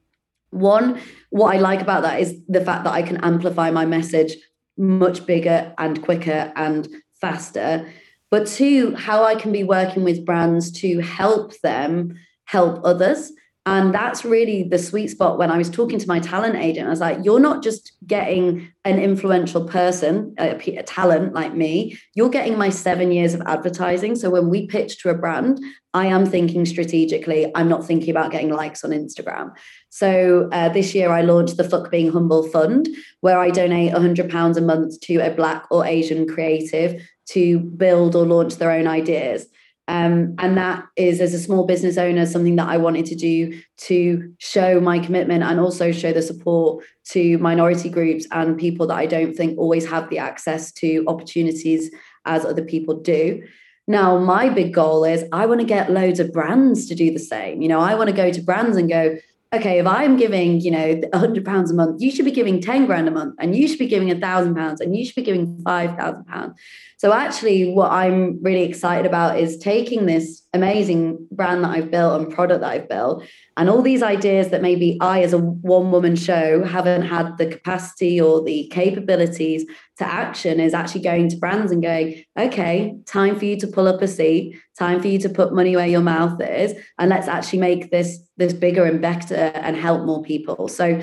one 0.50 1.00
what 1.30 1.54
I 1.54 1.58
like 1.58 1.80
about 1.80 2.02
that 2.02 2.20
is 2.20 2.36
the 2.48 2.60
fact 2.60 2.84
that 2.84 2.92
I 2.92 3.02
can 3.02 3.18
amplify 3.18 3.70
my 3.70 3.86
message 3.86 4.36
much 4.76 5.26
bigger 5.26 5.74
and 5.78 6.02
quicker 6.02 6.52
and 6.56 6.88
faster 7.20 7.88
but 8.32 8.46
two, 8.46 8.94
how 8.94 9.24
I 9.24 9.34
can 9.34 9.52
be 9.52 9.62
working 9.62 10.04
with 10.04 10.24
brands 10.24 10.72
to 10.80 11.00
help 11.00 11.52
them 11.60 12.18
help 12.46 12.80
others. 12.82 13.30
And 13.66 13.94
that's 13.94 14.24
really 14.24 14.62
the 14.62 14.78
sweet 14.78 15.08
spot 15.08 15.38
when 15.38 15.50
I 15.50 15.58
was 15.58 15.68
talking 15.68 15.98
to 15.98 16.08
my 16.08 16.18
talent 16.18 16.56
agent. 16.56 16.86
I 16.86 16.90
was 16.90 16.98
like, 16.98 17.18
you're 17.22 17.38
not 17.38 17.62
just 17.62 17.92
getting 18.06 18.72
an 18.86 18.98
influential 18.98 19.66
person, 19.66 20.34
a, 20.38 20.56
a, 20.78 20.82
talent 20.82 21.34
like 21.34 21.54
me, 21.54 21.98
you're 22.14 22.30
getting 22.30 22.56
my 22.56 22.70
seven 22.70 23.12
years 23.12 23.34
of 23.34 23.42
advertising. 23.42 24.16
So 24.16 24.30
when 24.30 24.48
we 24.48 24.66
pitch 24.66 24.98
to 25.02 25.10
a 25.10 25.14
brand, 25.14 25.60
I 25.92 26.06
am 26.06 26.24
thinking 26.24 26.64
strategically. 26.64 27.52
I'm 27.54 27.68
not 27.68 27.86
thinking 27.86 28.10
about 28.10 28.32
getting 28.32 28.48
likes 28.48 28.82
on 28.82 28.90
Instagram. 28.92 29.52
So 29.90 30.48
uh, 30.52 30.70
this 30.70 30.94
year 30.94 31.12
I 31.12 31.20
launched 31.20 31.58
the 31.58 31.68
Fuck 31.68 31.90
Being 31.90 32.10
Humble 32.10 32.48
Fund, 32.48 32.88
where 33.20 33.38
I 33.38 33.50
donate 33.50 33.92
£100 33.92 34.56
a 34.56 34.60
month 34.62 35.00
to 35.02 35.18
a 35.18 35.30
Black 35.30 35.66
or 35.70 35.84
Asian 35.84 36.26
creative 36.26 37.00
to 37.32 37.58
build 37.58 38.16
or 38.16 38.26
launch 38.26 38.56
their 38.56 38.70
own 38.70 38.86
ideas. 38.86 39.46
Um, 39.88 40.36
and 40.38 40.56
that 40.56 40.84
is, 40.96 41.20
as 41.20 41.34
a 41.34 41.38
small 41.38 41.66
business 41.66 41.98
owner, 41.98 42.24
something 42.24 42.56
that 42.56 42.68
I 42.68 42.76
wanted 42.76 43.04
to 43.06 43.16
do 43.16 43.60
to 43.78 44.32
show 44.38 44.80
my 44.80 44.98
commitment 45.00 45.42
and 45.42 45.58
also 45.58 45.90
show 45.90 46.12
the 46.12 46.22
support 46.22 46.84
to 47.10 47.36
minority 47.38 47.88
groups 47.88 48.26
and 48.30 48.56
people 48.56 48.86
that 48.86 48.96
I 48.96 49.06
don't 49.06 49.34
think 49.34 49.58
always 49.58 49.84
have 49.90 50.08
the 50.08 50.18
access 50.18 50.72
to 50.74 51.04
opportunities 51.08 51.90
as 52.24 52.44
other 52.44 52.64
people 52.64 53.00
do. 53.00 53.42
Now, 53.88 54.18
my 54.18 54.48
big 54.48 54.72
goal 54.72 55.04
is 55.04 55.24
I 55.32 55.46
want 55.46 55.60
to 55.60 55.66
get 55.66 55.90
loads 55.90 56.20
of 56.20 56.32
brands 56.32 56.86
to 56.86 56.94
do 56.94 57.12
the 57.12 57.18
same. 57.18 57.60
You 57.60 57.68
know, 57.68 57.80
I 57.80 57.96
want 57.96 58.08
to 58.08 58.16
go 58.16 58.30
to 58.30 58.40
brands 58.40 58.76
and 58.76 58.88
go, 58.88 59.16
okay, 59.52 59.78
if 59.78 59.86
I'm 59.86 60.16
giving, 60.16 60.60
you 60.60 60.70
know, 60.70 61.00
a 61.12 61.18
hundred 61.18 61.44
pounds 61.44 61.70
a 61.70 61.74
month, 61.74 62.00
you 62.00 62.10
should 62.10 62.24
be 62.24 62.30
giving 62.30 62.60
10 62.60 62.86
grand 62.86 63.06
a 63.06 63.10
month 63.10 63.34
and 63.38 63.54
you 63.54 63.68
should 63.68 63.78
be 63.78 63.86
giving 63.86 64.10
a 64.10 64.18
thousand 64.18 64.54
pounds 64.54 64.80
and 64.80 64.96
you 64.96 65.04
should 65.04 65.14
be 65.14 65.22
giving 65.22 65.60
five 65.62 65.96
thousand 65.96 66.24
pounds. 66.24 66.58
So 66.96 67.12
actually 67.12 67.72
what 67.72 67.90
I'm 67.90 68.42
really 68.42 68.62
excited 68.62 69.06
about 69.06 69.38
is 69.38 69.58
taking 69.58 70.06
this 70.06 70.41
amazing 70.54 71.26
brand 71.30 71.64
that 71.64 71.70
I've 71.70 71.90
built 71.90 72.20
and 72.20 72.32
product 72.32 72.60
that 72.60 72.70
I've 72.70 72.88
built 72.88 73.24
and 73.56 73.70
all 73.70 73.80
these 73.80 74.02
ideas 74.02 74.50
that 74.50 74.60
maybe 74.60 74.98
I 75.00 75.22
as 75.22 75.32
a 75.32 75.38
one 75.38 75.90
woman 75.90 76.14
show 76.14 76.62
haven't 76.62 77.02
had 77.02 77.38
the 77.38 77.46
capacity 77.46 78.20
or 78.20 78.42
the 78.42 78.68
capabilities 78.68 79.64
to 79.98 80.04
action 80.04 80.60
is 80.60 80.74
actually 80.74 81.02
going 81.02 81.28
to 81.30 81.36
brands 81.36 81.72
and 81.72 81.82
going, 81.82 82.24
okay, 82.38 82.96
time 83.06 83.38
for 83.38 83.46
you 83.46 83.58
to 83.60 83.66
pull 83.66 83.88
up 83.88 84.02
a 84.02 84.08
seat, 84.08 84.58
time 84.78 85.00
for 85.00 85.08
you 85.08 85.18
to 85.20 85.28
put 85.28 85.54
money 85.54 85.74
where 85.74 85.86
your 85.86 86.00
mouth 86.00 86.40
is, 86.40 86.74
and 86.98 87.08
let's 87.08 87.28
actually 87.28 87.58
make 87.58 87.90
this 87.90 88.18
this 88.36 88.52
bigger 88.52 88.84
and 88.84 89.00
better 89.00 89.34
and 89.34 89.76
help 89.76 90.04
more 90.04 90.22
people. 90.22 90.68
So 90.68 91.00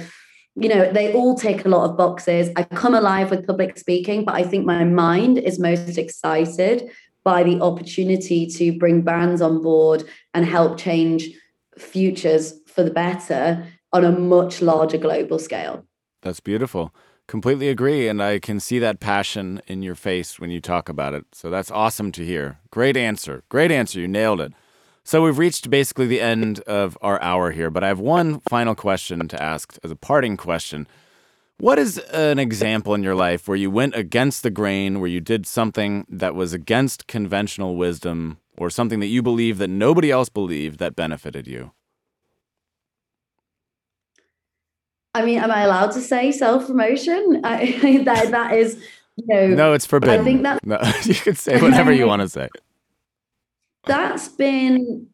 you 0.56 0.68
know, 0.68 0.91
they 0.91 1.14
all 1.14 1.36
take 1.36 1.64
a 1.64 1.70
lot 1.70 1.89
of 1.89 1.95
boxes. 1.95 2.50
I 2.58 2.64
come 2.64 2.93
alive 2.93 3.30
with 3.30 3.47
public 3.47 3.78
speaking, 3.78 4.26
but 4.26 4.36
I 4.36 4.43
think 4.43 4.66
my 4.66 4.84
mind 4.84 5.38
is 5.38 5.58
most 5.58 5.97
excited 5.97 6.91
by 7.24 7.44
the 7.44 7.62
opportunity 7.62 8.48
to 8.48 8.78
bring 8.78 9.02
brands 9.02 9.42
on 9.42 9.62
board 9.62 10.04
and 10.34 10.46
help 10.46 10.78
change 10.78 11.30
futures 11.78 12.54
for 12.68 12.84
the 12.84 12.92
better 12.92 13.66
on 13.94 14.06
a 14.06 14.12
much 14.12 14.62
larger 14.62 14.98
global 14.98 15.40
scale. 15.40 15.86
That's 16.22 16.40
beautiful. 16.40 16.94
Completely 17.28 17.70
agree. 17.70 18.08
And 18.08 18.22
I 18.24 18.40
can 18.40 18.60
see 18.60 18.80
that 18.80 19.00
passion 19.00 19.62
in 19.68 19.84
your 19.84 19.96
face 19.96 20.40
when 20.40 20.50
you 20.50 20.60
talk 20.60 20.90
about 20.90 21.14
it. 21.14 21.26
So 21.32 21.50
that's 21.50 21.72
awesome 21.72 22.12
to 22.14 22.26
hear. 22.26 22.60
Great 22.72 22.98
answer. 22.98 23.44
Great 23.50 23.72
answer. 23.72 24.00
You 24.00 24.08
nailed 24.08 24.42
it. 24.42 24.54
So 25.04 25.24
we've 25.24 25.38
reached 25.38 25.70
basically 25.70 26.08
the 26.08 26.22
end 26.22 26.60
of 26.62 26.98
our 27.02 27.22
hour 27.22 27.52
here, 27.52 27.70
but 27.70 27.84
I 27.84 27.88
have 27.88 28.00
one 28.00 28.42
final 28.42 28.76
question 28.76 29.28
to 29.28 29.42
ask 29.42 29.78
as 29.84 29.92
a 29.92 29.96
parting 29.96 30.38
question. 30.38 30.88
What 31.60 31.78
is 31.78 31.97
an 32.14 32.39
example 32.39 32.93
in 32.93 33.03
your 33.03 33.16
life 33.16 33.45
where 33.45 33.57
you 33.57 33.70
went 33.70 33.93
against 33.93 34.43
the 34.43 34.49
grain, 34.49 35.01
where 35.01 35.10
you 35.10 35.20
did 35.20 35.45
something 35.45 36.07
that 36.07 36.34
was 36.34 36.53
against 36.53 37.05
conventional 37.07 37.76
wisdom, 37.76 38.38
or 38.57 38.70
something 38.70 39.01
that 39.01 39.07
you 39.07 39.22
believe 39.22 39.57
that 39.57 39.68
nobody 39.68 40.10
else 40.10 40.30
believed 40.30 40.80
that 40.80 40.95
benefited 40.95 41.47
you? 41.47 41.74
I 45.14 45.26
mean, 45.26 45.39
am 45.39 45.51
I 45.51 45.64
allowed 45.64 45.91
to 45.91 46.01
say 46.01 46.32
self 46.32 46.66
promotion? 46.66 47.41
that 47.41 48.28
that 48.32 48.53
is, 48.53 48.82
you 49.18 49.26
know. 49.28 49.47
No, 49.47 49.74
it's 49.74 49.86
forbidden. 49.86 50.22
I 50.22 50.24
think 50.24 50.43
that 50.43 50.66
no, 50.66 50.80
you 51.03 51.16
can 51.16 51.36
say 51.36 51.62
whatever 51.62 51.91
you 51.91 52.07
want 52.07 52.22
to 52.22 52.30
say. 52.30 52.47
That's 53.84 54.30
been 54.30 55.07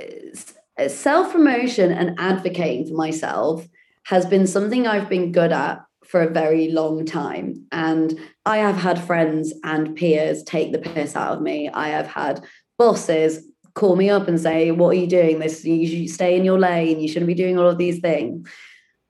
uh, 0.00 0.88
self 0.88 1.30
promotion 1.30 1.92
and 1.92 2.18
advocating 2.18 2.88
for 2.88 2.94
myself 2.94 3.68
has 4.04 4.26
been 4.26 4.46
something 4.46 4.86
I've 4.86 5.08
been 5.08 5.32
good 5.32 5.52
at 5.52 5.84
for 6.04 6.22
a 6.22 6.30
very 6.30 6.70
long 6.70 7.06
time. 7.06 7.66
And 7.72 8.18
I 8.44 8.58
have 8.58 8.76
had 8.76 9.02
friends 9.02 9.52
and 9.64 9.94
peers 9.96 10.42
take 10.42 10.72
the 10.72 10.78
piss 10.78 11.16
out 11.16 11.36
of 11.36 11.42
me. 11.42 11.68
I 11.68 11.88
have 11.88 12.06
had 12.06 12.44
bosses 12.78 13.46
call 13.74 13.96
me 13.96 14.10
up 14.10 14.28
and 14.28 14.38
say, 14.38 14.70
What 14.70 14.90
are 14.90 15.00
you 15.00 15.06
doing? 15.06 15.38
This 15.38 15.64
you 15.64 15.86
should 15.86 16.14
stay 16.14 16.36
in 16.36 16.44
your 16.44 16.58
lane, 16.58 17.00
you 17.00 17.08
shouldn't 17.08 17.28
be 17.28 17.34
doing 17.34 17.58
all 17.58 17.68
of 17.68 17.78
these 17.78 18.00
things. 18.00 18.48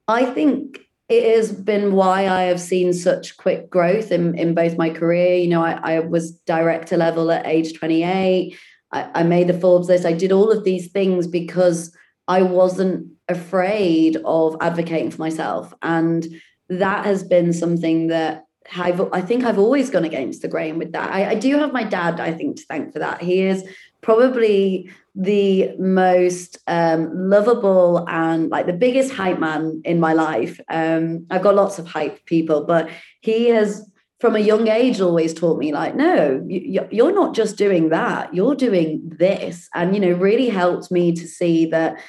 I 0.07 0.25
think 0.25 0.79
it 1.09 1.35
has 1.35 1.51
been 1.51 1.93
why 1.93 2.27
I 2.27 2.43
have 2.43 2.59
seen 2.59 2.93
such 2.93 3.37
quick 3.37 3.69
growth 3.69 4.11
in, 4.11 4.37
in 4.37 4.53
both 4.53 4.77
my 4.77 4.89
career. 4.89 5.35
You 5.35 5.49
know, 5.49 5.63
I, 5.63 5.95
I 5.95 5.99
was 5.99 6.31
director 6.31 6.97
level 6.97 7.31
at 7.31 7.45
age 7.45 7.77
28. 7.77 8.57
I, 8.91 9.09
I 9.13 9.23
made 9.23 9.47
the 9.47 9.59
Forbes 9.59 9.89
list. 9.89 10.05
I 10.05 10.13
did 10.13 10.31
all 10.31 10.51
of 10.51 10.63
these 10.63 10.91
things 10.91 11.27
because 11.27 11.95
I 12.27 12.41
wasn't 12.41 13.11
afraid 13.27 14.17
of 14.25 14.55
advocating 14.61 15.11
for 15.11 15.21
myself. 15.21 15.73
And 15.81 16.25
that 16.69 17.05
has 17.05 17.23
been 17.23 17.53
something 17.53 18.07
that 18.07 18.45
I've, 18.75 19.01
I 19.11 19.21
think 19.21 19.43
I've 19.43 19.59
always 19.59 19.89
gone 19.89 20.05
against 20.05 20.41
the 20.41 20.47
grain 20.47 20.77
with 20.77 20.93
that. 20.93 21.11
I, 21.11 21.31
I 21.31 21.35
do 21.35 21.57
have 21.57 21.73
my 21.73 21.83
dad, 21.83 22.19
I 22.19 22.31
think, 22.31 22.57
to 22.57 22.63
thank 22.63 22.93
for 22.93 22.99
that. 22.99 23.21
He 23.21 23.41
is 23.41 23.67
probably 24.01 24.89
the 25.15 25.75
most 25.77 26.57
um, 26.67 27.29
lovable 27.29 28.05
and 28.07 28.49
like 28.49 28.65
the 28.65 28.73
biggest 28.73 29.13
hype 29.13 29.39
man 29.39 29.81
in 29.85 29.99
my 29.99 30.13
life. 30.13 30.59
Um, 30.69 31.27
I've 31.29 31.43
got 31.43 31.55
lots 31.55 31.77
of 31.77 31.87
hype 31.87 32.25
people, 32.25 32.65
but 32.65 32.89
he 33.21 33.49
has 33.49 33.89
from 34.23 34.37
a 34.37 34.39
young 34.39 34.69
age 34.69 35.01
always 35.01 35.33
taught 35.33 35.59
me 35.59 35.73
like 35.73 35.97
no 35.97 36.41
you, 36.47 37.05
are 37.05 37.11
not 37.11 37.35
just 37.35 37.57
doing 37.57 37.89
that 37.89 38.33
you're 38.33 38.55
doing 38.55 39.01
this 39.03 39.67
and 39.75 39.93
you 39.93 39.99
know 39.99 40.13
really 40.13 40.47
helped 40.47 40.89
me 40.89 41.11
to 41.11 41.27
see 41.27 41.65
that 41.65 42.01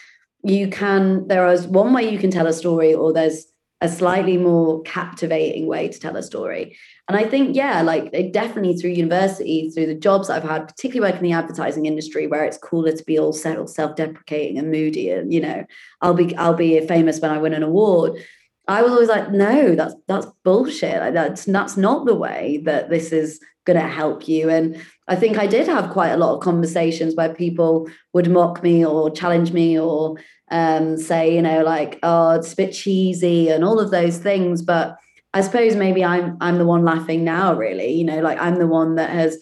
you 0.45 0.69
can 0.69 1.27
there 1.27 1.45
is 1.49 1.67
one 1.67 1.93
way 1.93 2.09
you 2.09 2.17
can 2.17 2.31
tell 2.31 2.47
a 2.47 2.53
story 2.53 2.95
or 2.95 3.13
there's 3.13 3.47
a 3.81 3.89
slightly 3.89 4.37
more 4.37 4.81
captivating 4.83 5.67
way 5.67 5.89
to 5.89 5.99
tell 5.99 6.15
a 6.15 6.23
story 6.23 6.77
and 7.07 7.19
I 7.19 7.25
think, 7.25 7.55
yeah, 7.55 7.83
like 7.83 8.13
definitely 8.33 8.79
through 8.79 8.93
university, 8.93 9.69
through 9.69 9.87
the 9.87 9.95
jobs 9.95 10.31
I've 10.31 10.43
had, 10.43 10.67
particularly 10.67 11.13
working 11.13 11.27
in 11.27 11.33
the 11.33 11.39
advertising 11.39 11.85
industry, 11.85 12.27
where 12.27 12.47
it's 12.47 12.57
cooler 12.57 12.93
to 12.93 13.05
be 13.05 13.19
all 13.19 13.35
self-deprecating 13.35 14.59
and 14.59 14.71
moody, 14.71 15.11
and 15.11 15.31
you 15.31 15.43
know, 15.43 15.67
I'll 16.01 16.15
be 16.15 16.35
I'll 16.37 16.55
be 16.55 16.81
famous 16.87 17.21
when 17.21 17.31
I 17.31 17.37
win 17.37 17.53
an 17.53 17.63
award. 17.63 18.19
I 18.67 18.83
was 18.83 18.93
always 18.93 19.09
like, 19.09 19.31
no, 19.31 19.75
that's 19.75 19.95
that's 20.09 20.27
bullshit. 20.43 21.01
Like 21.01 21.15
that's 21.15 21.45
that's 21.45 21.77
not 21.77 22.07
the 22.07 22.15
way 22.15 22.63
that 22.65 22.91
this 22.91 23.13
is 23.13 23.41
going 23.65 23.81
to 23.81 23.87
help 23.87 24.29
you. 24.29 24.51
And 24.51 24.83
I 25.09 25.17
think 25.17 25.39
I 25.39 25.47
did 25.47 25.67
have 25.69 25.91
quite 25.91 26.11
a 26.11 26.17
lot 26.17 26.35
of 26.35 26.43
conversations 26.43 27.15
where 27.15 27.35
people 27.35 27.89
would 28.13 28.31
mock 28.31 28.63
me 28.63 28.85
or 28.85 29.11
challenge 29.11 29.53
me 29.53 29.79
or 29.79 30.17
um, 30.51 30.97
say, 30.97 31.35
you 31.35 31.43
know, 31.43 31.63
like, 31.63 31.99
oh, 32.03 32.33
it's 32.33 32.53
a 32.53 32.57
bit 32.57 32.73
cheesy 32.73 33.49
and 33.49 33.65
all 33.65 33.81
of 33.81 33.91
those 33.91 34.19
things, 34.19 34.63
but 34.63 34.99
I 35.33 35.41
suppose 35.41 35.75
maybe 35.75 36.05
I'm 36.05 36.37
I'm 36.41 36.59
the 36.59 36.67
one 36.67 36.85
laughing 36.85 37.25
now, 37.25 37.55
really. 37.55 37.93
You 37.93 38.05
know, 38.05 38.21
like 38.21 38.39
I'm 38.39 38.57
the 38.57 38.69
one 38.69 38.95
that 38.95 39.11
has 39.11 39.39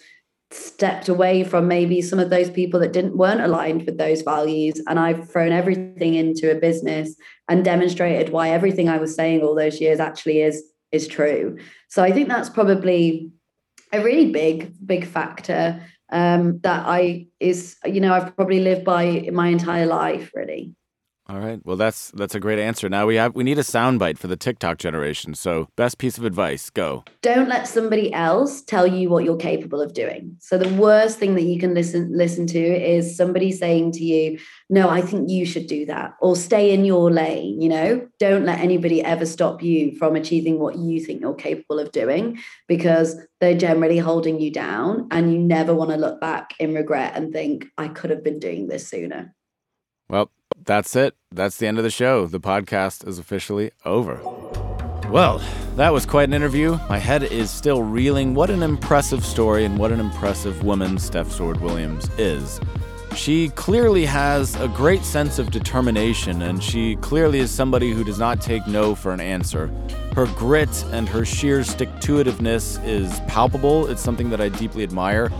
stepped 0.53 1.09
away 1.09 1.45
from 1.45 1.67
maybe 1.67 2.03
some 2.03 2.19
of 2.19 2.31
those 2.31 2.51
people 2.51 2.79
that 2.81 2.93
didn't 2.93 3.17
weren't 3.17 3.41
aligned 3.41 3.85
with 3.87 3.99
those 3.99 4.23
values 4.23 4.81
and 4.87 4.99
I've 4.99 5.31
thrown 5.31 5.53
everything 5.53 6.15
into 6.15 6.51
a 6.51 6.61
business 6.61 7.17
and 7.49 7.65
demonstrated 7.65 8.33
why 8.33 8.51
everything 8.51 8.89
I 8.89 8.99
was 8.99 9.15
saying 9.15 9.43
all 9.43 9.55
those 9.55 9.81
years 9.81 10.01
actually 10.01 10.43
is 10.43 10.63
is 10.91 11.09
true. 11.09 11.59
So 11.89 12.03
I 12.03 12.13
think 12.13 12.29
that's 12.29 12.51
probably 12.51 13.31
a 13.93 14.03
really 14.03 14.31
big 14.31 14.75
big 14.85 15.07
factor 15.07 15.83
um, 16.11 16.61
that 16.61 16.85
I 16.87 17.27
is 17.41 17.77
you 17.85 18.01
know 18.01 18.13
I've 18.13 18.37
probably 18.37 18.61
lived 18.61 18.85
by 18.85 19.29
my 19.33 19.49
entire 19.49 19.87
life 19.87 20.31
really. 20.35 20.75
All 21.29 21.39
right. 21.39 21.61
Well, 21.65 21.77
that's 21.77 22.11
that's 22.11 22.35
a 22.35 22.41
great 22.41 22.59
answer. 22.59 22.89
Now 22.89 23.07
we 23.07 23.15
have 23.15 23.37
we 23.37 23.45
need 23.45 23.59
a 23.59 23.63
soundbite 23.63 24.19
for 24.19 24.27
the 24.27 24.37
TikTok 24.37 24.79
generation. 24.79 25.35
So, 25.35 25.69
best 25.77 25.99
piece 25.99 26.19
of 26.19 26.25
advice, 26.25 26.69
go. 26.69 27.05
Don't 27.23 27.49
let 27.49 27.69
somebody 27.69 28.13
else 28.13 28.61
tell 28.61 28.89
you 28.89 29.09
what 29.09 29.23
you're 29.23 29.37
capable 29.37 29.81
of 29.81 29.95
doing. 29.95 30.37
So 30.41 30.59
the 30.59 30.75
worst 30.75 31.19
thing 31.19 31.37
that 31.37 31.45
you 31.45 31.61
can 31.61 31.75
listen 31.75 32.11
listen 32.13 32.49
to 32.49 32.59
is 32.59 33.17
somebody 33.17 33.53
saying 33.53 33.93
to 33.93 34.05
you, 34.05 34.41
"No, 34.69 34.89
I 34.89 35.01
think 35.01 35.31
you 35.31 35.47
should 35.47 35.69
do 35.69 35.87
that," 35.87 36.15
or 36.21 36.35
"Stay 36.35 36.75
in 36.75 36.85
your 36.85 37.09
lane." 37.09 37.63
You 37.63 37.69
know, 37.69 38.09
don't 38.19 38.45
let 38.45 38.59
anybody 38.59 39.01
ever 39.01 39.25
stop 39.25 39.63
you 39.63 39.93
from 39.93 40.17
achieving 40.17 40.59
what 40.59 40.77
you 40.77 40.99
think 40.99 41.21
you're 41.21 41.35
capable 41.35 41.79
of 41.79 41.93
doing 41.93 42.39
because 42.67 43.17
they're 43.41 43.57
generally 43.57 43.99
holding 43.99 44.41
you 44.41 44.51
down, 44.51 45.07
and 45.13 45.33
you 45.33 45.39
never 45.39 45.73
want 45.73 45.93
to 45.93 45.97
look 45.97 46.21
back 46.21 46.55
in 46.59 46.75
regret 46.75 47.13
and 47.15 47.33
think, 47.33 47.69
"I 47.79 47.87
could 47.87 48.11
have 48.11 48.25
been 48.25 48.41
doing 48.41 48.67
this 48.67 48.89
sooner." 48.89 49.37
Well, 50.09 50.31
that's 50.65 50.97
it. 50.97 51.15
That's 51.31 51.57
the 51.57 51.67
end 51.67 51.79
of 51.79 51.85
the 51.85 51.91
show. 51.91 52.27
The 52.27 52.41
podcast 52.41 53.07
is 53.07 53.19
officially 53.19 53.73
over. 53.85 54.21
Well, 55.09 55.43
that 55.77 55.93
was 55.93 56.07
quite 56.07 56.29
an 56.29 56.35
interview. 56.35 56.79
My 56.89 56.99
head 56.99 57.23
is 57.23 57.51
still 57.51 57.83
reeling. 57.83 58.35
What 58.35 58.51
an 58.51 58.63
impressive 58.63 59.25
story 59.25 59.65
and 59.65 59.79
what 59.79 59.93
an 59.93 60.01
impressive 60.01 60.63
woman 60.63 60.99
Steph 60.99 61.31
Sword 61.31 61.61
Williams 61.61 62.09
is. 62.19 62.61
She 63.15 63.51
clearly 63.51 64.07
has 64.07 64.55
a 64.57 64.69
great 64.69 65.05
sense 65.05 65.39
of 65.39 65.51
determination, 65.51 66.41
and 66.41 66.63
she 66.63 66.97
clearly 66.97 67.41
is 67.41 67.51
somebody 67.51 67.93
who 67.93 68.05
does 68.05 68.19
not 68.19 68.41
take 68.41 68.67
no 68.67 68.95
for 68.95 69.13
an 69.13 69.21
answer. 69.21 69.71
Her 70.15 70.27
grit 70.27 70.85
and 70.93 71.07
her 71.11 71.25
sheer 71.25 71.63
stick 71.63 71.91
to 72.01 72.25
itiveness 72.25 72.83
is 72.87 73.21
palpable. 73.29 73.87
It's 73.89 74.01
something 74.01 74.31
that 74.31 74.41
I 74.41 74.49
deeply 74.49 74.83
admire. 74.83 75.31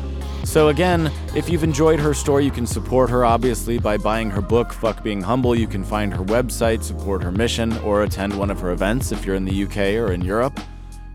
So, 0.45 0.69
again, 0.69 1.11
if 1.35 1.49
you've 1.49 1.65
enjoyed 1.65 2.01
her 2.01 2.13
story, 2.13 2.45
you 2.45 2.51
can 2.51 2.67
support 2.67 3.09
her 3.11 3.25
obviously 3.25 3.79
by 3.79 3.97
buying 3.97 4.29
her 4.31 4.43
book, 4.43 4.73
Fuck 4.73 5.03
Being 5.03 5.23
Humble. 5.23 5.55
You 5.55 5.67
can 5.67 5.85
find 5.85 6.13
her 6.13 6.25
website, 6.25 6.83
support 6.83 7.23
her 7.23 7.33
mission, 7.33 7.77
or 7.79 8.03
attend 8.03 8.37
one 8.37 8.51
of 8.51 8.61
her 8.61 8.73
events 8.73 9.13
if 9.13 9.25
you're 9.25 9.37
in 9.37 9.45
the 9.45 9.65
UK 9.65 9.95
or 9.97 10.13
in 10.13 10.23
Europe. 10.23 10.61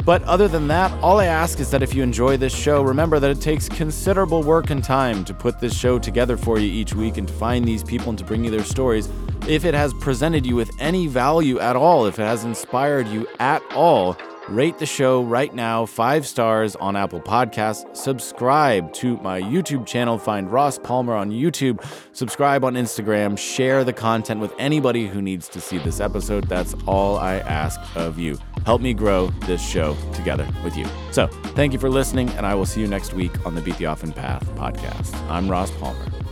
But 0.07 0.23
other 0.23 0.47
than 0.47 0.69
that, 0.69 0.89
all 1.03 1.19
I 1.19 1.25
ask 1.25 1.59
is 1.59 1.69
that 1.71 1.83
if 1.83 1.93
you 1.93 2.01
enjoy 2.01 2.37
this 2.37 2.55
show, 2.55 2.81
remember 2.81 3.19
that 3.19 3.29
it 3.29 3.41
takes 3.41 3.67
considerable 3.67 4.41
work 4.41 4.69
and 4.69 4.81
time 4.81 5.25
to 5.25 5.33
put 5.33 5.59
this 5.59 5.77
show 5.77 5.99
together 5.99 6.37
for 6.37 6.57
you 6.59 6.71
each 6.71 6.95
week 6.95 7.17
and 7.17 7.27
to 7.27 7.33
find 7.33 7.65
these 7.65 7.83
people 7.83 8.09
and 8.11 8.17
to 8.17 8.23
bring 8.23 8.45
you 8.45 8.49
their 8.49 8.63
stories. 8.63 9.09
If 9.49 9.65
it 9.65 9.73
has 9.73 9.93
presented 9.95 10.45
you 10.45 10.55
with 10.55 10.71
any 10.79 11.07
value 11.07 11.59
at 11.59 11.75
all, 11.75 12.05
if 12.05 12.19
it 12.19 12.23
has 12.23 12.45
inspired 12.45 13.09
you 13.09 13.27
at 13.41 13.61
all, 13.73 14.17
Rate 14.49 14.77
the 14.77 14.85
show 14.85 15.23
right 15.23 15.53
now, 15.53 15.85
five 15.85 16.25
stars 16.25 16.77
on 16.77 16.95
Apple 16.95 17.19
Podcasts. 17.19 17.93
Subscribe 17.95 18.93
to 18.93 19.17
my 19.17 19.41
YouTube 19.41 19.85
channel. 19.85 20.17
Find 20.17 20.49
Ross 20.49 20.79
Palmer 20.79 21.13
on 21.13 21.31
YouTube. 21.31 21.85
Subscribe 22.13 22.63
on 22.63 22.75
Instagram. 22.75 23.37
Share 23.37 23.83
the 23.83 23.91
content 23.91 24.39
with 24.39 24.53
anybody 24.57 25.05
who 25.05 25.21
needs 25.21 25.49
to 25.49 25.59
see 25.59 25.79
this 25.79 25.99
episode. 25.99 26.47
That's 26.47 26.75
all 26.85 27.17
I 27.17 27.39
ask 27.39 27.77
of 27.97 28.17
you. 28.17 28.37
Help 28.65 28.81
me 28.81 28.93
grow 28.93 29.27
this 29.47 29.61
show 29.61 29.97
together 30.13 30.47
with 30.63 30.77
you. 30.77 30.85
So, 31.11 31.27
thank 31.27 31.73
you 31.73 31.79
for 31.79 31.89
listening, 31.89 32.29
and 32.29 32.45
I 32.45 32.55
will 32.55 32.65
see 32.65 32.79
you 32.79 32.87
next 32.87 33.13
week 33.13 33.45
on 33.45 33.53
the 33.53 33.61
Beat 33.61 33.77
the 33.77 33.87
Often 33.87 34.13
Path 34.13 34.45
podcast. 34.55 35.13
I'm 35.29 35.51
Ross 35.51 35.71
Palmer. 35.71 36.26